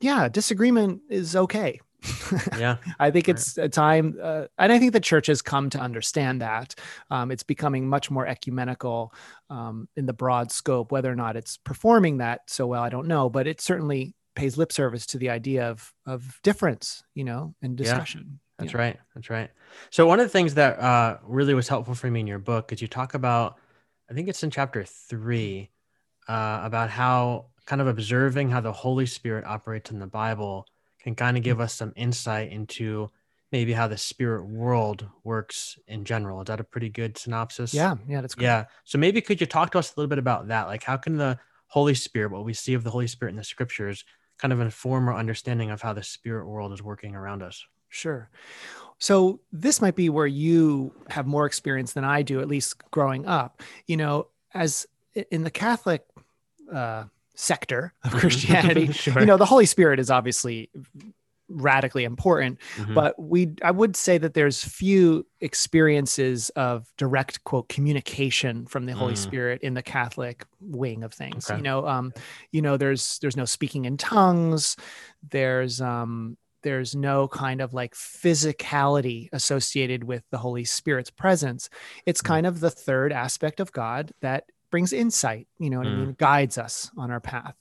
yeah, 0.00 0.28
disagreement 0.28 1.02
is 1.08 1.34
okay. 1.36 1.80
Yeah. 2.58 2.76
I 2.98 3.10
think 3.10 3.26
Right. 3.28 3.36
it's 3.36 3.56
a 3.58 3.68
time, 3.68 4.16
uh, 4.22 4.46
and 4.58 4.70
I 4.72 4.78
think 4.78 4.92
the 4.92 5.00
church 5.00 5.26
has 5.28 5.40
come 5.42 5.70
to 5.70 5.78
understand 5.80 6.42
that. 6.42 6.74
Um, 7.10 7.30
it's 7.30 7.42
becoming 7.42 7.88
much 7.88 8.10
more 8.10 8.26
ecumenical 8.26 9.12
um, 9.48 9.88
in 9.96 10.06
the 10.06 10.12
broad 10.12 10.52
scope. 10.52 10.92
Whether 10.92 11.10
or 11.10 11.16
not 11.16 11.36
it's 11.36 11.56
performing 11.56 12.18
that 12.18 12.42
so 12.48 12.66
well, 12.66 12.82
I 12.82 12.90
don't 12.90 13.06
know, 13.08 13.30
but 13.30 13.46
it 13.46 13.60
certainly 13.60 14.14
pays 14.34 14.58
lip 14.58 14.70
service 14.72 15.06
to 15.06 15.18
the 15.18 15.30
idea 15.30 15.70
of 15.70 15.94
of 16.04 16.38
difference, 16.42 17.02
you 17.14 17.24
know, 17.24 17.54
and 17.62 17.80
Yeah. 17.80 18.04
That's 18.58 18.72
Yeah. 18.72 18.78
right. 18.78 19.00
That's 19.14 19.30
right. 19.30 19.50
So 19.90 20.06
one 20.06 20.18
of 20.18 20.26
the 20.26 20.30
things 20.30 20.54
that 20.54 20.78
uh, 20.78 21.18
really 21.24 21.54
was 21.54 21.68
helpful 21.68 21.94
for 21.94 22.10
me 22.10 22.20
in 22.20 22.26
your 22.26 22.38
book 22.38 22.72
is 22.72 22.80
you 22.80 22.88
talk 22.88 23.14
about, 23.14 23.58
I 24.10 24.14
think 24.14 24.28
it's 24.28 24.42
in 24.42 24.50
chapter 24.50 24.84
three, 24.84 25.70
uh, 26.28 26.60
about 26.62 26.90
how 26.90 27.46
kind 27.66 27.80
of 27.80 27.88
observing 27.88 28.50
how 28.50 28.60
the 28.60 28.72
Holy 28.72 29.06
Spirit 29.06 29.44
operates 29.44 29.90
in 29.90 29.98
the 29.98 30.06
Bible 30.06 30.66
can 31.00 31.14
kind 31.14 31.36
of 31.36 31.42
give 31.42 31.60
us 31.60 31.74
some 31.74 31.92
insight 31.96 32.50
into 32.50 33.10
maybe 33.52 33.72
how 33.72 33.86
the 33.86 33.96
spirit 33.96 34.44
world 34.44 35.08
works 35.22 35.78
in 35.86 36.04
general. 36.04 36.40
Is 36.40 36.46
that 36.46 36.60
a 36.60 36.64
pretty 36.64 36.88
good 36.88 37.16
synopsis? 37.16 37.72
Yeah, 37.72 37.94
yeah, 38.08 38.20
that's 38.20 38.34
great. 38.34 38.46
Yeah. 38.46 38.64
So 38.84 38.98
maybe 38.98 39.20
could 39.20 39.40
you 39.40 39.46
talk 39.46 39.70
to 39.72 39.78
us 39.78 39.94
a 39.94 40.00
little 40.00 40.08
bit 40.08 40.18
about 40.18 40.48
that? 40.48 40.66
Like, 40.66 40.82
how 40.82 40.96
can 40.96 41.16
the 41.16 41.38
Holy 41.68 41.94
Spirit, 41.94 42.32
what 42.32 42.44
we 42.44 42.54
see 42.54 42.74
of 42.74 42.84
the 42.84 42.90
Holy 42.90 43.06
Spirit 43.06 43.30
in 43.30 43.36
the 43.36 43.44
scriptures, 43.44 44.04
kind 44.38 44.52
of 44.52 44.60
inform 44.60 45.08
our 45.08 45.14
understanding 45.14 45.70
of 45.70 45.80
how 45.80 45.92
the 45.92 46.02
spirit 46.02 46.46
world 46.46 46.72
is 46.72 46.82
working 46.82 47.14
around 47.14 47.42
us? 47.42 47.64
Sure. 47.96 48.28
So 48.98 49.40
this 49.52 49.80
might 49.80 49.94
be 49.94 50.08
where 50.08 50.26
you 50.26 50.92
have 51.08 51.26
more 51.26 51.46
experience 51.46 51.92
than 51.92 52.04
I 52.04 52.22
do, 52.22 52.40
at 52.40 52.48
least 52.48 52.76
growing 52.90 53.26
up. 53.26 53.62
You 53.86 53.96
know, 53.96 54.28
as 54.54 54.86
in 55.30 55.42
the 55.42 55.50
Catholic 55.50 56.04
uh, 56.72 57.04
sector 57.34 57.92
of 58.04 58.12
Christianity. 58.12 58.92
sure. 58.92 59.20
You 59.20 59.26
know, 59.26 59.36
the 59.36 59.46
Holy 59.46 59.66
Spirit 59.66 59.98
is 60.00 60.10
obviously 60.10 60.70
radically 61.48 62.02
important 62.02 62.58
mm-hmm. 62.76 62.92
but 62.92 63.16
we 63.22 63.48
i 63.62 63.70
would 63.70 63.94
say 63.94 64.18
that 64.18 64.34
there's 64.34 64.64
few 64.64 65.24
experiences 65.40 66.50
of 66.56 66.92
direct 66.96 67.44
quote 67.44 67.68
communication 67.68 68.66
from 68.66 68.84
the 68.84 68.92
holy 68.92 69.14
mm. 69.14 69.18
spirit 69.18 69.62
in 69.62 69.74
the 69.74 69.82
catholic 69.82 70.44
wing 70.60 71.04
of 71.04 71.14
things 71.14 71.48
okay. 71.48 71.56
you 71.56 71.62
know 71.62 71.86
um 71.86 72.12
you 72.50 72.60
know 72.60 72.76
there's 72.76 73.20
there's 73.20 73.36
no 73.36 73.44
speaking 73.44 73.84
in 73.84 73.96
tongues 73.96 74.76
there's 75.30 75.80
um 75.80 76.36
there's 76.66 76.96
no 76.96 77.28
kind 77.28 77.60
of 77.60 77.72
like 77.72 77.94
physicality 77.94 79.28
associated 79.32 80.02
with 80.02 80.24
the 80.30 80.38
holy 80.38 80.64
spirit's 80.64 81.10
presence 81.10 81.70
it's 82.06 82.20
mm. 82.20 82.26
kind 82.26 82.44
of 82.44 82.58
the 82.58 82.70
third 82.70 83.12
aspect 83.12 83.60
of 83.60 83.70
god 83.70 84.10
that 84.20 84.50
brings 84.72 84.92
insight 84.92 85.46
you 85.60 85.70
know 85.70 85.78
what 85.78 85.86
mm. 85.86 85.92
i 85.92 85.96
mean 85.96 86.16
guides 86.18 86.58
us 86.58 86.90
on 86.98 87.12
our 87.12 87.20
path 87.20 87.54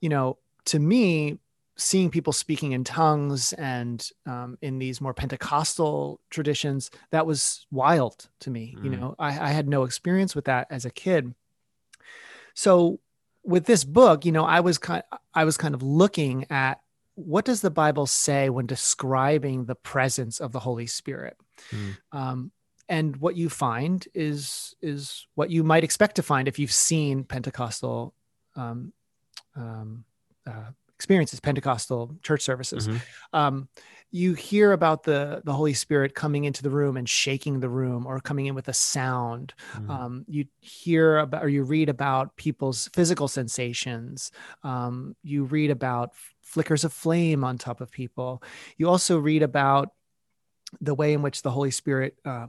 you 0.00 0.08
know 0.08 0.36
to 0.64 0.80
me 0.80 1.38
seeing 1.76 2.10
people 2.10 2.32
speaking 2.32 2.72
in 2.72 2.82
tongues 2.84 3.52
and 3.54 4.10
um, 4.26 4.58
in 4.60 4.78
these 4.78 5.00
more 5.00 5.14
Pentecostal 5.14 6.20
traditions, 6.28 6.90
that 7.10 7.24
was 7.24 7.66
wild 7.70 8.28
to 8.40 8.50
me. 8.50 8.74
Mm. 8.76 8.84
You 8.84 8.90
know, 8.90 9.14
I, 9.18 9.28
I, 9.28 9.48
had 9.48 9.66
no 9.66 9.84
experience 9.84 10.34
with 10.34 10.44
that 10.44 10.66
as 10.68 10.84
a 10.84 10.90
kid. 10.90 11.34
So 12.52 13.00
with 13.44 13.64
this 13.64 13.84
book, 13.84 14.26
you 14.26 14.32
know, 14.32 14.44
I 14.44 14.60
was 14.60 14.76
kind 14.76 15.02
I 15.32 15.44
was 15.44 15.56
kind 15.56 15.74
of 15.74 15.82
looking 15.82 16.46
at 16.50 16.80
what 17.26 17.44
does 17.44 17.60
the 17.60 17.70
Bible 17.70 18.06
say 18.06 18.50
when 18.50 18.66
describing 18.66 19.64
the 19.64 19.74
presence 19.74 20.40
of 20.40 20.52
the 20.52 20.60
Holy 20.60 20.86
Spirit. 20.86 21.36
Mm. 21.70 21.96
Um, 22.12 22.52
and 22.88 23.16
what 23.18 23.36
you 23.36 23.48
find 23.48 24.06
is 24.14 24.74
is 24.82 25.26
what 25.36 25.50
you 25.50 25.62
might 25.62 25.84
expect 25.84 26.16
to 26.16 26.22
find 26.22 26.48
if 26.48 26.58
you've 26.58 26.72
seen 26.72 27.22
Pentecostal 27.22 28.12
um, 28.56 28.92
um, 29.54 30.04
uh, 30.46 30.72
experiences, 31.00 31.40
Pentecostal 31.40 32.14
church 32.22 32.42
services. 32.42 32.86
Mm-hmm. 32.86 32.98
Um, 33.32 33.68
you 34.12 34.34
hear 34.34 34.72
about 34.72 35.04
the 35.04 35.40
the 35.44 35.52
Holy 35.52 35.72
Spirit 35.72 36.14
coming 36.14 36.44
into 36.44 36.62
the 36.62 36.68
room 36.68 36.96
and 36.98 37.08
shaking 37.08 37.60
the 37.60 37.70
room, 37.70 38.06
or 38.06 38.20
coming 38.20 38.46
in 38.46 38.54
with 38.54 38.68
a 38.68 38.74
sound. 38.74 39.54
Mm-hmm. 39.72 39.90
Um, 39.90 40.24
you 40.28 40.44
hear 40.58 41.18
about, 41.18 41.42
or 41.42 41.48
you 41.48 41.62
read 41.62 41.88
about 41.88 42.36
people's 42.36 42.90
physical 42.92 43.28
sensations. 43.28 44.30
Um, 44.62 45.16
you 45.22 45.44
read 45.44 45.70
about 45.70 46.10
flickers 46.42 46.84
of 46.84 46.92
flame 46.92 47.44
on 47.44 47.56
top 47.56 47.80
of 47.80 47.90
people. 47.90 48.42
You 48.76 48.90
also 48.90 49.18
read 49.18 49.42
about 49.42 49.88
the 50.80 50.94
way 50.94 51.14
in 51.14 51.22
which 51.22 51.42
the 51.42 51.50
Holy 51.50 51.70
Spirit 51.70 52.18
uh, 52.24 52.48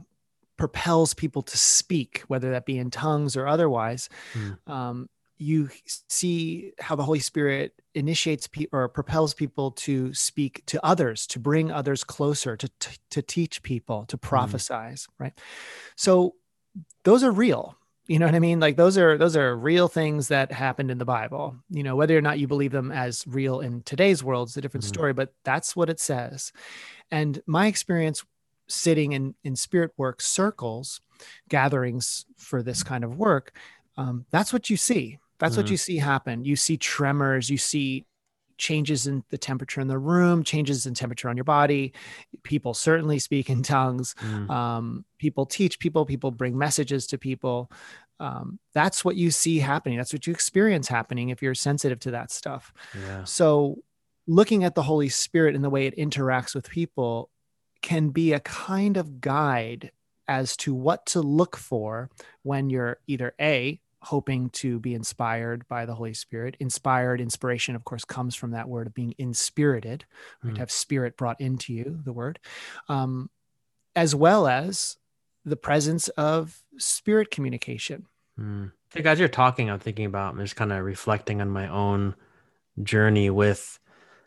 propels 0.58 1.14
people 1.14 1.42
to 1.42 1.56
speak, 1.56 2.22
whether 2.28 2.50
that 2.50 2.66
be 2.66 2.76
in 2.76 2.90
tongues 2.90 3.36
or 3.36 3.46
otherwise. 3.46 4.08
Mm. 4.34 4.58
Um, 4.66 5.08
you 5.42 5.68
see 6.08 6.72
how 6.78 6.94
the 6.94 7.02
Holy 7.02 7.18
Spirit 7.18 7.74
initiates 7.94 8.46
people 8.46 8.78
or 8.78 8.88
propels 8.88 9.34
people 9.34 9.72
to 9.72 10.14
speak 10.14 10.64
to 10.66 10.84
others, 10.84 11.26
to 11.26 11.38
bring 11.38 11.70
others 11.70 12.04
closer, 12.04 12.56
to, 12.56 12.68
to, 12.80 12.98
to 13.10 13.22
teach 13.22 13.62
people, 13.62 14.04
to 14.06 14.16
mm-hmm. 14.16 14.34
prophesize, 14.34 15.02
mm. 15.02 15.08
right? 15.18 15.38
So 15.96 16.34
those 17.04 17.22
are 17.22 17.32
real. 17.32 17.76
You 18.06 18.18
know 18.18 18.26
what 18.26 18.34
I 18.34 18.40
mean? 18.40 18.60
Like 18.60 18.76
those 18.76 18.98
are 18.98 19.16
those 19.16 19.36
are 19.36 19.56
real 19.56 19.88
things 19.88 20.28
that 20.28 20.50
happened 20.50 20.90
in 20.90 20.98
the 20.98 21.04
Bible. 21.04 21.56
You 21.70 21.82
know, 21.82 21.94
whether 21.94 22.18
or 22.18 22.20
not 22.20 22.38
you 22.38 22.48
believe 22.48 22.72
them 22.72 22.90
as 22.90 23.24
real 23.26 23.60
in 23.60 23.82
today's 23.82 24.24
world 24.24 24.48
is 24.48 24.56
a 24.56 24.60
different 24.60 24.84
mm. 24.84 24.88
story, 24.88 25.12
but 25.12 25.32
that's 25.44 25.76
what 25.76 25.88
it 25.88 26.00
says. 26.00 26.52
And 27.10 27.40
my 27.46 27.66
experience 27.66 28.24
sitting 28.68 29.12
in 29.12 29.34
in 29.44 29.54
spirit 29.54 29.92
work 29.96 30.20
circles, 30.20 31.00
gatherings 31.48 32.26
for 32.36 32.62
this 32.62 32.82
kind 32.82 33.04
of 33.04 33.16
work, 33.16 33.56
um, 33.96 34.26
that's 34.30 34.52
what 34.52 34.68
you 34.68 34.76
see 34.76 35.18
that's 35.38 35.54
mm-hmm. 35.54 35.62
what 35.62 35.70
you 35.70 35.76
see 35.76 35.98
happen. 35.98 36.44
You 36.44 36.56
see 36.56 36.76
tremors, 36.76 37.50
you 37.50 37.58
see 37.58 38.06
changes 38.58 39.06
in 39.08 39.24
the 39.30 39.38
temperature 39.38 39.80
in 39.80 39.88
the 39.88 39.98
room, 39.98 40.44
changes 40.44 40.86
in 40.86 40.94
temperature 40.94 41.28
on 41.28 41.36
your 41.36 41.44
body. 41.44 41.92
People 42.44 42.74
certainly 42.74 43.18
speak 43.18 43.50
in 43.50 43.62
tongues. 43.62 44.14
Mm. 44.20 44.50
Um, 44.50 45.04
people 45.18 45.46
teach 45.46 45.78
people, 45.80 46.06
people 46.06 46.30
bring 46.30 46.56
messages 46.56 47.08
to 47.08 47.18
people. 47.18 47.70
Um, 48.20 48.60
that's 48.72 49.04
what 49.04 49.16
you 49.16 49.32
see 49.32 49.58
happening. 49.58 49.98
That's 49.98 50.12
what 50.12 50.26
you 50.28 50.32
experience 50.32 50.86
happening 50.86 51.30
if 51.30 51.42
you're 51.42 51.56
sensitive 51.56 51.98
to 52.00 52.12
that 52.12 52.30
stuff. 52.30 52.72
Yeah. 52.94 53.24
So, 53.24 53.78
looking 54.28 54.62
at 54.62 54.76
the 54.76 54.82
Holy 54.82 55.08
Spirit 55.08 55.56
and 55.56 55.64
the 55.64 55.70
way 55.70 55.86
it 55.86 55.96
interacts 55.96 56.54
with 56.54 56.70
people 56.70 57.30
can 57.80 58.10
be 58.10 58.32
a 58.32 58.38
kind 58.38 58.96
of 58.96 59.20
guide 59.20 59.90
as 60.28 60.56
to 60.58 60.72
what 60.72 61.04
to 61.06 61.20
look 61.20 61.56
for 61.56 62.10
when 62.44 62.70
you're 62.70 62.98
either 63.08 63.34
A, 63.40 63.80
hoping 64.02 64.50
to 64.50 64.80
be 64.80 64.94
inspired 64.94 65.66
by 65.68 65.86
the 65.86 65.94
Holy 65.94 66.14
Spirit. 66.14 66.56
Inspired, 66.60 67.20
inspiration, 67.20 67.76
of 67.76 67.84
course, 67.84 68.04
comes 68.04 68.34
from 68.34 68.50
that 68.50 68.68
word 68.68 68.88
of 68.88 68.94
being 68.94 69.14
inspirited, 69.18 70.04
right? 70.42 70.52
Mm. 70.52 70.54
To 70.54 70.60
have 70.60 70.70
spirit 70.70 71.16
brought 71.16 71.40
into 71.40 71.72
you, 71.72 72.00
the 72.04 72.12
word, 72.12 72.38
um, 72.88 73.30
as 73.94 74.14
well 74.14 74.46
as 74.46 74.96
the 75.44 75.56
presence 75.56 76.08
of 76.08 76.62
spirit 76.78 77.30
communication. 77.30 78.06
Mm. 78.38 78.68
I 78.68 78.92
think 78.92 79.06
as 79.06 79.18
you're 79.18 79.28
talking, 79.28 79.70
I'm 79.70 79.78
thinking 79.78 80.06
about, 80.06 80.34
I'm 80.34 80.40
just 80.40 80.56
kind 80.56 80.72
of 80.72 80.84
reflecting 80.84 81.40
on 81.40 81.50
my 81.50 81.68
own 81.68 82.14
journey 82.82 83.30
with 83.30 83.78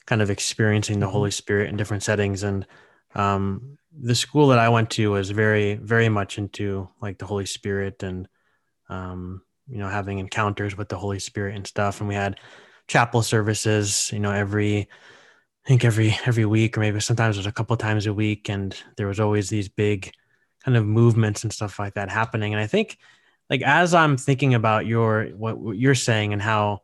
kind 0.05 0.21
of 0.21 0.29
experiencing 0.29 0.99
the 0.99 1.05
mm-hmm. 1.05 1.13
Holy 1.13 1.31
Spirit 1.31 1.69
in 1.69 1.77
different 1.77 2.03
settings. 2.03 2.43
And 2.43 2.65
um, 3.13 3.77
the 3.91 4.15
school 4.15 4.47
that 4.49 4.59
I 4.59 4.69
went 4.69 4.89
to 4.91 5.11
was 5.11 5.31
very, 5.31 5.75
very 5.75 6.09
much 6.09 6.38
into 6.38 6.89
like 7.01 7.17
the 7.17 7.25
Holy 7.25 7.45
Spirit 7.45 8.03
and 8.03 8.27
um, 8.89 9.41
you 9.67 9.78
know, 9.78 9.88
having 9.88 10.19
encounters 10.19 10.78
with 10.78 10.89
the 10.89 10.97
Holy 10.97 11.19
Spirit 11.19 11.56
and 11.56 11.65
stuff. 11.65 11.99
And 11.99 12.08
we 12.08 12.15
had 12.15 12.39
chapel 12.88 13.21
services, 13.21 14.12
you 14.13 14.19
know, 14.19 14.32
every, 14.32 14.82
I 14.82 15.67
think 15.67 15.84
every, 15.84 16.17
every 16.25 16.45
week, 16.45 16.78
or 16.78 16.82
maybe 16.82 16.99
sometimes 16.99 17.38
it 17.38 17.39
was 17.39 17.47
a 17.47 17.51
couple 17.51 17.75
times 17.78 18.06
a 18.06 18.13
week. 18.13 18.49
And 18.49 18.75
there 18.97 19.08
was 19.08 19.19
always 19.19 19.49
these 19.49 19.69
big 19.69 20.12
kind 20.63 20.78
of 20.78 20.86
movements 20.86 21.43
and 21.43 21.51
stuff 21.51 21.80
like 21.80 21.95
that 21.95 22.10
happening. 22.10 22.54
And 22.54 22.62
I 22.62 22.67
think 22.67 22.97
like, 23.49 23.62
as 23.62 23.93
I'm 23.93 24.17
thinking 24.17 24.54
about 24.54 24.86
your, 24.86 25.25
what, 25.28 25.58
what 25.58 25.78
you're 25.78 25.95
saying 25.95 26.34
and 26.34 26.41
how 26.41 26.82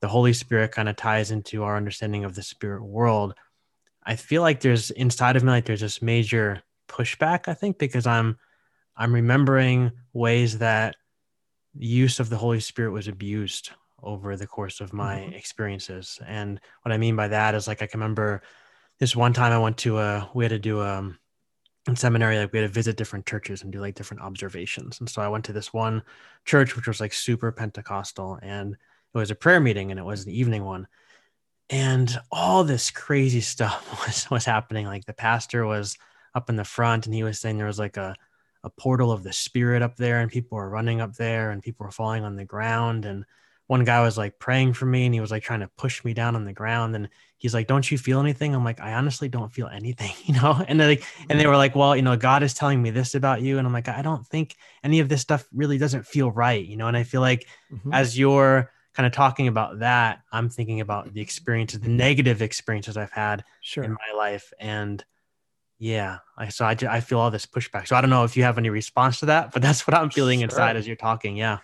the 0.00 0.08
Holy 0.08 0.32
Spirit 0.32 0.72
kind 0.72 0.88
of 0.88 0.96
ties 0.96 1.30
into 1.30 1.62
our 1.62 1.76
understanding 1.76 2.24
of 2.24 2.34
the 2.34 2.42
spirit 2.42 2.82
world, 2.82 3.34
I 4.04 4.16
feel 4.16 4.42
like 4.42 4.60
there's 4.60 4.90
inside 4.90 5.36
of 5.36 5.44
me, 5.44 5.50
like 5.50 5.64
there's 5.64 5.80
this 5.80 6.02
major 6.02 6.62
pushback, 6.88 7.48
I 7.48 7.54
think, 7.54 7.78
because 7.78 8.06
I'm, 8.06 8.38
I'm 8.96 9.14
remembering 9.14 9.92
ways 10.12 10.58
that 10.58 10.96
use 11.78 12.20
of 12.20 12.28
the 12.28 12.36
Holy 12.36 12.60
Spirit 12.60 12.92
was 12.92 13.08
abused 13.08 13.70
over 14.02 14.36
the 14.36 14.46
course 14.46 14.80
of 14.80 14.92
my 14.92 15.18
mm-hmm. 15.18 15.34
experiences. 15.34 16.18
And 16.26 16.60
what 16.82 16.92
I 16.92 16.98
mean 16.98 17.16
by 17.16 17.28
that 17.28 17.54
is 17.54 17.66
like 17.66 17.82
I 17.82 17.86
can 17.86 18.00
remember 18.00 18.42
this 18.98 19.16
one 19.16 19.32
time 19.32 19.52
I 19.52 19.58
went 19.58 19.78
to 19.78 19.98
a 19.98 20.30
we 20.34 20.44
had 20.44 20.50
to 20.50 20.58
do 20.58 20.80
a 20.80 20.98
um, 20.98 21.18
in 21.88 21.96
seminary 21.96 22.38
like 22.38 22.52
we 22.52 22.60
had 22.60 22.68
to 22.68 22.72
visit 22.72 22.96
different 22.96 23.26
churches 23.26 23.62
and 23.62 23.72
do 23.72 23.80
like 23.80 23.94
different 23.94 24.22
observations. 24.22 25.00
And 25.00 25.08
so 25.08 25.22
I 25.22 25.28
went 25.28 25.44
to 25.46 25.52
this 25.52 25.72
one 25.72 26.02
church 26.44 26.76
which 26.76 26.86
was 26.86 27.00
like 27.00 27.12
super 27.12 27.50
Pentecostal 27.52 28.38
and 28.42 28.74
it 28.74 29.18
was 29.18 29.30
a 29.30 29.36
prayer 29.36 29.60
meeting 29.60 29.90
and 29.90 29.98
it 29.98 30.04
was 30.04 30.24
the 30.24 30.38
evening 30.38 30.64
one. 30.64 30.86
And 31.70 32.16
all 32.30 32.64
this 32.64 32.90
crazy 32.90 33.40
stuff 33.52 34.06
was 34.06 34.30
was 34.30 34.44
happening. 34.44 34.86
Like 34.86 35.04
the 35.04 35.12
pastor 35.12 35.64
was 35.66 35.96
up 36.34 36.48
in 36.48 36.56
the 36.56 36.64
front 36.64 37.06
and 37.06 37.14
he 37.14 37.22
was 37.22 37.38
saying 37.38 37.58
there 37.58 37.66
was 37.66 37.78
like 37.78 37.96
a 37.96 38.16
a 38.64 38.70
portal 38.70 39.10
of 39.10 39.22
the 39.22 39.32
spirit 39.32 39.82
up 39.82 39.96
there 39.96 40.20
and 40.20 40.30
people 40.30 40.56
were 40.56 40.68
running 40.68 41.00
up 41.00 41.14
there 41.14 41.50
and 41.50 41.62
people 41.62 41.84
were 41.84 41.92
falling 41.92 42.24
on 42.24 42.36
the 42.36 42.44
ground 42.44 43.04
and 43.04 43.24
one 43.66 43.84
guy 43.84 44.02
was 44.02 44.18
like 44.18 44.38
praying 44.38 44.74
for 44.74 44.86
me 44.86 45.06
and 45.06 45.14
he 45.14 45.20
was 45.20 45.30
like 45.30 45.42
trying 45.42 45.60
to 45.60 45.70
push 45.78 46.04
me 46.04 46.12
down 46.12 46.36
on 46.36 46.44
the 46.44 46.52
ground 46.52 46.94
and 46.94 47.08
he's 47.38 47.54
like 47.54 47.66
don't 47.66 47.90
you 47.90 47.96
feel 47.96 48.20
anything? 48.20 48.54
I'm 48.54 48.64
like 48.64 48.80
i 48.80 48.92
honestly 48.94 49.28
don't 49.28 49.52
feel 49.52 49.68
anything 49.68 50.12
you 50.24 50.40
know? 50.40 50.62
And 50.66 50.78
they 50.78 50.86
like 50.86 51.04
and 51.28 51.40
they 51.40 51.46
were 51.46 51.56
like 51.56 51.74
well 51.74 51.96
you 51.96 52.02
know 52.02 52.16
god 52.16 52.42
is 52.42 52.54
telling 52.54 52.82
me 52.82 52.90
this 52.90 53.14
about 53.14 53.40
you 53.40 53.58
and 53.58 53.66
i'm 53.66 53.72
like 53.72 53.88
i 53.88 54.02
don't 54.02 54.26
think 54.26 54.56
any 54.84 55.00
of 55.00 55.08
this 55.08 55.22
stuff 55.22 55.46
really 55.52 55.78
doesn't 55.78 56.06
feel 56.06 56.30
right 56.30 56.64
you 56.64 56.76
know? 56.76 56.86
And 56.86 56.96
i 56.96 57.02
feel 57.02 57.20
like 57.20 57.48
mm-hmm. 57.72 57.92
as 57.92 58.18
you're 58.18 58.70
kind 58.94 59.06
of 59.06 59.12
talking 59.12 59.48
about 59.48 59.78
that 59.78 60.20
i'm 60.32 60.50
thinking 60.50 60.80
about 60.80 61.12
the 61.14 61.20
experiences 61.20 61.80
the 61.80 61.88
negative 61.88 62.42
experiences 62.42 62.96
i've 62.96 63.10
had 63.10 63.42
sure. 63.62 63.84
in 63.84 63.92
my 63.92 64.16
life 64.16 64.52
and 64.60 65.04
yeah 65.82 66.18
I, 66.38 66.48
so 66.48 66.64
I, 66.64 66.76
I 66.88 67.00
feel 67.00 67.18
all 67.18 67.32
this 67.32 67.44
pushback 67.44 67.88
so 67.88 67.96
i 67.96 68.00
don't 68.00 68.08
know 68.08 68.22
if 68.22 68.36
you 68.36 68.44
have 68.44 68.56
any 68.56 68.70
response 68.70 69.18
to 69.20 69.26
that 69.26 69.52
but 69.52 69.62
that's 69.62 69.84
what 69.84 69.94
i'm 69.94 70.10
feeling 70.10 70.38
sure. 70.38 70.44
inside 70.44 70.76
as 70.76 70.86
you're 70.86 70.94
talking 70.94 71.36
yeah 71.36 71.58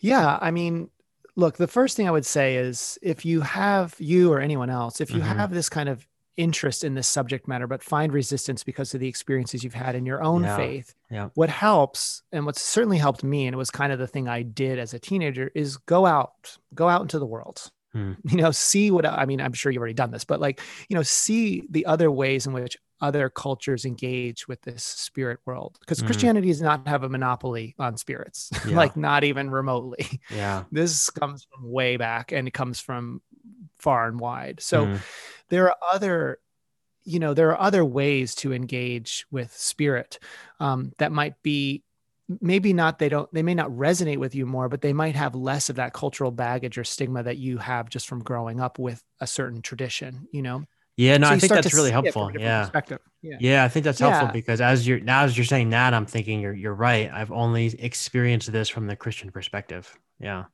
yeah 0.00 0.38
i 0.40 0.50
mean 0.50 0.88
look 1.36 1.58
the 1.58 1.66
first 1.66 1.94
thing 1.94 2.08
i 2.08 2.10
would 2.10 2.24
say 2.24 2.56
is 2.56 2.98
if 3.02 3.26
you 3.26 3.42
have 3.42 3.94
you 3.98 4.32
or 4.32 4.40
anyone 4.40 4.70
else 4.70 5.02
if 5.02 5.10
you 5.10 5.20
mm-hmm. 5.20 5.38
have 5.38 5.52
this 5.52 5.68
kind 5.68 5.90
of 5.90 6.06
interest 6.38 6.84
in 6.84 6.94
this 6.94 7.06
subject 7.06 7.46
matter 7.46 7.66
but 7.66 7.82
find 7.82 8.14
resistance 8.14 8.64
because 8.64 8.94
of 8.94 9.00
the 9.00 9.08
experiences 9.08 9.62
you've 9.62 9.74
had 9.74 9.94
in 9.94 10.06
your 10.06 10.22
own 10.22 10.42
yeah. 10.42 10.56
faith 10.56 10.94
yeah. 11.10 11.28
what 11.34 11.50
helps 11.50 12.22
and 12.32 12.46
what's 12.46 12.62
certainly 12.62 12.96
helped 12.96 13.22
me 13.22 13.46
and 13.46 13.52
it 13.52 13.58
was 13.58 13.70
kind 13.70 13.92
of 13.92 13.98
the 13.98 14.06
thing 14.06 14.26
i 14.26 14.40
did 14.40 14.78
as 14.78 14.94
a 14.94 14.98
teenager 14.98 15.52
is 15.54 15.76
go 15.76 16.06
out 16.06 16.56
go 16.74 16.88
out 16.88 17.02
into 17.02 17.18
the 17.18 17.26
world 17.26 17.70
Hmm. 17.92 18.12
You 18.28 18.36
know, 18.36 18.52
see 18.52 18.92
what 18.92 19.04
I 19.04 19.26
mean. 19.26 19.40
I'm 19.40 19.52
sure 19.52 19.72
you've 19.72 19.80
already 19.80 19.94
done 19.94 20.12
this, 20.12 20.24
but 20.24 20.38
like, 20.38 20.60
you 20.88 20.94
know, 20.94 21.02
see 21.02 21.64
the 21.68 21.86
other 21.86 22.08
ways 22.08 22.46
in 22.46 22.52
which 22.52 22.76
other 23.00 23.28
cultures 23.30 23.84
engage 23.84 24.46
with 24.48 24.62
this 24.62 24.84
spirit 24.84 25.40
world 25.46 25.78
because 25.80 26.00
Mhm. 26.00 26.06
christianity 26.06 26.48
does 26.48 26.62
not 26.62 26.86
have 26.86 27.02
a 27.02 27.08
monopoly 27.08 27.74
on 27.78 27.96
spirits 27.96 28.52
Yeah. 28.64 28.76
like 28.76 28.96
not 28.96 29.24
even 29.24 29.50
remotely 29.50 30.20
Yeah. 30.28 30.64
this 30.72 31.10
comes 31.10 31.46
from 31.52 31.70
way 31.70 31.96
back 31.96 32.32
and 32.32 32.48
it 32.48 32.52
comes 32.52 32.80
from 32.80 33.22
far 33.78 34.08
and 34.08 34.20
wide 34.20 34.60
so 34.60 34.86
Mhm. 34.86 35.04
there 35.48 35.68
are 35.68 35.76
other 35.92 36.38
you 37.04 37.18
know 37.18 37.34
there 37.34 37.50
are 37.50 37.60
other 37.60 37.84
ways 37.84 38.34
to 38.36 38.52
engage 38.52 39.26
with 39.30 39.52
spirit 39.56 40.18
um, 40.60 40.92
that 40.98 41.12
might 41.12 41.40
be 41.42 41.82
maybe 42.40 42.72
not 42.72 42.98
they 42.98 43.08
don't 43.08 43.32
they 43.34 43.42
may 43.42 43.54
not 43.54 43.70
resonate 43.70 44.18
with 44.18 44.34
you 44.34 44.46
more 44.46 44.68
but 44.68 44.82
they 44.82 44.92
might 44.92 45.16
have 45.16 45.34
less 45.34 45.68
of 45.70 45.76
that 45.76 45.92
cultural 45.94 46.30
baggage 46.30 46.78
or 46.78 46.84
stigma 46.84 47.22
that 47.22 47.38
you 47.38 47.58
have 47.58 47.88
just 47.88 48.08
from 48.08 48.22
growing 48.22 48.60
up 48.60 48.78
with 48.78 49.02
a 49.20 49.26
certain 49.26 49.62
tradition 49.62 50.28
you 50.32 50.42
know 50.42 50.64
Yeah, 51.00 51.16
no, 51.16 51.28
So 51.28 51.32
I 51.34 51.38
think 51.38 51.52
that's 51.52 51.72
really 51.74 51.90
see 51.90 51.96
it 51.96 52.12
from 52.12 52.22
a 52.22 52.30
helpful. 52.30 52.40
Yeah. 52.40 52.70
yeah 53.22 53.36
Yeah, 53.40 53.64
I 53.64 53.68
think 53.68 53.84
that's 53.84 53.98
helpful 54.00 54.26
Yeah. 54.28 54.32
because 54.32 54.60
as 54.60 54.86
you're 54.86 55.00
now 55.00 55.24
as 55.24 55.36
you're 55.36 55.44
saying 55.46 55.70
that, 55.70 55.94
I'm 55.94 56.06
thinking 56.06 56.40
you're 56.40 56.52
you're 56.54 56.74
right. 56.74 57.10
I've 57.12 57.32
only 57.32 57.66
experienced 57.78 58.50
this 58.52 58.68
from 58.68 58.86
the 58.86 58.96
Christian 58.96 59.30
perspective. 59.30 59.84
Yeah. 60.18 60.44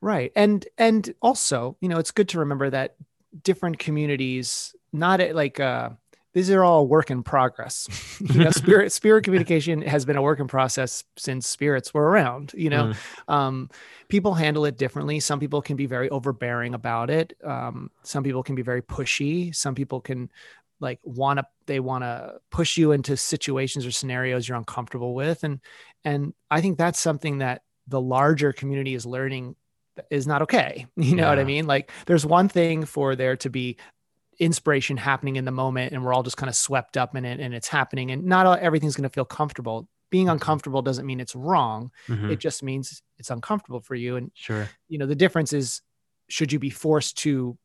right 0.00 0.32
and 0.34 0.66
and 0.78 1.14
also 1.20 1.76
you 1.82 1.88
know 1.90 1.98
it's 1.98 2.10
good 2.10 2.28
to 2.30 2.38
remember 2.38 2.70
that 2.70 2.96
different 3.42 3.78
communities 3.78 4.74
not 4.92 5.20
at 5.20 5.34
like 5.36 5.60
uh 5.60 5.90
these 6.32 6.50
are 6.50 6.62
all 6.62 6.86
work 6.86 7.10
in 7.10 7.22
progress. 7.22 7.88
You 8.20 8.44
know 8.44 8.50
spirit 8.50 8.92
spirit 8.92 9.24
communication 9.24 9.82
has 9.82 10.04
been 10.04 10.16
a 10.16 10.22
work 10.22 10.40
in 10.40 10.46
process 10.46 11.04
since 11.16 11.46
spirits 11.46 11.92
were 11.92 12.08
around 12.08 12.52
you 12.54 12.70
know? 12.70 12.92
Mm. 13.28 13.32
um 13.32 13.70
people 14.08 14.34
handle 14.34 14.64
it 14.64 14.76
differently. 14.76 15.20
Some 15.20 15.40
people 15.40 15.62
can 15.62 15.76
be 15.76 15.86
very 15.86 16.08
overbearing 16.10 16.74
about 16.74 17.10
it. 17.10 17.32
Um 17.44 17.90
some 18.02 18.22
people 18.22 18.42
can 18.42 18.54
be 18.54 18.62
very 18.62 18.82
pushy. 18.82 19.54
Some 19.54 19.74
people 19.74 20.00
can 20.00 20.30
like 20.80 21.00
want 21.02 21.38
to 21.38 21.44
they 21.66 21.80
want 21.80 22.04
to 22.04 22.34
push 22.50 22.76
you 22.76 22.92
into 22.92 23.16
situations 23.16 23.84
or 23.84 23.90
scenarios 23.90 24.48
you're 24.48 24.58
uncomfortable 24.58 25.14
with. 25.14 25.44
And 25.44 25.60
and 26.04 26.32
i 26.50 26.60
think 26.60 26.78
that's 26.78 26.98
something 26.98 27.38
that 27.38 27.62
the 27.88 28.00
larger 28.00 28.52
community 28.52 28.94
is 28.94 29.04
learning 29.04 29.56
is 30.10 30.26
not 30.26 30.42
okay. 30.42 30.86
You 30.96 31.16
know 31.16 31.28
what 31.28 31.38
i 31.38 31.44
mean? 31.44 31.66
Like 31.66 31.90
there's 32.06 32.24
one 32.24 32.48
thing 32.48 32.84
for 32.84 33.16
there 33.16 33.36
to 33.38 33.50
be 33.50 33.76
inspiration 34.40 34.96
happening 34.96 35.36
in 35.36 35.44
the 35.44 35.50
moment 35.52 35.92
and 35.92 36.04
we're 36.04 36.12
all 36.14 36.22
just 36.24 36.36
kind 36.36 36.48
of 36.48 36.56
swept 36.56 36.96
up 36.96 37.14
in 37.14 37.24
it 37.24 37.38
and 37.40 37.54
it's 37.54 37.68
happening 37.68 38.10
and 38.10 38.24
not 38.24 38.46
all, 38.46 38.56
everything's 38.60 38.96
going 38.96 39.02
to 39.08 39.12
feel 39.14 39.24
comfortable 39.24 39.86
being 40.10 40.28
uncomfortable 40.28 40.82
doesn't 40.82 41.06
mean 41.06 41.20
it's 41.20 41.36
wrong 41.36 41.90
Mhm. 42.08 42.30
it 42.30 42.40
just 42.40 42.62
means 42.62 43.02
it's 43.18 43.30
uncomfortable 43.30 43.80
for 43.80 43.94
you 43.94 44.16
and 44.16 44.32
Sure. 44.34 44.66
you 44.88 44.98
know 44.98 45.06
the 45.06 45.14
difference 45.14 45.52
is 45.52 45.82
should 46.28 46.52
you 46.52 46.58
be 46.58 46.70
forced 46.70 47.18
to 47.18 47.56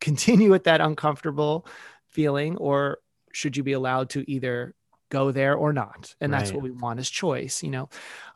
continue 0.00 0.50
with 0.50 0.64
that 0.64 0.80
uncomfortable 0.80 1.66
feeling 2.08 2.56
or 2.56 2.98
should 3.32 3.56
you 3.56 3.62
be 3.62 3.72
allowed 3.72 4.08
to 4.10 4.24
either 4.30 4.74
go 5.10 5.32
there 5.32 5.54
or 5.56 5.72
not 5.72 6.14
and 6.20 6.32
that's 6.32 6.52
what 6.52 6.62
we 6.62 6.70
want 6.70 7.00
is 7.00 7.10
choice 7.10 7.62
you 7.64 7.70
know 7.70 7.88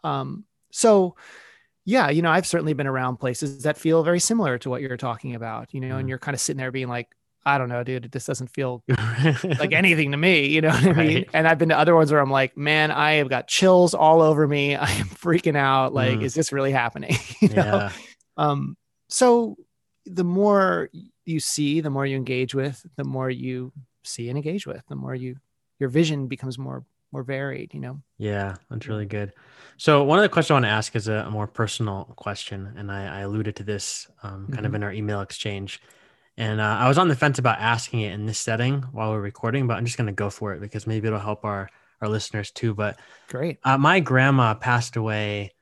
um 0.02 0.44
so 0.72 1.14
yeah 1.84 2.08
you 2.10 2.22
know 2.22 2.30
i've 2.30 2.46
certainly 2.46 2.72
been 2.72 2.86
around 2.88 3.18
places 3.18 3.62
that 3.62 3.76
feel 3.76 4.02
very 4.02 4.18
similar 4.18 4.58
to 4.58 4.68
what 4.68 4.80
you're 4.82 4.96
talking 4.96 5.34
about 5.36 5.72
you 5.72 5.80
know 5.80 5.94
Mhm. 5.94 6.00
and 6.00 6.08
you're 6.08 6.18
kind 6.18 6.34
of 6.34 6.40
sitting 6.40 6.58
there 6.58 6.72
being 6.72 6.88
like 6.88 7.08
i 7.46 7.58
don't 7.58 7.68
know 7.68 7.82
dude 7.84 8.10
this 8.12 8.26
doesn't 8.26 8.48
feel 8.48 8.82
like 9.58 9.72
anything 9.72 10.10
to 10.12 10.16
me, 10.16 10.46
you 10.46 10.60
know 10.60 10.68
what 10.70 10.84
I 10.84 10.92
mean? 10.92 11.14
Right. 11.16 11.28
And 11.34 11.46
I've 11.48 11.58
been 11.58 11.68
to 11.70 11.78
other 11.78 11.94
ones 11.94 12.10
where 12.12 12.20
I'm 12.20 12.30
like, 12.30 12.56
man, 12.56 12.90
I 12.90 13.12
have 13.14 13.28
got 13.28 13.48
chills 13.48 13.94
all 13.94 14.20
over 14.22 14.46
me. 14.46 14.74
I 14.88 14.90
am 14.90 15.06
freaking 15.08 15.56
out. 15.56 15.94
Like, 15.94 16.18
Mm. 16.18 16.22
is 16.24 16.34
this 16.34 16.52
really 16.52 16.72
happening? 16.72 17.16
you 17.40 17.48
know? 17.50 17.62
yeah. 17.64 17.92
Um, 18.36 18.76
so 19.08 19.56
the 20.06 20.24
more 20.24 20.90
you 21.24 21.40
see, 21.40 21.80
the 21.80 21.90
more 21.90 22.04
you 22.06 22.16
engage 22.16 22.54
with, 22.54 22.84
the 22.96 23.04
more 23.04 23.30
you 23.30 23.72
see 24.04 24.28
and 24.28 24.36
engage 24.36 24.66
with, 24.66 24.82
the 24.88 24.96
more 24.96 25.14
you 25.14 25.36
your 25.80 25.88
vision 25.88 26.26
becomes 26.28 26.58
more 26.58 26.84
more 27.12 27.22
varied, 27.22 27.72
you 27.74 27.80
know. 27.80 28.00
Yeah, 28.18 28.56
that's 28.70 28.88
really 28.88 29.06
good. 29.06 29.32
So 29.76 30.02
one 30.04 30.18
of 30.18 30.22
the 30.24 30.28
questions 30.28 30.50
I 30.52 30.54
want 30.54 30.64
to 30.66 30.70
ask 30.70 30.94
is 30.96 31.08
a, 31.08 31.24
a 31.26 31.30
more 31.30 31.46
personal 31.46 32.12
question, 32.16 32.72
and 32.76 32.90
I, 32.90 33.18
I 33.18 33.20
alluded 33.20 33.56
to 33.56 33.62
this 33.64 34.08
um, 34.22 34.48
kind 34.52 34.66
of 34.66 34.72
Mhm. 34.72 34.76
in 34.76 34.82
our 34.82 34.92
email 34.92 35.20
exchange. 35.20 35.80
And 36.36 36.60
uh, 36.60 36.76
I 36.80 36.88
was 36.88 36.98
on 36.98 37.08
the 37.08 37.16
fence 37.16 37.38
about 37.38 37.60
asking 37.60 38.00
it 38.00 38.12
in 38.12 38.26
this 38.26 38.38
setting 38.38 38.82
while 38.92 39.12
we're 39.12 39.20
recording, 39.20 39.66
but 39.66 39.76
I'm 39.76 39.84
just 39.84 39.96
going 39.96 40.08
to 40.08 40.12
go 40.12 40.30
for 40.30 40.52
it 40.52 40.60
because 40.60 40.86
maybe 40.86 41.06
it'll 41.06 41.20
help 41.20 41.44
our 41.44 41.68
our 42.00 42.08
listeners 42.08 42.50
too. 42.50 42.74
But 42.74 42.98
Great. 43.28 43.58
uh, 43.64 43.78
my 43.78 44.00
grandma 44.00 44.54
passed 44.54 44.96
away. 44.96 45.52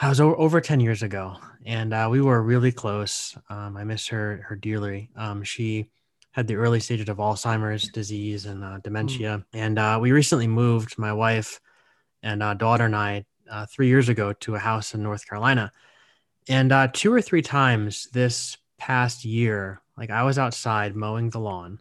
I 0.00 0.08
was 0.08 0.20
over, 0.20 0.36
over 0.36 0.60
10 0.60 0.80
years 0.80 1.02
ago, 1.02 1.36
and 1.64 1.92
uh, 1.92 2.08
we 2.10 2.20
were 2.20 2.42
really 2.42 2.72
close. 2.72 3.36
Um, 3.50 3.76
I 3.76 3.84
miss 3.84 4.08
her 4.08 4.44
her 4.48 4.56
dearly. 4.56 5.10
Um, 5.14 5.42
she 5.42 5.90
had 6.32 6.46
the 6.46 6.56
early 6.56 6.80
stages 6.80 7.08
of 7.08 7.18
Alzheimer's 7.18 7.88
disease 7.90 8.46
and 8.46 8.64
uh, 8.64 8.78
dementia, 8.78 9.44
and 9.52 9.78
uh, 9.78 9.98
we 10.00 10.12
recently 10.12 10.48
moved. 10.48 10.98
My 10.98 11.12
wife 11.12 11.60
and 12.22 12.42
uh, 12.42 12.54
daughter 12.54 12.86
and 12.86 12.96
I 12.96 13.26
uh, 13.50 13.66
three 13.66 13.88
years 13.88 14.08
ago 14.08 14.32
to 14.32 14.54
a 14.54 14.58
house 14.58 14.94
in 14.94 15.02
North 15.02 15.28
Carolina, 15.28 15.70
and 16.48 16.72
uh, 16.72 16.88
two 16.90 17.12
or 17.12 17.20
three 17.20 17.42
times 17.42 18.08
this 18.12 18.56
past 18.78 19.24
year, 19.24 19.81
like 19.96 20.10
I 20.10 20.22
was 20.22 20.38
outside 20.38 20.96
mowing 20.96 21.30
the 21.30 21.40
lawn, 21.40 21.78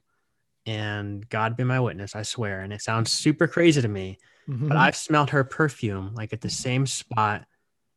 and 0.66 1.28
God 1.30 1.56
be 1.58 1.64
my 1.64 1.80
witness, 1.80 2.16
I 2.16 2.24
swear, 2.24 2.62
and 2.62 2.72
it 2.74 2.82
sounds 2.82 3.12
super 3.12 3.48
crazy 3.48 3.82
to 3.82 3.88
me 3.88 4.18
but 4.48 4.58
Mhm. 4.58 4.76
I've 4.76 4.96
smelled 4.96 5.30
her 5.30 5.44
perfume 5.44 6.14
like 6.16 6.34
at 6.34 6.42
the 6.42 6.50
same 6.50 6.86
spot 6.88 7.46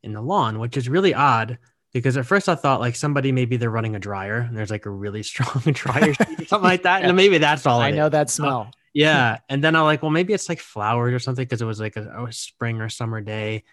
in 0.02 0.12
the 0.12 0.20
lawn, 0.20 0.58
which 0.60 0.76
is 0.76 0.88
really 0.90 1.14
odd 1.14 1.58
because 1.92 2.16
at 2.18 2.26
first 2.26 2.48
I 2.50 2.54
thought 2.54 2.80
like 2.80 2.94
somebody 2.94 3.32
maybe 3.32 3.56
they're 3.56 3.70
running 3.70 3.96
a 3.96 3.98
dryer 3.98 4.36
and 4.36 4.56
there's 4.56 4.70
like 4.70 4.84
a 4.86 4.90
really 4.90 5.22
strong 5.32 5.62
dryer 5.72 6.10
or 6.38 6.44
something 6.44 6.60
like 6.62 6.82
that. 6.82 7.02
And 7.02 7.16
maybe 7.16 7.38
that's 7.38 7.66
all 7.66 7.80
I 7.80 7.90
know 7.90 8.06
is. 8.06 8.12
that 8.12 8.30
smell. 8.30 8.70
Yeah. 8.92 9.38
And 9.48 9.64
then 9.64 9.74
I'm 9.74 9.84
like, 9.84 10.02
well, 10.02 10.10
maybe 10.12 10.32
it's 10.34 10.48
like 10.48 10.60
flowers 10.60 11.14
or 11.14 11.18
something 11.18 11.44
because 11.44 11.62
it 11.62 11.66
was 11.66 11.80
like 11.80 11.96
a, 11.96 12.24
a 12.26 12.30
spring 12.32 12.80
or 12.80 12.88
summer 12.90 13.20
day. 13.22 13.64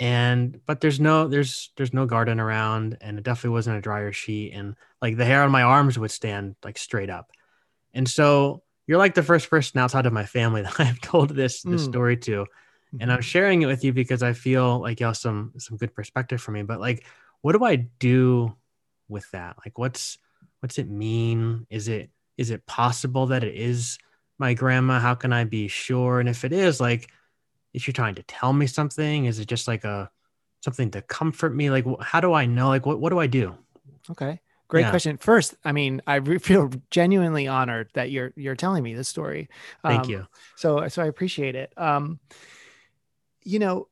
And 0.00 0.60
but 0.66 0.82
there's 0.82 1.00
no 1.00 1.28
there's 1.28 1.72
there's 1.78 1.94
no 1.94 2.06
garden 2.06 2.40
around 2.40 2.98
and 3.02 3.18
it 3.18 3.24
definitely 3.24 3.50
wasn't 3.52 3.78
a 3.78 3.82
dryer 3.82 4.12
sheet. 4.12 4.52
And 4.54 4.76
like 5.02 5.18
the 5.18 5.26
hair 5.26 5.44
on 5.44 5.52
my 5.52 5.62
arms 5.62 5.98
would 5.98 6.12
stand 6.12 6.56
like 6.64 6.78
straight 6.78 7.10
up. 7.10 7.30
And 7.94 8.08
so 8.08 8.62
you're 8.86 8.98
like 8.98 9.14
the 9.14 9.22
first 9.22 9.50
person 9.50 9.80
outside 9.80 10.06
of 10.06 10.12
my 10.12 10.26
family 10.26 10.62
that 10.64 10.80
I've 10.80 11.00
told 11.00 11.30
this 11.30 11.64
this 11.64 11.82
Mm. 11.82 11.84
story 11.84 12.16
to 12.18 12.46
and 13.00 13.12
I'm 13.12 13.22
sharing 13.22 13.62
it 13.62 13.66
with 13.66 13.84
you 13.84 13.92
because 13.92 14.22
I 14.22 14.34
feel 14.34 14.80
like 14.80 15.00
you 15.00 15.06
have 15.06 15.16
some 15.16 15.54
some 15.58 15.78
good 15.78 15.94
perspective 15.94 16.40
for 16.42 16.52
me. 16.52 16.62
But 16.62 16.80
like, 16.80 17.06
what 17.42 17.52
do 17.52 17.64
I 17.64 17.76
do 17.76 18.56
with 19.08 19.30
that? 19.32 19.56
Like, 19.64 19.78
what's 19.78 20.18
what's 20.60 20.78
it 20.78 20.88
mean? 20.88 21.66
Is 21.70 21.88
it 21.88 22.10
is 22.38 22.50
it 22.50 22.66
possible 22.66 23.28
that 23.28 23.44
it 23.44 23.54
is 23.54 23.98
my 24.38 24.54
grandma? 24.54 25.00
How 25.00 25.14
can 25.14 25.32
I 25.32 25.44
be 25.44 25.68
sure? 25.68 26.20
And 26.20 26.28
if 26.28 26.44
it 26.44 26.52
is, 26.52 26.80
like, 26.80 27.10
is 27.72 27.82
she 27.82 27.92
trying 27.92 28.14
to 28.16 28.22
tell 28.24 28.52
me 28.52 28.66
something? 28.66 29.26
Is 29.26 29.38
it 29.38 29.46
just 29.46 29.68
like 29.68 29.84
a 29.84 30.10
something 30.62 30.90
to 30.92 31.02
comfort 31.02 31.54
me? 31.54 31.70
Like, 31.70 31.86
how 32.00 32.20
do 32.20 32.32
I 32.32 32.46
know? 32.46 32.68
Like, 32.68 32.86
what 32.86 33.00
what 33.00 33.10
do 33.10 33.18
I 33.18 33.26
do? 33.26 33.56
Okay. 34.10 34.40
Great 34.68 34.82
Yeah. 34.82 34.90
question. 34.90 35.16
First, 35.18 35.56
I 35.64 35.72
mean, 35.72 36.00
I 36.06 36.16
re- 36.16 36.38
feel 36.50 36.70
genuinely 36.90 37.46
honored 37.48 37.90
that 37.94 38.10
you're 38.10 38.32
you're 38.36 38.56
telling 38.56 38.82
me 38.82 38.94
this 38.94 39.08
story. 39.08 39.48
Thank 39.82 40.04
Um, 40.04 40.10
you. 40.10 40.26
So 40.56 40.86
so 40.88 41.02
I 41.02 41.06
appreciate 41.06 41.54
it. 41.54 41.72
Um, 41.76 42.20
you 43.44 43.58
know, 43.58 43.88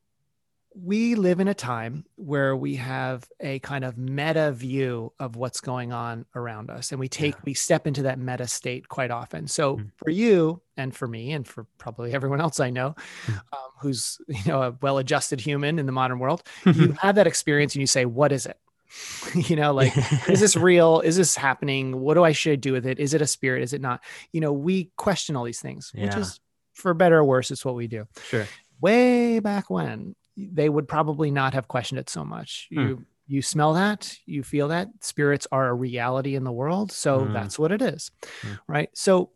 we 0.83 1.15
live 1.15 1.39
in 1.39 1.47
a 1.47 1.53
time 1.53 2.05
where 2.15 2.55
we 2.55 2.75
have 2.75 3.27
a 3.39 3.59
kind 3.59 3.83
of 3.83 3.97
meta 3.97 4.51
view 4.51 5.11
of 5.19 5.35
what's 5.35 5.61
going 5.61 5.91
on 5.91 6.25
around 6.35 6.69
us, 6.69 6.91
and 6.91 6.99
we 6.99 7.07
take 7.09 7.35
Yeah. 7.35 7.41
we 7.45 7.53
step 7.53 7.87
into 7.87 8.03
that 8.03 8.19
meta 8.19 8.47
state 8.47 8.87
quite 8.87 9.11
often. 9.11 9.47
So 9.47 9.77
Mhm. 9.77 9.91
for 9.97 10.09
you 10.09 10.61
and 10.77 10.95
for 10.95 11.07
me 11.07 11.31
and 11.33 11.47
for 11.47 11.65
probably 11.77 12.13
everyone 12.13 12.39
else 12.41 12.59
I 12.59 12.69
know, 12.69 12.95
Mhm. 13.25 13.35
um, 13.53 13.71
who's 13.81 14.19
you 14.27 14.43
know 14.45 14.61
a 14.61 14.71
well-adjusted 14.81 15.41
human 15.41 15.79
in 15.79 15.85
the 15.85 15.91
modern 15.91 16.19
world, 16.19 16.43
you 16.91 16.93
have 17.01 17.15
that 17.15 17.27
experience 17.27 17.73
and 17.75 17.81
you 17.81 17.87
say, 17.87 18.05
"What 18.05 18.31
is 18.31 18.45
it?" 18.45 18.57
you 19.49 19.55
know, 19.55 19.73
like 19.73 19.93
is 20.29 20.39
this 20.39 20.55
real 20.55 21.01
is 21.01 21.15
this 21.17 21.35
happening 21.35 21.99
what 21.99 22.15
do 22.15 22.23
i 22.23 22.31
should 22.31 22.59
do 22.59 22.73
with 22.73 22.87
it 22.87 22.99
is 22.99 23.13
it 23.13 23.21
a 23.21 23.27
spirit 23.27 23.61
is 23.61 23.71
it 23.71 23.81
not 23.81 24.01
you 24.31 24.41
know 24.41 24.51
we 24.51 24.89
question 24.95 25.35
all 25.35 25.43
these 25.43 25.61
things 25.61 25.91
which 25.93 26.15
is 26.15 26.39
for 26.73 26.95
better 26.95 27.19
or 27.19 27.23
worse 27.23 27.51
it's 27.51 27.63
what 27.63 27.75
we 27.75 27.85
do 27.87 28.07
sure. 28.23 28.47
way 28.81 29.37
back 29.39 29.69
when 29.69 30.15
they 30.51 30.69
would 30.69 30.87
probably 30.87 31.31
not 31.31 31.53
have 31.53 31.67
questioned 31.67 31.99
it 31.99 32.09
so 32.09 32.23
much 32.23 32.67
Hmm. 32.71 32.79
you 32.79 33.05
you 33.27 33.41
smell 33.41 33.73
that 33.73 34.17
you 34.25 34.41
feel 34.43 34.69
that 34.69 34.87
spirits 35.01 35.45
are 35.51 35.67
a 35.67 35.73
reality 35.73 36.35
in 36.35 36.43
the 36.43 36.51
world 36.51 36.91
so 36.91 37.25
Hmm. 37.25 37.33
that's 37.33 37.59
what 37.59 37.71
it 37.71 37.81
is 37.81 38.11
Hmm. 38.41 38.53
right 38.67 38.89
so 38.93 39.31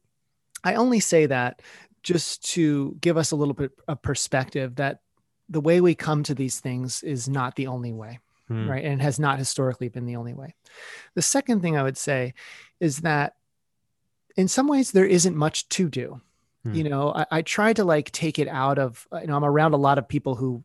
i 0.64 0.76
only 0.76 1.00
say 1.00 1.26
that 1.28 1.62
just 2.04 2.44
to 2.54 2.96
give 3.02 3.18
us 3.18 3.32
a 3.32 3.36
little 3.36 3.54
bit 3.54 3.72
of 3.88 4.02
perspective 4.02 4.76
that 4.76 5.00
the 5.50 5.62
way 5.62 5.80
we 5.82 5.94
come 5.96 6.24
to 6.24 6.34
these 6.36 6.60
things 6.60 7.04
is 7.04 7.28
not 7.30 7.56
the 7.56 7.68
only 7.68 7.94
way 7.94 8.20
right? 8.50 8.84
And 8.86 9.02
has 9.02 9.20
not 9.20 9.40
historically 9.40 9.88
been 9.90 10.06
the 10.06 10.18
only 10.18 10.34
way. 10.34 10.54
The 11.16 11.22
second 11.22 11.62
thing 11.62 11.78
I 11.78 11.82
would 11.84 11.98
say 11.98 12.34
is 12.80 12.98
that 12.98 13.36
in 14.36 14.48
some 14.48 14.68
ways 14.68 14.92
there 14.92 15.06
isn't 15.06 15.36
much 15.36 15.68
to 15.70 15.90
do. 15.90 16.22
You 16.66 16.84
know, 16.90 17.14
I, 17.14 17.26
I 17.32 17.42
try 17.42 17.74
to 17.74 17.84
like 17.84 18.12
take 18.12 18.38
it 18.40 18.48
out 18.48 18.80
of, 18.80 19.08
you 19.20 19.28
know, 19.28 19.36
I'm 19.36 19.44
around 19.46 19.74
a 19.74 19.78
lot 19.78 19.98
of 19.98 20.08
people 20.08 20.36
who, 20.36 20.64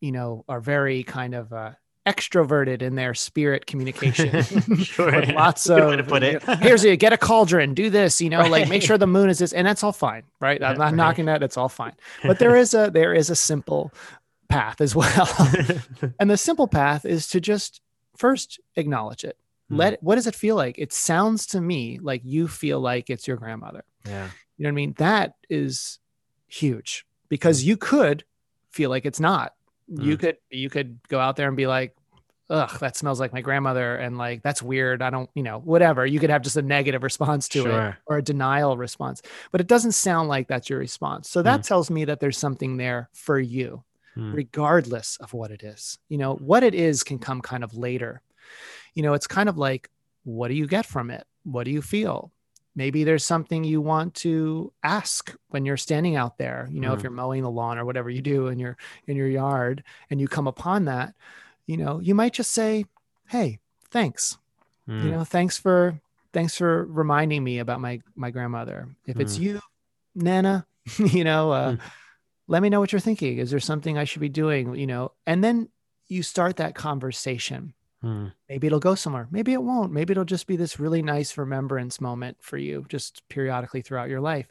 you 0.00 0.12
know, 0.12 0.44
are 0.48 0.60
very 0.60 1.02
kind 1.02 1.34
of 1.34 1.52
uh, 1.52 1.72
extroverted 2.06 2.82
in 2.82 2.94
their 2.94 3.14
spirit 3.14 3.66
communication. 3.66 4.42
sure. 4.82 5.20
With 5.20 5.28
lots 5.34 5.68
way 5.68 5.80
of 5.80 5.96
to 5.98 6.04
put 6.04 6.22
it. 6.22 6.42
here's 6.60 6.84
a 6.84 6.96
get 6.96 7.12
a 7.12 7.18
cauldron, 7.18 7.74
do 7.74 7.90
this, 7.90 8.20
you 8.20 8.30
know, 8.30 8.42
like 8.42 8.68
make 8.68 8.82
sure 8.82 8.96
the 8.96 9.06
moon 9.06 9.28
is 9.28 9.40
this, 9.40 9.52
and 9.52 9.66
that's 9.66 9.82
all 9.82 9.92
fine, 9.92 10.22
right? 10.40 10.62
I'm 10.62 10.78
not 10.78 10.84
right. 10.84 10.94
knocking 10.94 11.26
that, 11.26 11.42
it's 11.42 11.56
all 11.56 11.68
fine. 11.68 11.94
But 12.22 12.38
there 12.38 12.56
is 12.56 12.74
a 12.74 12.90
there 12.90 13.12
is 13.12 13.28
a 13.28 13.36
simple 13.36 13.92
path 14.48 14.80
as 14.80 14.94
well. 14.94 15.28
and 16.20 16.30
the 16.30 16.36
simple 16.36 16.68
path 16.68 17.04
is 17.04 17.26
to 17.28 17.40
just 17.40 17.80
first 18.16 18.60
acknowledge 18.76 19.24
it. 19.24 19.36
Hmm. 19.68 19.76
Let 19.76 20.02
what 20.02 20.14
does 20.14 20.28
it 20.28 20.34
feel 20.34 20.54
like? 20.54 20.78
It 20.78 20.92
sounds 20.92 21.46
to 21.48 21.60
me 21.60 21.98
like 22.00 22.22
you 22.24 22.46
feel 22.46 22.80
like 22.80 23.10
it's 23.10 23.26
your 23.26 23.36
grandmother. 23.36 23.84
yeah. 24.06 24.28
You 24.58 24.62
know 24.62 24.68
what 24.68 24.72
I 24.72 24.76
mean? 24.76 24.94
That 24.96 25.34
is 25.50 25.98
huge 26.46 27.04
because 27.28 27.64
you 27.64 27.76
could 27.76 28.24
feel 28.70 28.88
like 28.88 29.04
it's 29.04 29.20
not. 29.20 29.55
You 29.88 30.16
Mm. 30.16 30.20
could 30.20 30.36
you 30.50 30.70
could 30.70 30.98
go 31.08 31.20
out 31.20 31.36
there 31.36 31.48
and 31.48 31.56
be 31.56 31.66
like, 31.66 31.96
ugh, 32.50 32.78
that 32.80 32.96
smells 32.96 33.20
like 33.20 33.32
my 33.32 33.40
grandmother, 33.40 33.96
and 33.96 34.18
like 34.18 34.42
that's 34.42 34.62
weird. 34.62 35.02
I 35.02 35.10
don't, 35.10 35.30
you 35.34 35.42
know, 35.42 35.58
whatever. 35.60 36.04
You 36.06 36.20
could 36.20 36.30
have 36.30 36.42
just 36.42 36.56
a 36.56 36.62
negative 36.62 37.02
response 37.02 37.48
to 37.50 37.60
it 37.60 37.94
or 38.06 38.18
a 38.18 38.22
denial 38.22 38.76
response, 38.76 39.22
but 39.52 39.60
it 39.60 39.66
doesn't 39.66 39.92
sound 39.92 40.28
like 40.28 40.48
that's 40.48 40.68
your 40.70 40.78
response. 40.78 41.28
So 41.30 41.42
that 41.42 41.62
tells 41.64 41.90
me 41.90 42.04
that 42.06 42.20
there's 42.20 42.38
something 42.38 42.76
there 42.76 43.08
for 43.14 43.38
you, 43.38 43.82
Mm. 44.16 44.34
regardless 44.34 45.16
of 45.18 45.32
what 45.34 45.50
it 45.50 45.62
is. 45.62 45.98
You 46.08 46.18
know, 46.18 46.34
what 46.36 46.62
it 46.62 46.74
is 46.74 47.02
can 47.02 47.18
come 47.18 47.40
kind 47.40 47.62
of 47.62 47.74
later. 47.76 48.22
You 48.94 49.02
know, 49.02 49.14
it's 49.14 49.26
kind 49.26 49.48
of 49.48 49.58
like, 49.58 49.90
what 50.24 50.48
do 50.48 50.54
you 50.54 50.66
get 50.66 50.86
from 50.86 51.10
it? 51.10 51.26
What 51.44 51.64
do 51.64 51.70
you 51.70 51.82
feel? 51.82 52.32
Maybe 52.76 53.02
there's 53.02 53.24
something 53.24 53.64
you 53.64 53.80
want 53.80 54.14
to 54.16 54.72
ask 54.84 55.34
when 55.48 55.64
you're 55.64 55.78
standing 55.78 56.14
out 56.14 56.38
there, 56.38 56.68
you 56.70 56.80
know, 56.80 56.92
if 56.92 57.00
Mm. 57.00 57.04
you're 57.04 57.12
mowing 57.12 57.42
the 57.42 57.50
lawn 57.50 57.78
or 57.78 57.84
whatever 57.84 58.10
you 58.10 58.20
do 58.20 58.46
in 58.48 58.58
your 58.58 58.76
in 59.08 59.16
your 59.16 59.28
yard 59.28 59.82
and 60.10 60.20
you 60.20 60.28
come 60.28 60.46
upon 60.46 60.84
that, 60.84 61.14
you 61.66 61.76
know, 61.78 61.98
you 62.00 62.14
might 62.14 62.34
just 62.34 62.52
say, 62.52 62.84
"Hey, 63.28 63.58
thanks." 63.90 64.38
you 64.86 64.94
Mm. 65.08 65.10
know 65.10 65.24
thanks 65.24 65.58
for 65.58 66.00
thanks 66.32 66.56
for 66.56 66.84
reminding 66.86 67.42
me 67.42 67.58
about 67.58 67.80
my 67.80 68.00
my 68.14 68.30
grandmother 68.30 68.88
if 69.04 69.18
it's 69.18 69.36
Mm. 69.36 69.40
you 69.40 69.60
nana 70.14 70.64
you 70.98 71.24
know 71.24 71.50
uh, 71.50 71.72
Mm. 71.72 71.80
let 72.46 72.62
me 72.62 72.68
know 72.68 72.78
what 72.78 72.92
you're 72.92 73.00
thinking 73.00 73.38
is 73.38 73.50
there 73.50 73.58
something 73.60 73.98
i 73.98 74.04
should 74.04 74.20
be 74.20 74.28
doing 74.28 74.74
you 74.76 74.86
know 74.86 75.10
and 75.26 75.42
then 75.42 75.68
you 76.06 76.22
start 76.22 76.56
that 76.56 76.74
conversation 76.76 77.74
Mm. 78.06 78.32
maybe 78.48 78.66
it'll 78.68 78.78
go 78.78 78.94
somewhere. 78.94 79.26
Maybe 79.30 79.52
it 79.52 79.62
won't. 79.62 79.92
Maybe 79.92 80.12
it'll 80.12 80.24
just 80.24 80.46
be 80.46 80.56
this 80.56 80.78
really 80.78 81.02
nice 81.02 81.36
remembrance 81.36 82.00
moment 82.00 82.36
for 82.40 82.56
you 82.56 82.86
just 82.88 83.28
periodically 83.28 83.82
throughout 83.82 84.08
your 84.08 84.20
life. 84.20 84.46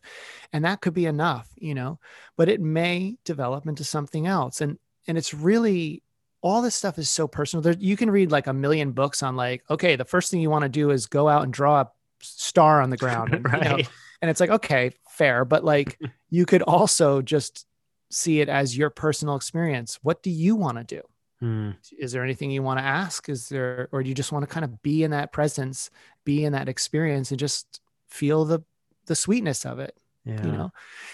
And 0.51 0.65
that 0.65 0.81
could 0.81 0.93
be 0.93 1.05
enough 1.05 1.49
you 1.57 1.73
know 1.73 1.99
but 2.37 2.49
it 2.49 2.61
may 2.61 3.17
develop 3.23 3.67
into 3.67 3.83
something 3.83 4.27
else. 4.27 4.61
And 4.61 4.77
and 5.07 5.17
it's 5.17 5.33
really 5.33 6.01
all 6.41 6.61
this 6.61 6.75
stuff 6.75 6.99
is 6.99 7.09
so 7.09 7.27
personal. 7.27 7.61
There, 7.61 7.75
you 7.79 7.97
can 7.97 8.11
read 8.11 8.31
like 8.31 8.47
a 8.47 8.53
million 8.53 8.91
books 8.91 9.23
on 9.23 9.35
like 9.35 9.63
okay 9.69 9.95
the 9.95 10.05
first 10.05 10.31
thing 10.31 10.41
you 10.41 10.49
want 10.49 10.63
to 10.63 10.69
do 10.69 10.91
is 10.91 11.05
go 11.05 11.27
out 11.27 11.43
and 11.43 11.53
draw 11.53 11.81
a 11.81 11.91
star 12.21 12.81
on 12.81 12.89
the 12.89 12.97
ground 12.97 13.33
and, 13.33 13.45
you 13.45 13.51
know, 13.51 13.75
right. 13.75 13.89
and 14.21 14.31
it's 14.31 14.39
like 14.39 14.49
okay 14.49 14.91
fair. 15.09 15.45
But 15.45 15.63
like 15.63 15.99
you 16.29 16.45
could 16.45 16.61
also 16.61 17.21
just 17.21 17.65
see 18.11 18.41
it 18.41 18.49
as 18.49 18.77
your 18.77 18.89
personal 18.89 19.35
experience. 19.35 19.99
What 20.01 20.23
do 20.23 20.29
you 20.29 20.55
want 20.55 20.77
to 20.77 20.83
do 20.83 21.01
Mm. 21.45 21.75
is 21.99 22.11
there 22.11 22.23
anything 22.23 22.49
you 22.49 22.63
want 22.63 22.79
to 22.79 22.85
ask 22.85 23.29
is 23.29 23.49
there 23.49 23.87
or 23.91 24.01
do 24.01 24.09
you 24.09 24.15
just 24.15 24.31
want 24.31 24.43
to 24.43 24.53
kind 24.53 24.63
of 24.65 24.81
be 24.81 25.03
in 25.03 25.11
that 25.11 25.31
presence 25.31 25.89
be 26.23 26.43
in 26.45 26.53
that 26.53 26.67
experience 26.69 27.29
and 27.29 27.39
just 27.39 27.81
feel 28.07 28.45
the 28.45 28.61
the 29.05 29.15
sweetness 29.15 29.65
of 29.65 29.77
it 29.79 29.95
Yeah. 30.25 30.43
you 30.45 30.51
know 30.51 30.71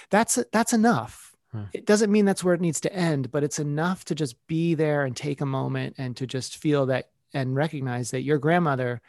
that's 0.10 0.40
that's 0.52 0.74
enough 0.74 1.28
Hmm. 1.52 1.64
it 1.74 1.86
doesn't 1.86 2.14
mean 2.14 2.24
that's 2.24 2.46
where 2.46 2.54
it 2.54 2.62
needs 2.62 2.80
to 2.82 2.94
end 2.94 3.30
but 3.30 3.44
it's 3.44 3.60
enough 3.60 4.06
to 4.06 4.16
just 4.16 4.36
be 4.48 4.74
there 4.74 5.04
and 5.04 5.14
take 5.18 5.42
a 5.42 5.46
moment 5.46 5.96
and 5.98 6.16
to 6.16 6.26
just 6.26 6.56
feel 6.56 6.86
that 6.86 7.10
and 7.34 7.54
recognize 7.56 8.12
that 8.12 8.22
your 8.24 8.38
grandmother 8.38 9.02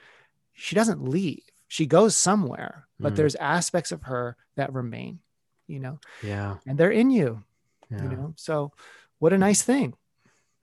she 0.52 0.74
doesn't 0.74 1.04
leave 1.08 1.44
she 1.68 1.86
goes 1.86 2.16
somewhere 2.16 2.88
but 2.98 3.10
Hmm. 3.10 3.16
there's 3.16 3.36
aspects 3.36 3.92
of 3.92 4.02
her 4.10 4.36
that 4.56 4.72
remain 4.72 5.20
you 5.68 5.78
know 5.78 6.00
Yeah. 6.22 6.56
and 6.66 6.76
they're 6.78 6.90
in 7.02 7.10
you 7.10 7.44
Yeah. 7.90 8.02
you 8.02 8.08
know 8.16 8.34
so 8.36 8.72
what 9.20 9.32
a 9.32 9.38
nice 9.38 9.62
thing 9.62 9.94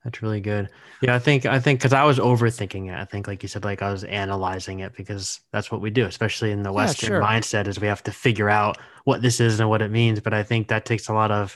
That's 0.04 0.22
really 0.22 0.40
good. 0.40 0.70
Yeah, 1.02 1.14
I 1.16 1.20
think 1.20 1.46
I 1.46 1.60
think 1.60 1.80
because 1.80 1.94
I 1.94 2.04
was 2.04 2.20
overthinking 2.20 2.88
it. 2.90 2.98
I 2.98 3.04
think, 3.06 3.28
like 3.28 3.44
you 3.44 3.50
said, 3.50 3.66
like 3.66 3.82
I 3.82 3.92
was 3.92 4.06
analyzing 4.06 4.80
it 4.80 4.94
because 4.96 5.42
that's 5.52 5.72
what 5.72 5.82
we 5.82 5.90
do, 5.90 6.06
especially 6.06 6.52
in 6.52 6.64
the 6.64 6.72
Yeah, 6.76 6.76
Western 6.76 7.10
sure. 7.10 7.22
mindset, 7.22 7.68
is 7.68 7.80
we 7.80 7.88
have 7.88 8.04
to 8.04 8.12
figure 8.12 8.50
out 8.50 8.78
what 9.04 9.22
this 9.22 9.40
is 9.42 9.60
and 9.60 9.70
what 9.70 9.82
it 9.82 9.92
means. 9.92 10.22
But 10.22 10.34
I 10.34 10.44
think 10.44 10.68
that 10.68 10.86
takes 10.86 11.10
a 11.10 11.14
lot 11.14 11.32
of 11.32 11.56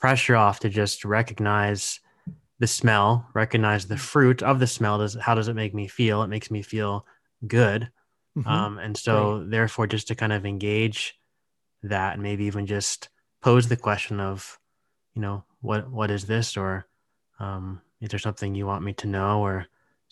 pressure 0.00 0.36
off 0.36 0.60
to 0.60 0.68
just 0.68 1.04
recognize 1.04 2.00
the 2.58 2.66
smell, 2.66 3.28
recognize 3.34 3.86
the 3.86 3.96
fruit 3.98 4.42
of 4.42 4.60
the 4.60 4.66
smell. 4.66 4.98
Does 4.98 5.14
how 5.16 5.34
does 5.34 5.48
it 5.48 5.54
make 5.54 5.74
me 5.74 5.88
feel? 5.88 6.22
It 6.22 6.28
makes 6.28 6.50
me 6.50 6.62
feel 6.62 7.06
good. 7.46 7.90
Mhm. 8.36 8.46
Um, 8.46 8.78
and 8.78 8.96
so 8.96 9.44
therefore 9.44 9.86
just 9.86 10.08
to 10.08 10.14
kind 10.16 10.32
of 10.32 10.46
engage 10.46 11.14
that 11.84 12.14
and 12.14 12.22
maybe 12.22 12.44
even 12.44 12.66
just 12.66 13.10
pose 13.42 13.68
the 13.68 13.76
question 13.76 14.20
of, 14.20 14.58
you 15.14 15.22
know, 15.22 15.44
what 15.60 15.90
what 15.90 16.10
is 16.10 16.26
this 16.26 16.56
or 16.56 16.86
um, 17.40 17.80
is 18.00 18.10
there 18.10 18.18
something 18.18 18.54
you 18.54 18.66
want 18.66 18.84
me 18.84 18.92
to 18.94 19.06
know 19.06 19.40
or 19.40 19.66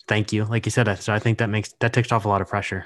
thank 0.07 0.33
you? 0.33 0.45
Like 0.45 0.65
you 0.65 0.71
said 0.71 0.93
so 0.99 1.13
i 1.13 1.19
think 1.19 1.37
that 1.37 1.49
makes 1.49 1.73
that 1.79 1.93
takes 1.93 2.11
off 2.11 2.25
a 2.25 2.29
lot 2.29 2.41
of 2.41 2.47
pressure. 2.47 2.85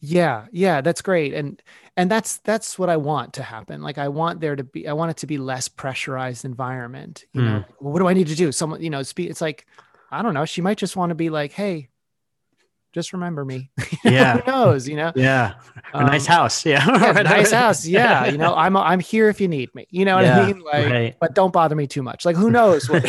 Yeah 0.00 0.46
yeah 0.50 0.80
that's 0.80 1.02
great. 1.02 1.34
And 1.34 1.62
and 1.96 2.10
that's 2.10 2.38
that's 2.38 2.78
what 2.78 2.88
i 2.88 2.96
want 2.96 3.34
to 3.34 3.42
happen. 3.42 3.82
Like 3.82 3.98
i 3.98 4.08
want 4.08 4.40
there 4.40 4.56
to 4.56 4.64
be 4.64 4.88
i 4.88 4.92
want 4.92 5.10
it 5.10 5.18
to 5.18 5.26
be 5.26 5.38
less 5.38 5.68
pressurized 5.68 6.44
environment 6.44 7.24
you 7.32 7.42
know? 7.42 7.60
Mm. 7.60 7.64
well, 7.80 7.92
what 7.92 7.98
do 8.00 8.08
i 8.08 8.14
need 8.14 8.28
to 8.28 8.34
do? 8.34 8.50
Someone 8.50 8.82
you 8.82 8.90
know 8.90 9.02
speak 9.02 9.30
it's 9.30 9.40
like 9.40 9.66
i 10.10 10.22
don't 10.22 10.34
know. 10.34 10.44
She 10.44 10.62
might 10.62 10.78
just 10.78 10.96
want 10.96 11.10
to 11.10 11.14
be 11.14 11.30
like 11.30 11.52
hey 11.52 11.88
just 12.92 13.12
remember 13.12 13.44
me. 13.44 13.70
Yeah. 14.04 14.38
who 14.38 14.50
knows 14.50 14.88
you 14.88 14.96
know? 14.96 15.12
Yeah. 15.14 15.54
A 15.94 16.04
nice 16.04 16.28
Um, 16.28 16.34
house. 16.36 16.66
Yeah, 16.66 16.84
yeah, 16.86 17.22
nice 17.22 17.52
house. 17.52 17.86
Yeah 17.86 18.24
you 18.32 18.36
know 18.38 18.54
i'm 18.54 18.76
i'm 18.76 19.00
here 19.00 19.28
if 19.28 19.40
you 19.40 19.48
need 19.48 19.74
me. 19.74 19.86
You 19.90 20.04
know 20.04 20.16
what 20.16 20.24
i 20.26 20.46
mean? 20.46 20.60
Like 20.60 20.90
right. 20.90 21.16
but 21.20 21.34
don't 21.34 21.52
bother 21.52 21.74
me 21.76 21.86
too 21.86 22.02
much. 22.02 22.24
Like 22.24 22.36
who 22.36 22.50
knows 22.50 22.88
what 22.90 23.02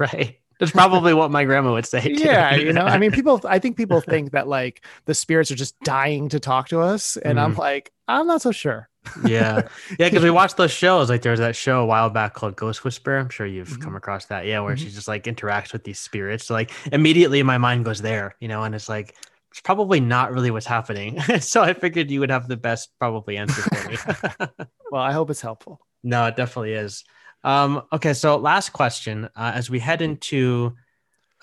right. 0.00 0.38
That's 0.60 0.70
probably 0.70 1.12
what 1.12 1.30
my 1.32 1.44
grandma 1.44 1.72
would 1.72 1.86
say 1.86 2.00
too. 2.14 2.22
yeah 2.22 2.54
you 2.54 2.72
know 2.72 2.82
i 2.84 2.96
mean 2.96 3.10
people 3.10 3.40
i 3.48 3.58
think 3.58 3.76
people 3.76 4.00
think 4.00 4.30
that 4.30 4.46
like 4.46 4.84
the 5.06 5.14
spirits 5.14 5.50
are 5.50 5.56
just 5.56 5.74
dying 5.80 6.28
to 6.28 6.38
talk 6.38 6.68
to 6.68 6.78
us 6.80 7.16
and 7.16 7.40
i'm 7.40 7.54
Mhm. 7.56 7.58
like 7.58 7.90
i'm 8.06 8.28
not 8.28 8.42
so 8.42 8.52
sure 8.52 8.88
yeah. 9.24 9.68
Yeah 9.98 10.08
because 10.08 10.22
we 10.22 10.30
watched 10.30 10.56
those 10.56 10.70
shows 10.70 11.10
like 11.10 11.22
there 11.22 11.32
was 11.32 11.40
that 11.40 11.56
show 11.56 11.82
a 11.82 11.86
while 11.86 12.08
back 12.10 12.34
called 12.34 12.56
ghost 12.56 12.84
whisperer. 12.84 13.18
I'm 13.18 13.28
sure 13.28 13.46
you've 13.46 13.68
Mhm. 13.68 13.82
come 13.82 13.96
across 13.96 14.26
that. 14.26 14.46
Yeah 14.46 14.60
where 14.60 14.74
Mhm. 14.74 14.78
she 14.78 14.90
just 14.90 15.08
like 15.08 15.24
interacts 15.24 15.72
with 15.72 15.84
these 15.84 15.98
spirits. 15.98 16.44
So 16.46 16.54
like 16.54 16.70
immediately 16.92 17.42
my 17.42 17.58
mind 17.58 17.84
goes 17.84 18.00
there 18.00 18.36
you 18.40 18.48
know 18.48 18.62
and 18.62 18.74
it's 18.74 18.88
like 18.88 19.16
it's 19.50 19.60
probably 19.60 20.00
not 20.00 20.32
really 20.32 20.50
what's 20.50 20.66
happening. 20.66 21.18
So 21.40 21.62
i 21.62 21.72
figured 21.74 22.10
you 22.10 22.20
would 22.20 22.30
have 22.30 22.48
the 22.48 22.56
best 22.56 22.90
probably 22.98 23.36
answer 23.36 23.62
for 23.62 23.88
me. 23.90 23.96
Well 24.90 25.02
i 25.02 25.12
hope 25.12 25.30
it's 25.30 25.40
helpful. 25.40 25.80
No 26.02 26.26
it 26.26 26.36
definitely 26.36 26.74
is. 26.74 27.04
Um 27.44 27.82
okay 27.92 28.12
so 28.14 28.36
last 28.36 28.70
question 28.72 29.24
uh, 29.36 29.52
as 29.54 29.68
we 29.68 29.78
head 29.80 30.00
into 30.00 30.76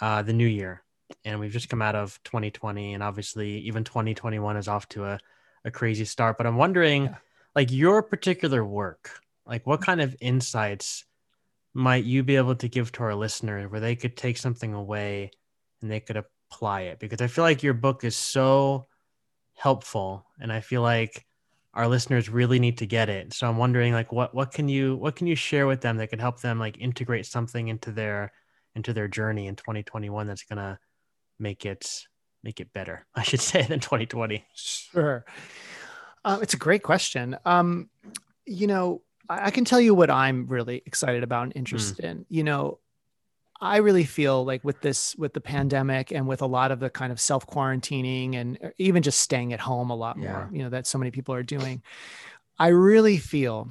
uh 0.02 0.22
the 0.22 0.34
new 0.34 0.48
year 0.48 0.82
and 1.26 1.40
we've 1.40 1.52
just 1.52 1.68
come 1.70 1.82
out 1.82 1.96
of 1.96 2.18
2020 2.24 2.94
and 2.94 3.04
obviously 3.04 3.60
even 3.60 3.84
2021 3.84 4.56
is 4.58 4.68
off 4.68 4.88
to 4.90 5.04
a, 5.06 5.20
a 5.66 5.72
crazy 5.72 6.06
start 6.06 6.38
but 6.38 6.46
i'm 6.48 6.56
wondering 6.56 7.06
Yeah. 7.06 7.16
Like 7.60 7.72
your 7.72 8.02
particular 8.02 8.64
work 8.64 9.20
like 9.46 9.68
what 9.68 9.82
kind 9.82 10.00
of 10.00 10.16
insights 10.22 11.04
might 11.74 12.06
you 12.06 12.24
be 12.24 12.38
able 12.38 12.56
to 12.56 12.70
give 12.70 12.90
to 12.94 13.04
our 13.04 13.16
listeners 13.16 13.70
where 13.70 13.82
they 13.82 13.98
could 13.98 14.16
take 14.16 14.38
something 14.38 14.74
away 14.74 15.30
and 15.82 15.92
they 15.92 16.00
could 16.00 16.16
apply 16.16 16.84
it? 16.84 17.00
Because 17.00 17.20
i 17.20 17.28
feel 17.28 17.44
like 17.44 17.62
your 17.62 17.74
book 17.74 18.06
is 18.06 18.16
so 18.16 18.88
helpful 19.56 20.26
and 20.40 20.54
i 20.54 20.62
feel 20.62 20.82
like 20.82 21.26
our 21.74 21.86
listeners 21.86 22.30
really 22.30 22.60
need 22.60 22.78
to 22.78 22.86
get 22.86 23.10
it. 23.10 23.34
So 23.34 23.46
i'm 23.50 23.58
wondering 23.58 23.92
like 23.92 24.14
what 24.14 24.34
what 24.34 24.54
can 24.54 24.70
you 24.70 24.96
what 24.96 25.18
can 25.18 25.28
you 25.28 25.36
share 25.36 25.68
with 25.68 25.82
them 25.82 25.98
that 25.98 26.12
could 26.12 26.22
help 26.22 26.40
them 26.40 26.60
like 26.60 26.78
integrate 26.80 27.26
something 27.26 27.68
into 27.68 27.92
their 27.92 28.32
into 28.74 28.94
their 28.94 29.10
journey 29.10 29.48
in 29.48 29.58
2021 29.58 30.28
that's 30.28 30.44
gonna 30.44 30.80
make 31.40 31.66
it 31.66 32.08
make 32.42 32.62
it 32.62 32.72
better 32.72 33.06
i 33.16 33.22
should 33.22 33.42
say 33.42 33.64
than 33.64 33.82
2020 33.82 34.46
Sure. 34.56 35.26
Uh, 36.26 36.40
it's 36.42 36.54
a 36.54 36.58
great 36.58 36.84
question. 36.84 37.38
Um, 37.46 37.90
you 38.46 38.68
know, 38.68 39.02
I, 39.30 39.48
I 39.48 39.52
can 39.52 39.66
tell 39.66 39.80
you 39.80 39.94
what 39.94 40.10
I'm 40.10 40.48
really 40.48 40.82
excited 40.86 41.24
about 41.24 41.44
and 41.44 41.54
interested 41.56 42.04
in. 42.06 42.26
You 42.30 42.44
know, 42.44 42.80
I 43.62 43.78
really 43.78 44.06
feel 44.06 44.46
like 44.46 44.64
with 44.64 44.80
this, 44.82 45.16
with 45.18 45.34
the 45.34 45.42
pandemic 45.42 46.12
and 46.12 46.28
with 46.28 46.42
a 46.42 46.46
lot 46.46 46.72
of 46.72 46.80
the 46.80 46.90
kind 46.90 47.12
of 47.12 47.20
self 47.20 47.46
quarantining 47.46 48.36
and 48.36 48.58
uh, 48.64 48.70
even 48.78 49.04
just 49.04 49.20
staying 49.20 49.52
at 49.54 49.60
home 49.60 49.90
a 49.90 49.96
lot 49.96 50.18
more, 50.18 50.50
you 50.52 50.64
know, 50.64 50.70
that 50.70 50.88
so 50.88 50.98
many 50.98 51.12
people 51.12 51.36
are 51.36 51.44
doing, 51.44 51.82
I 52.58 52.70
really 52.70 53.18
feel, 53.18 53.70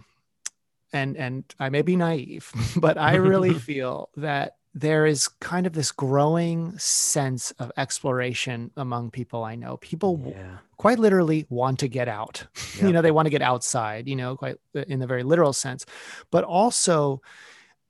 and 0.92 1.16
and 1.16 1.44
I 1.58 1.70
may 1.70 1.82
be 1.82 1.96
naive, 1.96 2.52
but 2.76 2.98
I 2.98 3.16
really 3.16 3.54
feel 3.58 4.10
that 4.16 4.57
there 4.74 5.06
is 5.06 5.28
kind 5.40 5.66
of 5.66 5.72
this 5.72 5.92
growing 5.92 6.78
sense 6.78 7.50
of 7.52 7.72
exploration 7.76 8.70
among 8.76 9.10
people 9.10 9.44
I 9.44 9.54
know. 9.54 9.76
People 9.78 10.34
yeah 10.34 10.58
quite 10.78 10.98
literally 10.98 11.44
want 11.50 11.80
to 11.80 11.88
get 11.88 12.08
out. 12.08 12.46
Yeah. 12.76 12.86
you 12.86 12.92
know, 12.92 13.02
they 13.02 13.10
want 13.10 13.26
to 13.26 13.30
get 13.30 13.42
outside, 13.42 14.08
you 14.08 14.16
know, 14.16 14.36
quite 14.36 14.56
uh, 14.74 14.84
in 14.88 15.00
the 15.00 15.06
very 15.06 15.24
literal 15.24 15.52
sense. 15.52 15.84
But 16.30 16.44
also, 16.44 17.20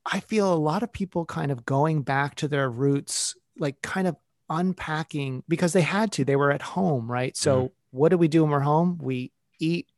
I 0.04 0.20
feel 0.20 0.52
a 0.52 0.56
lot 0.56 0.82
of 0.82 0.92
people 0.92 1.24
kind 1.24 1.52
of 1.52 1.64
going 1.64 2.02
back 2.02 2.34
to 2.36 2.48
their 2.48 2.68
roots, 2.68 3.36
like 3.58 3.80
kind 3.82 4.08
of 4.08 4.16
unpacking 4.50 5.44
because 5.46 5.72
they 5.72 5.82
had 5.82 6.10
to. 6.12 6.24
They 6.24 6.36
were 6.36 6.50
at 6.50 6.62
home, 6.62 7.10
right? 7.10 7.36
So 7.36 7.64
mm. 7.64 7.70
what 7.90 8.08
do 8.08 8.18
we 8.18 8.28
do 8.28 8.42
when 8.42 8.50
we're 8.50 8.60
home? 8.60 8.98
We 9.00 9.32
eat, 9.60 9.88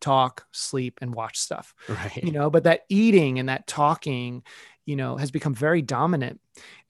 talk, 0.00 0.46
sleep, 0.50 0.98
and 1.00 1.14
watch 1.14 1.38
stuff. 1.38 1.72
Right. 1.88 2.22
You 2.22 2.32
know, 2.32 2.50
but 2.50 2.64
that 2.64 2.84
eating 2.88 3.38
and 3.38 3.48
that 3.48 3.68
talking, 3.68 4.42
you 4.90 4.96
know, 4.96 5.16
has 5.16 5.30
become 5.30 5.54
very 5.54 5.82
dominant. 5.82 6.40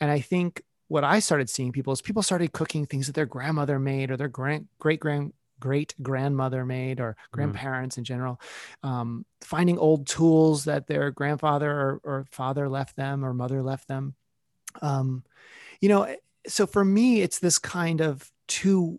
And 0.01 0.11
I 0.11 0.20
think 0.20 0.62
what 0.88 1.05
I 1.05 1.18
started 1.18 1.51
seeing 1.51 1.70
people 1.70 1.92
is 1.92 2.01
people 2.01 2.22
started 2.22 2.55
cooking 2.55 2.86
things 2.86 3.07
that 3.07 3.14
their 3.14 3.26
grandmother 3.26 3.78
made 3.78 4.11
or 4.11 4.16
their 4.16 4.28
grand 4.28 4.68
great 4.78 5.01
grand 5.01 5.34
great 5.61 5.94
grandmother 6.01 6.64
made 6.64 6.98
or 6.98 7.11
mm-hmm. 7.11 7.36
grandparents 7.36 7.96
mm. 7.96 7.98
in 7.98 8.05
general 8.05 8.40
um, 8.82 9.26
finding 9.42 9.78
old 9.78 10.07
tools 10.07 10.64
that 10.64 10.86
their 10.86 11.11
grandfather 11.11 11.70
or, 11.70 12.01
or, 12.05 12.26
father 12.30 12.66
left 12.66 12.96
them 12.96 13.22
or 13.22 13.34
mother 13.34 13.62
left 13.62 13.86
them 13.86 14.14
um, 14.80 15.22
you 15.82 15.90
know 15.90 16.16
so 16.46 16.66
for 16.66 16.82
me 16.82 17.20
it's 17.20 17.38
this 17.38 17.59
kind 17.59 18.01
of 18.01 18.32
two 18.48 18.98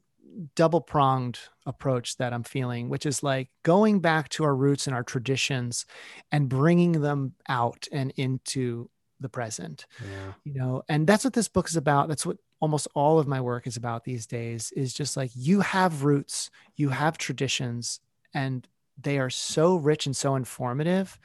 double 0.55 0.81
pronged 0.81 1.39
approach 1.65 2.17
that 2.17 2.33
i'm 2.33 2.43
feeling 2.43 2.89
which 2.89 3.05
is 3.05 3.21
like 3.21 3.49
going 3.63 3.99
back 3.99 4.27
to 4.29 4.43
our 4.43 4.55
roots 4.55 4.87
and 4.87 4.95
our 4.95 5.03
traditions 5.03 5.85
and 6.31 6.49
bringing 6.49 7.01
them 7.01 7.33
out 7.47 7.87
and 7.91 8.11
into 8.17 8.89
the 9.21 9.29
present. 9.29 9.85
Yeah. 10.03 10.33
you 10.43 10.53
know 10.53 10.83
and 10.89 11.07
that's 11.07 11.23
what 11.23 11.33
this 11.33 11.47
book 11.47 11.69
is 11.69 11.77
about. 11.77 12.09
That's 12.09 12.25
what 12.25 12.37
almost 12.59 12.87
all 12.93 13.19
of 13.19 13.27
my 13.27 13.39
work 13.39 13.65
is 13.65 13.77
about 13.77 14.03
these 14.03 14.27
days 14.27 14.71
is 14.75 14.93
just 14.93 15.15
like 15.15 15.31
you 15.35 15.61
have 15.61 16.03
roots 16.03 16.49
you 16.75 16.89
have 16.89 17.17
traditions 17.17 17.99
and 18.33 18.67
they 19.01 19.17
are 19.17 19.29
so 19.29 19.75
rich 19.75 20.05
and 20.05 20.15
so 20.15 20.35
informative. 20.35 21.17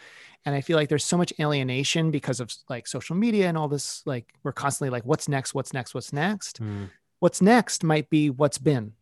And 0.44 0.54
i 0.54 0.60
feel 0.60 0.76
like 0.76 0.88
there's 0.88 1.04
so 1.04 1.16
much 1.16 1.32
alienation 1.40 2.10
because 2.10 2.38
of 2.38 2.52
like 2.68 2.86
social 2.86 3.16
media 3.16 3.48
and 3.48 3.58
all 3.58 3.68
this 3.68 4.02
like 4.06 4.32
we're 4.44 4.52
constantly 4.52 4.90
like 4.90 5.04
what's 5.04 5.28
next 5.28 5.54
what's 5.54 5.72
next 5.72 5.94
what's 5.94 6.12
next? 6.12 6.62
Mm. 6.62 6.90
what's 7.18 7.42
next 7.42 7.82
might 7.82 8.08
be 8.10 8.30
what's 8.30 8.58
been 8.58 8.92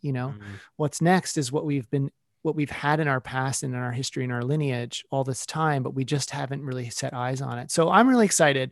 you 0.00 0.12
know 0.12 0.34
mm. 0.36 0.42
what's 0.76 1.00
next 1.00 1.36
is 1.36 1.52
what 1.52 1.64
we've 1.64 1.88
been 1.90 2.10
what 2.42 2.54
we've 2.54 2.70
had 2.70 3.00
in 3.00 3.08
our 3.08 3.20
past 3.20 3.62
and 3.62 3.74
in 3.74 3.80
our 3.80 3.92
history 3.92 4.24
and 4.24 4.32
our 4.32 4.42
lineage 4.42 5.04
all 5.10 5.24
this 5.24 5.44
time 5.44 5.82
but 5.82 5.94
we 5.94 6.04
just 6.04 6.30
haven't 6.30 6.64
really 6.64 6.88
set 6.90 7.14
eyes 7.14 7.40
on 7.40 7.58
it 7.58 7.70
so 7.70 7.90
i'm 7.90 8.08
really 8.08 8.24
excited 8.24 8.70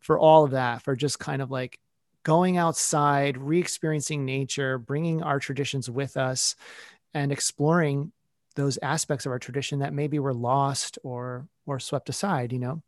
for 0.00 0.18
all 0.18 0.44
of 0.44 0.52
that 0.52 0.82
for 0.82 0.96
just 0.96 1.18
kind 1.18 1.42
of 1.42 1.50
like 1.50 1.78
going 2.24 2.56
outside 2.56 3.36
re-experiencing 3.36 4.24
nature 4.24 4.78
bringing 4.78 5.22
our 5.22 5.38
traditions 5.38 5.90
with 5.90 6.16
us 6.16 6.54
and 7.14 7.32
exploring 7.32 8.12
those 8.54 8.78
aspects 8.82 9.26
of 9.26 9.32
our 9.32 9.38
tradition 9.38 9.80
that 9.80 9.92
maybe 9.92 10.18
were 10.18 10.34
lost 10.34 10.98
or 11.02 11.46
or 11.66 11.78
swept 11.78 12.08
aside 12.08 12.52
you 12.52 12.58
know 12.58 12.82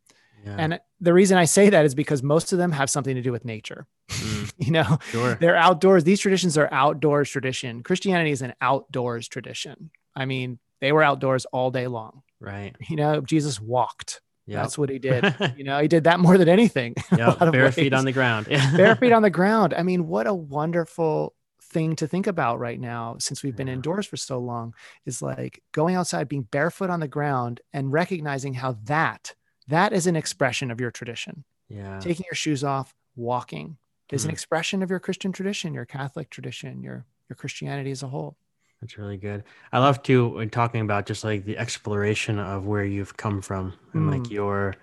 yeah. 0.45 0.55
and 0.57 0.79
the 0.99 1.13
reason 1.13 1.37
i 1.37 1.45
say 1.45 1.69
that 1.69 1.85
is 1.85 1.95
because 1.95 2.23
most 2.23 2.51
of 2.51 2.57
them 2.57 2.71
have 2.71 2.89
something 2.89 3.15
to 3.15 3.21
do 3.21 3.31
with 3.31 3.45
nature 3.45 3.85
mm. 4.09 4.44
you 4.65 4.71
know 4.71 4.97
sure. 5.11 5.35
they're 5.35 5.55
outdoors 5.55 6.03
these 6.03 6.19
traditions 6.19 6.57
are 6.57 6.69
outdoors 6.71 7.29
tradition 7.29 7.83
christianity 7.83 8.31
is 8.31 8.41
an 8.41 8.53
outdoors 8.61 9.27
tradition 9.27 9.89
i 10.15 10.25
mean 10.25 10.59
they 10.81 10.91
were 10.91 11.03
outdoors 11.03 11.45
all 11.45 11.71
day 11.71 11.87
long 11.87 12.21
right 12.39 12.75
you 12.89 12.95
know 12.95 13.21
jesus 13.21 13.59
walked 13.59 14.21
Yep. 14.47 14.61
That's 14.61 14.77
what 14.77 14.91
he 14.91 14.99
did. 14.99 15.25
you 15.57 15.63
know, 15.63 15.79
he 15.79 15.87
did 15.87 16.03
that 16.03 16.19
more 16.19 16.37
than 16.37 16.47
anything. 16.47 16.93
Yeah, 17.17 17.33
bare 17.33 17.71
feet 17.71 17.93
on 17.93 18.05
the 18.05 18.11
ground. 18.11 18.45
bare 18.45 18.95
feet 18.95 19.11
on 19.11 19.23
the 19.23 19.31
ground. 19.31 19.73
I 19.73 19.81
mean, 19.81 20.07
what 20.07 20.27
a 20.27 20.35
wonderful 20.35 21.33
thing 21.75 21.95
to 21.97 22.07
think 22.07 22.27
about 22.27 22.59
right 22.59 22.79
now 22.79 23.17
since 23.19 23.43
we've 23.43 23.55
been 23.55 23.67
yeah. 23.67 23.73
indoors 23.73 24.05
for 24.05 24.17
so 24.17 24.39
long 24.39 24.73
is 25.05 25.21
like 25.21 25.61
going 25.71 25.95
outside 25.95 26.29
being 26.29 26.43
barefoot 26.43 26.89
on 26.89 26.99
the 26.99 27.07
ground 27.07 27.59
and 27.73 27.91
recognizing 27.91 28.53
how 28.53 28.77
that 28.83 29.33
that 29.67 29.91
is 29.91 30.07
an 30.07 30.15
expression 30.15 30.71
of 30.71 30.79
your 30.79 30.91
tradition 30.91 31.43
yeah 31.67 31.99
taking 31.99 32.23
your 32.29 32.35
shoes 32.35 32.63
off 32.63 32.93
walking 33.15 33.77
is 34.11 34.21
mm-hmm. 34.21 34.29
an 34.29 34.33
expression 34.33 34.83
of 34.83 34.89
your 34.89 34.99
christian 34.99 35.31
tradition 35.31 35.73
your 35.73 35.85
catholic 35.85 36.29
tradition 36.29 36.81
your 36.81 37.05
your 37.29 37.35
christianity 37.35 37.91
as 37.91 38.03
a 38.03 38.07
whole 38.07 38.35
that's 38.81 38.97
really 38.97 39.17
good 39.17 39.43
i 39.71 39.79
love 39.79 40.01
to 40.03 40.27
when 40.27 40.49
talking 40.49 40.81
about 40.81 41.05
just 41.05 41.23
like 41.23 41.45
the 41.45 41.57
exploration 41.57 42.39
of 42.39 42.65
where 42.65 42.85
you've 42.85 43.17
come 43.17 43.41
from 43.41 43.73
and 43.93 44.09
mm. 44.09 44.19
like 44.19 44.31
your 44.31 44.75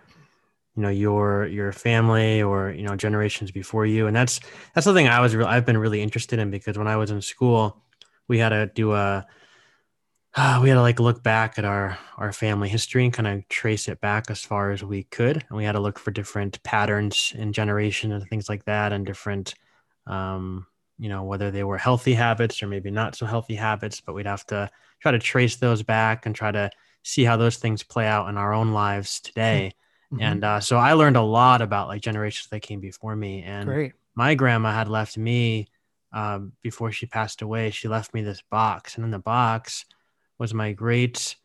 you 0.76 0.82
know 0.82 0.88
your 0.88 1.46
your 1.46 1.72
family 1.72 2.42
or 2.42 2.70
you 2.70 2.82
know 2.82 2.96
generations 2.96 3.50
before 3.50 3.86
you 3.86 4.06
and 4.06 4.16
that's 4.16 4.40
that's 4.74 4.86
the 4.86 4.94
thing 4.94 5.08
i 5.08 5.20
was 5.20 5.34
re- 5.36 5.44
i've 5.44 5.66
been 5.66 5.78
really 5.78 6.00
interested 6.00 6.38
in 6.38 6.50
because 6.50 6.78
when 6.78 6.88
i 6.88 6.96
was 6.96 7.10
in 7.10 7.20
school 7.20 7.82
we 8.28 8.38
had 8.38 8.50
to 8.50 8.66
do 8.74 8.92
a 8.94 9.26
uh, 10.34 10.60
we 10.62 10.68
had 10.68 10.76
to 10.76 10.80
like 10.82 11.00
look 11.00 11.22
back 11.22 11.58
at 11.58 11.64
our 11.64 11.98
our 12.16 12.32
family 12.32 12.68
history 12.68 13.04
and 13.04 13.12
kind 13.12 13.26
of 13.26 13.48
trace 13.48 13.88
it 13.88 14.00
back 14.00 14.30
as 14.30 14.42
far 14.42 14.70
as 14.70 14.82
we 14.82 15.04
could 15.04 15.36
and 15.36 15.56
we 15.56 15.64
had 15.64 15.72
to 15.72 15.80
look 15.80 15.98
for 15.98 16.10
different 16.10 16.62
patterns 16.62 17.32
in 17.36 17.52
generation 17.52 18.12
and 18.12 18.28
things 18.28 18.48
like 18.48 18.64
that 18.64 18.92
and 18.92 19.04
different 19.04 19.54
um 20.06 20.66
you 20.98 21.08
know 21.08 21.24
whether 21.24 21.50
they 21.50 21.64
were 21.64 21.78
healthy 21.78 22.14
habits 22.14 22.62
or 22.62 22.66
maybe 22.66 22.90
not 22.90 23.14
so 23.16 23.26
healthy 23.26 23.54
habits 23.54 24.00
but 24.00 24.14
we'd 24.14 24.26
have 24.26 24.46
to 24.46 24.70
try 25.00 25.10
to 25.12 25.18
trace 25.18 25.56
those 25.56 25.82
back 25.82 26.26
and 26.26 26.34
try 26.34 26.50
to 26.50 26.70
see 27.02 27.24
how 27.24 27.36
those 27.36 27.56
things 27.56 27.82
play 27.82 28.06
out 28.06 28.28
in 28.28 28.36
our 28.36 28.52
own 28.52 28.72
lives 28.72 29.20
today 29.20 29.72
Mm-hmm. 30.12 30.22
And 30.22 30.44
uh, 30.44 30.60
so 30.60 30.76
I 30.76 30.92
learned 30.92 31.16
a 31.16 31.22
lot 31.22 31.62
about 31.62 31.88
like 31.88 32.02
generations 32.02 32.48
that 32.50 32.60
came 32.60 32.80
before 32.80 33.16
me. 33.16 33.42
And 33.42 33.66
Great. 33.66 33.92
my 34.14 34.34
grandma 34.34 34.72
had 34.72 34.88
left 34.88 35.16
me 35.16 35.68
um, 36.12 36.52
before 36.62 36.92
she 36.92 37.06
passed 37.06 37.40
away. 37.40 37.70
She 37.70 37.88
left 37.88 38.12
me 38.12 38.20
this 38.22 38.42
box, 38.50 38.96
and 38.96 39.04
in 39.04 39.10
the 39.10 39.18
box 39.18 39.86
was 40.42 40.52
my 40.52 40.72
great, 40.72 41.36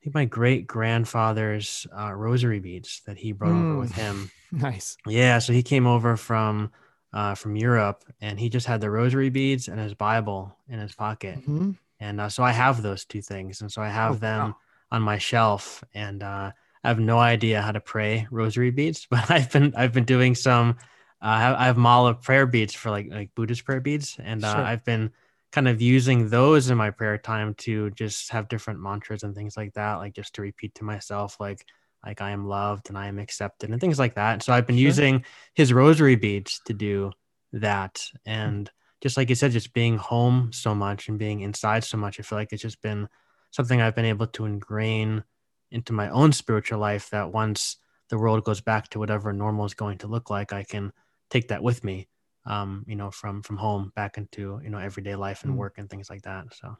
I 0.00 0.04
think 0.04 0.14
my 0.14 0.24
great 0.24 0.66
grandfather's 0.66 1.86
uh, 1.96 2.10
rosary 2.12 2.58
beads 2.58 3.02
that 3.06 3.18
he 3.18 3.32
brought 3.32 3.52
mm. 3.52 3.70
over 3.72 3.78
with 3.80 3.92
mm. 3.92 3.96
him. 3.96 4.30
nice. 4.52 4.96
Yeah. 5.06 5.40
So 5.40 5.52
he 5.52 5.62
came 5.62 5.86
over 5.86 6.16
from 6.16 6.72
uh, 7.12 7.34
from 7.34 7.54
Europe, 7.54 8.04
and 8.20 8.40
he 8.40 8.48
just 8.48 8.66
had 8.66 8.80
the 8.80 8.90
rosary 8.90 9.28
beads 9.28 9.68
and 9.68 9.78
his 9.78 9.92
Bible 9.92 10.56
in 10.68 10.78
his 10.78 10.94
pocket. 10.94 11.38
Mm-hmm. 11.40 11.72
And 12.00 12.20
uh, 12.20 12.30
so 12.30 12.42
I 12.42 12.52
have 12.52 12.80
those 12.80 13.04
two 13.04 13.20
things, 13.20 13.60
and 13.60 13.70
so 13.70 13.82
I 13.82 13.88
have 13.88 14.12
oh, 14.12 14.18
them 14.18 14.40
wow. 14.48 14.56
on 14.90 15.02
my 15.02 15.18
shelf, 15.18 15.84
and 15.92 16.22
uh, 16.22 16.52
I 16.82 16.88
have 16.88 16.98
no 16.98 17.18
idea 17.18 17.60
how 17.60 17.72
to 17.72 17.80
pray 17.80 18.26
rosary 18.30 18.70
beads, 18.70 19.06
but 19.10 19.30
I've 19.30 19.52
been 19.52 19.74
I've 19.76 19.92
been 19.92 20.04
doing 20.04 20.34
some. 20.34 20.78
Uh, 21.22 21.28
I, 21.28 21.40
have, 21.40 21.56
I 21.56 21.64
have 21.66 21.76
mala 21.76 22.14
prayer 22.14 22.46
beads 22.46 22.72
for 22.72 22.90
like 22.90 23.08
like 23.10 23.34
Buddhist 23.34 23.66
prayer 23.66 23.80
beads, 23.80 24.16
and 24.18 24.42
uh, 24.42 24.54
sure. 24.54 24.64
I've 24.64 24.84
been 24.84 25.12
kind 25.52 25.68
of 25.68 25.82
using 25.82 26.28
those 26.28 26.70
in 26.70 26.78
my 26.78 26.90
prayer 26.90 27.18
time 27.18 27.54
to 27.54 27.90
just 27.90 28.30
have 28.30 28.48
different 28.48 28.80
mantras 28.80 29.22
and 29.22 29.34
things 29.34 29.56
like 29.56 29.72
that, 29.74 29.96
like 29.96 30.14
just 30.14 30.34
to 30.34 30.42
repeat 30.42 30.74
to 30.76 30.84
myself 30.84 31.36
like 31.40 31.64
like 32.04 32.22
I 32.22 32.30
am 32.30 32.46
loved 32.46 32.88
and 32.88 32.96
I 32.96 33.08
am 33.08 33.18
accepted 33.18 33.70
and 33.70 33.78
things 33.78 33.98
like 33.98 34.14
that. 34.14 34.42
So 34.42 34.52
I've 34.54 34.66
been 34.66 34.76
sure. 34.76 34.86
using 34.86 35.24
his 35.54 35.72
rosary 35.72 36.16
beads 36.16 36.60
to 36.66 36.72
do 36.72 37.12
that, 37.52 38.02
hmm. 38.24 38.30
and 38.30 38.70
just 39.00 39.16
like 39.16 39.28
you 39.28 39.34
said, 39.34 39.52
just 39.52 39.72
being 39.72 39.96
home 39.96 40.50
so 40.52 40.74
much 40.74 41.08
and 41.08 41.18
being 41.18 41.40
inside 41.40 41.84
so 41.84 41.96
much, 41.96 42.20
I 42.20 42.22
feel 42.22 42.38
like 42.38 42.52
it's 42.52 42.62
just 42.62 42.82
been 42.82 43.08
something 43.50 43.80
I've 43.80 43.94
been 43.94 44.04
able 44.04 44.26
to 44.28 44.44
ingrain 44.44 45.24
into 45.70 45.92
my 45.92 46.10
own 46.10 46.32
spiritual 46.32 46.78
life 46.78 47.10
that 47.10 47.32
once 47.32 47.76
the 48.08 48.18
world 48.18 48.44
goes 48.44 48.60
back 48.60 48.88
to 48.88 48.98
whatever 48.98 49.32
normal 49.32 49.64
is 49.64 49.74
going 49.74 49.98
to 49.98 50.06
look 50.06 50.30
like, 50.30 50.52
I 50.52 50.64
can 50.64 50.92
take 51.30 51.48
that 51.48 51.62
with 51.62 51.82
me, 51.82 52.08
um, 52.46 52.84
you 52.86 52.96
know, 52.96 53.10
from 53.10 53.42
from 53.42 53.56
home 53.56 53.92
back 53.96 54.18
into 54.18 54.60
you 54.62 54.70
know 54.70 54.78
everyday 54.78 55.14
life 55.14 55.44
and 55.44 55.54
mm. 55.54 55.56
work 55.56 55.74
and 55.78 55.88
things 55.88 56.10
like 56.10 56.22
that. 56.22 56.44
So 56.54 56.76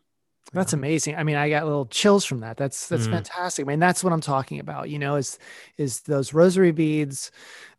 that's 0.52 0.72
amazing. 0.72 1.16
I 1.16 1.22
mean, 1.22 1.36
I 1.36 1.50
got 1.50 1.64
little 1.64 1.86
chills 1.86 2.24
from 2.24 2.40
that. 2.40 2.56
That's 2.56 2.88
that's 2.88 3.06
mm. 3.06 3.12
fantastic. 3.12 3.66
I 3.66 3.68
mean, 3.68 3.78
that's 3.78 4.02
what 4.02 4.12
I'm 4.12 4.20
talking 4.20 4.60
about. 4.60 4.88
You 4.88 4.98
know, 4.98 5.16
is 5.16 5.38
is 5.76 6.00
those 6.02 6.32
rosary 6.32 6.72
beads 6.72 7.30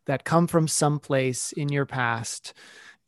that 0.06 0.24
come 0.24 0.46
from 0.46 0.68
some 0.68 0.98
place 0.98 1.52
in 1.52 1.68
your 1.68 1.86
past 1.86 2.54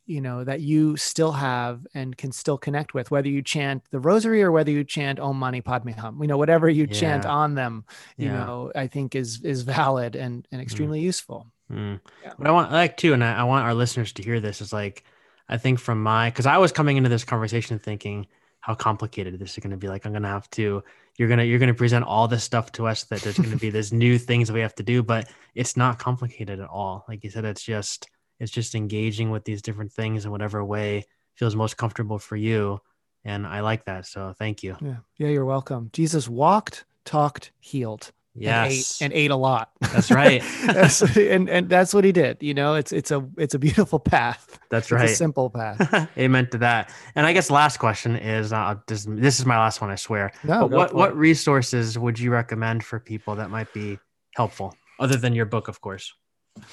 you 0.05 0.21
know 0.21 0.43
that 0.43 0.61
you 0.61 0.95
still 0.97 1.31
have 1.31 1.85
and 1.93 2.15
can 2.15 2.31
still 2.31 2.57
connect 2.57 2.93
with 2.93 3.11
whether 3.11 3.27
you 3.27 3.41
chant 3.41 3.83
the 3.91 3.99
rosary 3.99 4.43
or 4.43 4.51
whether 4.51 4.71
you 4.71 4.83
chant 4.83 5.19
om 5.19 5.37
mani 5.37 5.61
padme 5.61 5.89
hum 5.89 6.21
you 6.21 6.27
know 6.27 6.37
whatever 6.37 6.69
you 6.69 6.85
yeah. 6.89 6.99
chant 6.99 7.25
on 7.25 7.55
them 7.55 7.83
you 8.17 8.27
yeah. 8.27 8.33
know 8.33 8.71
i 8.75 8.87
think 8.87 9.15
is 9.15 9.41
is 9.41 9.63
valid 9.63 10.15
and 10.15 10.47
and 10.51 10.59
mm. 10.59 10.63
extremely 10.63 10.99
mm. 10.99 11.03
useful 11.03 11.47
mm. 11.71 11.99
Yeah. 12.23 12.33
what 12.37 12.47
i 12.47 12.51
want 12.51 12.71
like 12.71 12.97
too 12.97 13.13
and 13.13 13.23
I, 13.23 13.39
I 13.39 13.43
want 13.43 13.65
our 13.65 13.73
listeners 13.73 14.13
to 14.13 14.23
hear 14.23 14.39
this 14.39 14.61
is 14.61 14.71
like 14.73 15.03
i 15.49 15.57
think 15.57 15.79
from 15.79 16.01
my 16.01 16.29
because 16.29 16.45
i 16.45 16.57
was 16.57 16.71
coming 16.71 16.97
into 16.97 17.09
this 17.09 17.23
conversation 17.23 17.79
thinking 17.79 18.27
how 18.59 18.75
complicated 18.75 19.37
this 19.39 19.51
is 19.51 19.59
going 19.59 19.71
to 19.71 19.77
be 19.77 19.87
like 19.87 20.05
i'm 20.05 20.11
going 20.11 20.23
to 20.23 20.29
have 20.29 20.49
to 20.51 20.83
you're 21.17 21.27
going 21.27 21.39
to 21.39 21.45
you're 21.45 21.59
going 21.59 21.67
to 21.67 21.73
present 21.73 22.05
all 22.05 22.27
this 22.27 22.43
stuff 22.43 22.71
to 22.73 22.87
us 22.87 23.03
that 23.05 23.21
there's 23.21 23.37
going 23.37 23.51
to 23.51 23.57
be 23.57 23.69
this 23.69 23.91
new 24.03 24.17
things 24.17 24.47
that 24.47 24.53
we 24.53 24.59
have 24.59 24.75
to 24.75 24.83
do 24.83 25.01
but 25.01 25.29
it's 25.53 25.77
not 25.77 25.99
complicated 25.99 26.59
at 26.59 26.69
all. 26.69 27.05
Like 27.07 27.23
you 27.23 27.29
said 27.29 27.45
it's 27.45 27.63
just 27.63 28.09
it's 28.39 28.51
just 28.51 28.75
engaging 28.75 29.31
with 29.31 29.45
these 29.45 29.61
different 29.61 29.91
things 29.91 30.25
in 30.25 30.31
whatever 30.31 30.63
way 30.63 31.05
feels 31.35 31.55
most 31.55 31.77
comfortable 31.77 32.19
for 32.19 32.35
you 32.35 32.79
and 33.23 33.45
i 33.47 33.59
like 33.61 33.85
that 33.85 34.05
so 34.05 34.33
thank 34.37 34.63
you. 34.63 34.75
Yeah. 34.81 34.97
Yeah 35.17 35.29
you're 35.29 35.45
welcome. 35.45 35.89
Jesus 35.93 36.27
walked 36.27 36.85
talked 37.05 37.51
healed 37.59 38.11
yes 38.35 39.01
and 39.01 39.11
ate, 39.11 39.17
and 39.17 39.25
ate 39.25 39.31
a 39.31 39.35
lot. 39.35 39.71
That's 39.79 40.11
right. 40.11 40.43
That's, 40.65 41.01
and 41.17 41.49
and 41.49 41.69
that's 41.69 41.93
what 41.93 42.03
he 42.03 42.11
did 42.11 42.37
you 42.41 42.53
know? 42.53 42.75
It's 42.75 42.91
it's 42.91 43.11
a 43.11 43.27
it's 43.37 43.53
a 43.53 43.59
beautiful 43.59 43.99
path. 43.99 44.59
That's 44.69 44.91
right. 44.91 45.09
simple 45.09 45.49
path. 45.49 46.09
Amen 46.17 46.49
to 46.51 46.57
that. 46.59 46.93
And 47.15 47.25
i 47.25 47.33
guess 47.33 47.49
last 47.49 47.77
question 47.77 48.15
is 48.15 48.53
uh 48.53 48.75
this, 48.87 49.05
this 49.09 49.39
is 49.39 49.45
my 49.45 49.57
last 49.57 49.81
one 49.81 49.89
i 49.89 49.95
swear. 49.95 50.31
No, 50.43 50.65
what 50.67 50.93
what 50.93 51.15
resources 51.17 51.97
would 51.97 52.19
you 52.19 52.31
recommend 52.31 52.83
for 52.83 52.99
people 52.99 53.35
that 53.35 53.49
might 53.49 53.71
be 53.73 53.99
helpful 54.35 54.75
other 54.99 55.17
than 55.17 55.33
your 55.33 55.45
book 55.45 55.67
of 55.67 55.81
course? 55.81 56.13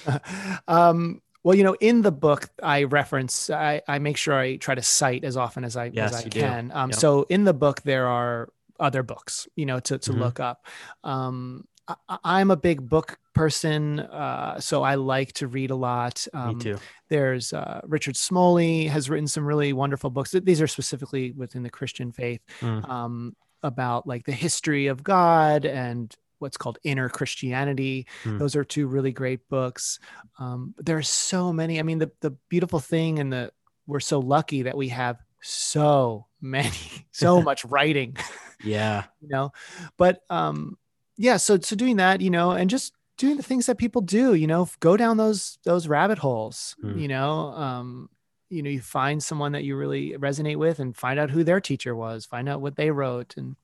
Um 0.68 1.22
Well, 1.44 1.56
you 1.56 1.64
know, 1.64 1.76
in 1.80 2.02
the 2.02 2.12
book, 2.12 2.48
I 2.62 2.84
reference, 2.84 3.50
I, 3.50 3.82
I 3.88 3.98
make 3.98 4.16
sure 4.16 4.34
I 4.34 4.58
try 4.58 4.76
to 4.76 4.82
cite 4.82 5.24
as 5.24 5.36
often 5.36 5.64
as 5.64 5.76
I 5.76 5.90
Yes, 5.92 6.14
as 6.14 6.26
I 6.26 6.28
can. 6.28 6.70
Um, 6.72 6.90
Yep. 6.90 6.98
So 7.00 7.26
in 7.28 7.42
the 7.42 7.52
book, 7.52 7.82
there 7.82 8.06
are 8.06 8.48
other 8.80 9.02
books, 9.02 9.48
you 9.56 9.66
know, 9.66 9.80
to 9.80 9.98
to 9.98 10.12
Mhm. 10.12 10.18
look 10.18 10.40
up. 10.40 10.66
Um, 11.04 11.66
I, 11.88 12.18
I'm 12.24 12.50
a 12.50 12.56
big 12.56 12.88
book 12.88 13.18
person, 13.34 13.98
uh, 14.00 14.60
so 14.60 14.82
I 14.82 14.94
like 14.94 15.32
to 15.34 15.48
read 15.48 15.70
a 15.70 15.74
lot. 15.76 16.26
Um, 16.32 16.56
Me 16.58 16.62
too. 16.62 16.78
There's 17.08 17.52
uh, 17.52 17.80
Richard 17.84 18.16
Smoley 18.16 18.86
has 18.88 19.10
written 19.10 19.26
some 19.26 19.44
really 19.44 19.72
wonderful 19.72 20.10
books. 20.10 20.30
These 20.32 20.60
are 20.62 20.66
specifically 20.68 21.32
within 21.32 21.62
the 21.62 21.70
Christian 21.70 22.12
faith 22.12 22.40
Mm. 22.60 22.88
um, 22.88 23.36
about 23.62 24.06
like 24.06 24.24
the 24.24 24.32
history 24.32 24.86
of 24.86 25.02
God 25.02 25.64
and 25.64 26.14
what's 26.38 26.56
called 26.56 26.78
inner 26.84 27.08
Christianity. 27.08 28.06
Mm. 28.24 28.38
Those 28.38 28.56
are 28.56 28.64
two 28.64 28.86
really 28.88 29.12
great 29.12 29.48
books. 29.48 29.98
Um, 30.38 30.74
there 30.78 30.96
are 30.96 31.02
so 31.02 31.52
many. 31.52 31.78
I 31.78 31.82
mean, 31.82 31.98
the 31.98 32.10
the 32.20 32.30
beautiful 32.48 32.80
thing 32.80 33.18
and 33.18 33.32
the 33.32 33.52
we're 33.86 34.00
so 34.00 34.20
lucky 34.20 34.62
that 34.62 34.76
we 34.76 34.88
have 34.88 35.18
so 35.40 36.26
many, 36.42 36.76
so 37.12 37.40
much 37.40 37.64
writing 37.64 38.16
Yeah. 38.64 39.04
you 39.20 39.28
know 39.28 39.52
but 39.96 40.20
um 40.30 40.76
yeah 41.16 41.36
so 41.36 41.58
so 41.60 41.74
doing 41.76 41.96
that 41.96 42.20
you 42.20 42.30
know 42.30 42.50
and 42.52 42.68
just 42.70 42.92
doing 43.18 43.36
the 43.36 43.42
things 43.42 43.66
that 43.66 43.78
people 43.78 44.02
do 44.02 44.34
you 44.34 44.46
know 44.46 44.68
go 44.80 44.96
down 44.96 45.16
those 45.16 45.58
those 45.64 45.88
rabbit 45.88 46.18
holes 46.18 46.76
Hmm. 46.80 46.98
you 46.98 47.08
know 47.08 47.48
um 47.52 48.08
you 48.50 48.62
know 48.62 48.70
you 48.70 48.80
find 48.80 49.22
someone 49.22 49.52
that 49.52 49.64
you 49.64 49.76
really 49.76 50.12
resonate 50.18 50.56
with 50.56 50.78
and 50.78 50.96
find 50.96 51.18
out 51.18 51.30
who 51.30 51.42
their 51.44 51.60
teacher 51.60 51.94
was 51.96 52.26
find 52.26 52.48
out 52.48 52.60
what 52.60 52.76
they 52.76 52.90
wrote 52.90 53.34
and 53.36 53.56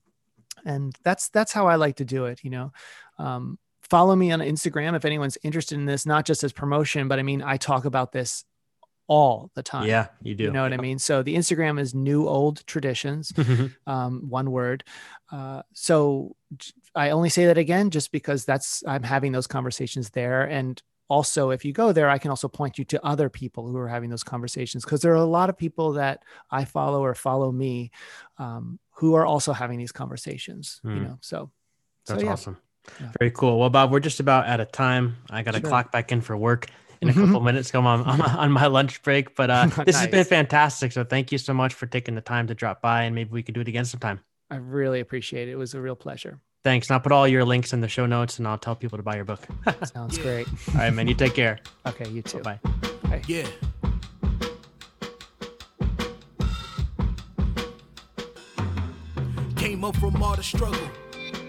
and 0.65 0.97
that's 1.05 1.29
that's 1.31 1.53
how 1.53 1.67
i 1.69 1.77
like 1.77 1.97
to 1.97 2.05
do 2.05 2.25
it 2.27 2.41
you 2.43 2.51
know 2.51 2.73
um 3.19 3.59
follow 3.83 4.15
me 4.17 4.33
on 4.33 4.41
instagram 4.41 4.97
if 4.97 5.05
anyone's 5.05 5.39
interested 5.43 5.77
in 5.79 5.87
this 5.87 6.05
not 6.07 6.25
just 6.27 6.43
as 6.45 6.53
promotion 6.53 7.07
but 7.09 7.19
i 7.19 7.23
mean 7.23 7.43
i 7.43 7.57
talk 7.57 7.85
about 7.85 8.13
this 8.13 8.45
all 9.09 9.51
the 9.55 9.63
time 9.63 9.87
Yeah, 9.87 10.09
you 10.23 10.35
do. 10.35 10.45
you 10.45 10.51
know 10.53 10.63
what 10.63 10.73
i 10.73 10.77
mean 10.77 10.99
so 10.99 11.23
the 11.23 11.35
instagram 11.35 11.81
is 11.81 11.95
new 11.95 12.29
old 12.29 12.65
traditions 12.67 13.33
um, 13.87 14.29
one 14.29 14.51
word. 14.51 14.85
Uh, 15.33 15.63
so 15.75 16.37
I 16.95 17.11
only 17.11 17.29
say 17.29 17.47
that 17.47 17.59
again 17.59 17.91
just 17.91 18.13
because 18.13 18.45
that's 18.45 18.83
I'm 18.87 19.03
having 19.03 19.33
those 19.33 19.47
conversations 19.47 20.11
there, 20.11 20.43
and 20.45 20.81
also 21.09 21.51
if 21.51 21.65
you 21.65 21.73
go 21.73 21.93
there, 21.93 22.09
I 22.09 22.19
can 22.19 22.31
also 22.31 22.49
point 22.49 22.79
you 22.79 22.85
to 22.87 23.05
other 23.05 23.29
people 23.29 23.67
who 23.69 23.77
are 23.79 23.89
having 23.89 24.09
those 24.11 24.25
conversations 24.25 24.85
because 24.85 25.01
there 25.03 25.13
are 25.13 25.17
a 25.17 25.25
lot 25.25 25.49
of 25.51 25.57
people 25.59 25.93
that 25.93 26.23
I 26.51 26.65
follow 26.65 27.03
or 27.05 27.15
follow 27.15 27.51
me 27.53 27.91
um, 28.39 28.79
who 28.93 29.15
are 29.15 29.27
also 29.27 29.53
having 29.53 29.79
these 29.79 29.93
conversations. 29.93 30.81
You 30.85 30.91
Hmm. 30.91 31.03
know, 31.05 31.19
so 31.21 31.51
so 32.05 32.15
That's 32.15 32.25
yeah. 32.25 32.33
awesome. 32.33 32.57
Yeah. 33.01 33.13
Very 33.19 33.31
cool. 33.33 33.59
Well, 33.59 33.71
Bob, 33.71 33.91
we're 33.91 34.01
just 34.01 34.21
about 34.21 34.47
out 34.47 34.61
of 34.61 34.73
time. 34.73 35.17
I 35.31 35.43
got 35.43 35.53
to 35.55 35.61
Sure. 35.61 35.69
clock 35.69 35.93
back 35.93 36.11
in 36.13 36.21
for 36.23 36.37
work 36.37 36.69
in 37.01 37.09
a 37.09 37.13
Mhm. 37.13 37.27
couple 37.27 37.41
minutes. 37.41 37.71
Come 37.71 37.87
on, 37.87 38.03
I'm 38.07 38.21
on 38.23 38.53
my 38.53 38.67
lunch 38.67 39.03
break, 39.03 39.35
but 39.35 39.51
uh, 39.51 39.67
this 39.85 39.99
has 39.99 40.09
been 40.09 40.25
fantastic. 40.25 40.93
So 40.93 41.05
thank 41.05 41.33
you 41.33 41.39
so 41.39 41.53
much 41.55 41.75
for 41.75 41.87
taking 41.87 42.15
the 42.15 42.21
time 42.21 42.47
to 42.49 42.55
drop 42.55 42.81
by, 42.83 43.03
and 43.05 43.15
maybe 43.15 43.31
we 43.31 43.43
could 43.43 43.55
do 43.55 43.61
it 43.61 43.69
again 43.69 43.85
sometime. 43.85 44.21
I 44.51 44.57
really 44.57 45.01
appreciate 45.01 45.49
it. 45.49 45.53
It 45.53 45.57
was 45.57 45.75
a 45.75 45.81
real 45.81 45.97
pleasure. 45.97 46.39
Thanks. 46.65 46.89
And 46.89 46.95
I'll 46.95 47.01
put 47.01 47.13
all 47.13 47.29
your 47.29 47.45
links 47.45 47.73
in 47.73 47.81
the 47.81 47.89
show 47.89 48.07
notes, 48.07 48.39
and 48.39 48.49
I'll 48.49 48.59
tell 48.59 48.75
people 48.75 48.99
to 48.99 49.03
buy 49.03 49.17
your 49.17 49.25
book. 49.25 49.47
Sounds 49.85 50.19
great. 50.19 50.49
all 50.71 50.75
right, 50.75 50.93
man. 50.93 51.07
You 51.07 51.15
take 51.15 51.35
care. 51.35 51.59
Okay, 51.87 52.09
you 52.11 52.23
too. 52.23 52.41
Bye. 52.41 52.59
Yeah. 53.27 53.47
Came 59.57 59.85
up 59.85 59.97
from 59.97 60.23
all 60.23 60.37
the 60.37 60.43
struggle. 60.43 60.81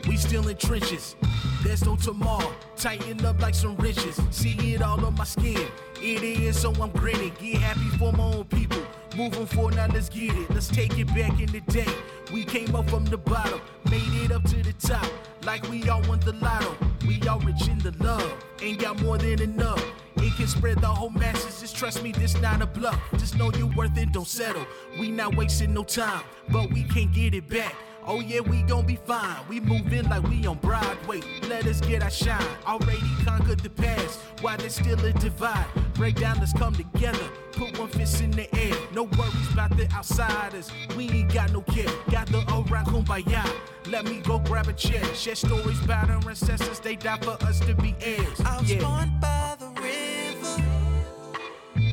We 0.08 0.18
still 0.18 0.48
in 0.48 0.58
trenches. 0.58 1.16
There's 1.64 1.86
no 1.86 1.96
tomorrow. 1.96 2.54
Tighten 2.78 3.26
up 3.26 3.42
like 3.42 3.56
some 3.56 3.76
riches. 3.78 4.20
See 4.32 4.56
it 4.74 4.82
all 4.82 5.04
on 5.06 5.16
my 5.16 5.26
skin. 5.26 5.68
It 6.02 6.24
is, 6.24 6.60
so 6.60 6.74
I'm 6.74 6.92
grinning. 6.92 7.34
Get 7.40 7.58
happy 7.58 7.98
for 7.98 8.14
my 8.14 8.24
own 8.24 8.46
people. 8.46 8.82
Moving 9.18 9.46
forward, 9.46 9.76
now 9.76 9.88
let's 9.88 10.08
get 10.08 10.34
it. 10.34 10.50
Let's 10.50 10.70
take 10.70 10.98
it 10.98 11.08
back 11.08 11.40
in 11.40 11.48
the 11.48 11.62
day. 11.62 11.92
We 12.32 12.46
came 12.46 12.74
up 12.76 12.90
from 12.90 13.06
the 13.06 13.18
bottom, 13.18 13.60
made 13.92 14.24
it 14.24 14.32
up 14.32 14.44
to 14.44 14.64
the 14.64 14.74
top. 14.74 15.06
Like 15.44 15.68
we 15.70 15.90
all 15.90 16.02
won 16.08 16.20
the 16.22 16.34
lotto. 16.34 16.78
We 17.06 17.22
all 17.28 17.40
rich 17.40 17.68
in 17.68 17.80
the 17.80 17.92
love. 18.04 18.34
Ain't 18.62 18.80
got 18.80 19.02
more 19.02 19.18
than 19.18 19.42
enough. 19.42 19.84
It 20.18 20.36
can 20.36 20.48
spread 20.48 20.80
the 20.80 20.88
whole 20.88 21.10
masses. 21.10 21.60
Just 21.60 21.76
trust 21.76 22.04
me, 22.04 22.12
this 22.12 22.40
not 22.40 22.62
a 22.62 22.66
bluff. 22.66 23.00
Just 23.18 23.38
know 23.38 23.52
you're 23.54 23.74
worth 23.76 23.98
it, 23.98 24.14
don't 24.14 24.28
settle. 24.28 24.66
We 25.00 25.12
not 25.12 25.36
wasting 25.36 25.74
no 25.74 25.84
time, 25.84 26.24
but 26.50 26.72
we 26.72 26.84
can't 26.84 27.12
get 27.14 27.34
it 27.34 27.50
back. 27.50 27.76
Oh 28.06 28.20
yeah, 28.22 28.40
we 28.40 28.64
gon' 28.64 28.86
be 28.86 28.96
fine. 28.96 29.38
We 29.48 29.60
moving 29.60 30.08
like 30.10 30.24
we 30.24 30.46
on 30.48 30.58
Broadway. 30.58 31.22
Let 31.48 31.66
us 31.68 31.80
get 31.82 32.02
our 32.02 32.10
shine. 32.10 32.44
Already 32.66 33.02
conquered 33.24 33.60
the 33.60 33.70
past. 33.70 34.20
Why 34.42 34.56
there's 34.58 34.76
still 34.76 35.00
a 35.06 35.12
divide? 35.14 35.66
Break 35.94 36.16
down, 36.16 36.40
let's 36.40 36.54
come 36.54 36.74
together. 36.74 37.20
Put 37.52 37.78
one 37.78 37.90
fist 37.90 38.22
in 38.22 38.32
the 38.32 38.54
air. 38.56 38.76
No 38.94 39.04
worries 39.04 39.54
about 39.54 39.76
the 39.78 39.92
outsiders. 39.92 40.72
We 40.98 41.10
ain't 41.10 41.34
got 41.34 41.52
no 41.52 41.62
care. 41.62 41.90
Got 42.10 42.28
the 42.28 42.40
around 42.50 42.86
kumbaya. 42.88 43.46
Let 43.88 44.06
me 44.06 44.22
go 44.22 44.40
grab 44.40 44.68
a 44.68 44.74
chair. 44.74 45.04
Share 45.14 45.36
stories 45.36 45.84
about 45.84 46.10
our 46.10 46.28
ancestors. 46.30 46.80
They 46.80 46.96
died 46.96 47.24
for 47.24 47.38
us 47.44 47.60
to 47.62 47.76
be 47.76 47.96
heirs. 48.02 48.40
I 48.46 48.60
was 48.60 48.72
Yeah. 48.72 48.82
born 48.82 49.12
by 49.20 49.56
the 49.60 49.68
river. 49.82 50.64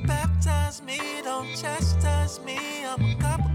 Baptize 0.07 0.83
me, 0.83 0.99
don't 1.23 1.49
chastise 1.57 2.41
me. 2.41 2.59
I'm 2.87 3.03
a 3.03 3.15
copper 3.17 3.46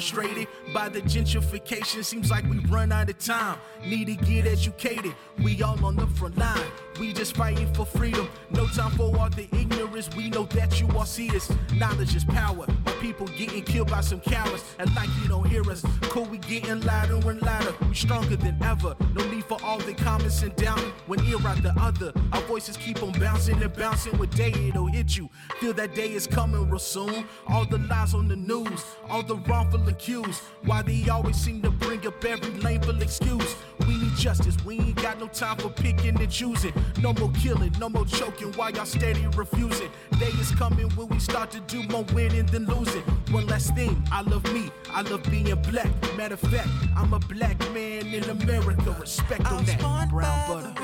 frustrated 0.00 0.48
by 0.72 0.88
the 0.88 1.02
gentrification. 1.02 2.02
Seems 2.02 2.30
like 2.30 2.48
we 2.48 2.58
run 2.70 2.90
out 2.90 3.10
of 3.10 3.18
time. 3.18 3.58
Need 3.84 4.06
to 4.06 4.14
get 4.14 4.46
educated. 4.46 5.14
We 5.42 5.62
all 5.62 5.84
on 5.84 5.94
the 5.96 6.06
front 6.06 6.38
line. 6.38 6.72
We 7.00 7.14
just 7.14 7.34
fighting 7.34 7.72
for 7.72 7.86
freedom. 7.86 8.28
No 8.50 8.66
time 8.66 8.90
for 8.90 9.16
all 9.18 9.30
the 9.30 9.48
ignorance. 9.52 10.14
We 10.14 10.28
know 10.28 10.44
that 10.44 10.78
you 10.78 10.86
all 10.94 11.06
see 11.06 11.34
us. 11.34 11.50
Knowledge 11.74 12.14
is 12.14 12.24
power. 12.26 12.66
My 12.84 12.92
people 13.00 13.26
getting 13.28 13.62
killed 13.62 13.90
by 13.90 14.02
some 14.02 14.20
cowards. 14.20 14.62
And 14.78 14.94
like 14.94 15.08
you 15.22 15.28
don't 15.28 15.48
hear 15.48 15.62
us. 15.70 15.82
Cool, 16.02 16.24
we 16.24 16.36
getting 16.36 16.82
louder 16.82 17.30
and 17.30 17.40
louder. 17.40 17.74
We 17.88 17.94
stronger 17.94 18.36
than 18.36 18.62
ever. 18.62 18.94
No 19.14 19.26
need 19.30 19.46
for 19.46 19.56
all 19.64 19.78
the 19.78 19.94
comments 19.94 20.42
and 20.42 20.54
doubting. 20.56 20.92
When 21.06 21.24
ear 21.24 21.38
out 21.46 21.62
the 21.62 21.72
other. 21.80 22.12
Our 22.34 22.42
voices 22.42 22.76
keep 22.76 23.02
on 23.02 23.12
bouncing 23.12 23.62
and 23.62 23.72
bouncing. 23.72 24.18
One 24.18 24.28
day 24.28 24.52
it'll 24.68 24.86
hit 24.88 25.16
you. 25.16 25.30
Feel 25.58 25.72
that 25.72 25.94
day 25.94 26.12
is 26.12 26.26
coming 26.26 26.68
real 26.68 26.78
soon. 26.78 27.24
All 27.48 27.64
the 27.64 27.78
lies 27.78 28.12
on 28.12 28.28
the 28.28 28.36
news. 28.36 28.84
All 29.08 29.22
the 29.22 29.36
wrongful 29.36 29.88
accused. 29.88 30.42
Why 30.64 30.82
they 30.82 31.08
always 31.08 31.36
seem 31.36 31.62
to 31.62 31.70
bring 31.70 32.06
up 32.06 32.22
every 32.26 32.50
lameful 32.60 33.00
excuse. 33.00 33.56
We 33.86 33.96
need 33.96 34.16
justice. 34.16 34.62
We 34.66 34.78
ain't 34.78 34.96
got 34.96 35.18
no 35.18 35.28
time 35.28 35.56
for 35.56 35.70
picking 35.70 36.20
and 36.20 36.30
choosing. 36.30 36.74
No 36.98 37.12
more 37.14 37.30
killing, 37.32 37.72
no 37.78 37.88
more 37.88 38.04
choking 38.04 38.52
why 38.52 38.70
y'all 38.70 38.84
steady 38.84 39.26
refusing. 39.36 39.90
Day 40.18 40.32
is 40.40 40.50
coming 40.52 40.88
when 40.90 41.08
we 41.08 41.18
start 41.18 41.50
to 41.52 41.60
do 41.60 41.82
more 41.84 42.04
winning 42.14 42.46
than 42.46 42.66
losing. 42.66 43.02
One 43.30 43.46
last 43.46 43.74
thing, 43.74 44.02
I 44.12 44.22
love 44.22 44.44
me. 44.52 44.70
I 44.90 45.02
love 45.02 45.22
being 45.30 45.54
black. 45.62 45.90
Matter 46.16 46.34
of 46.34 46.40
fact, 46.40 46.68
I'm 46.96 47.12
a 47.12 47.18
black 47.18 47.58
man 47.72 48.06
in 48.06 48.24
America. 48.24 48.96
Respect 48.98 49.46
on 49.50 49.64
that. 49.64 50.10
Brown 50.10 50.48
butter. 50.48 50.74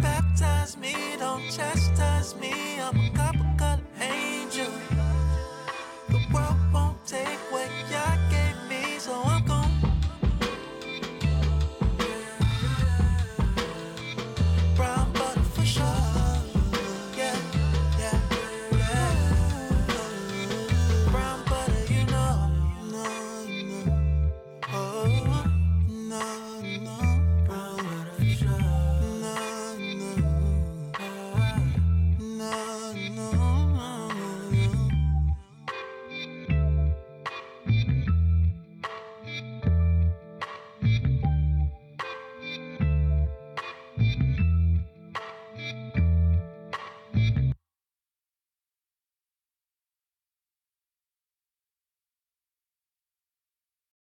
Baptize 0.00 0.76
me, 0.76 0.94
don't 1.18 1.42
chastise 1.50 2.34
me. 2.36 2.52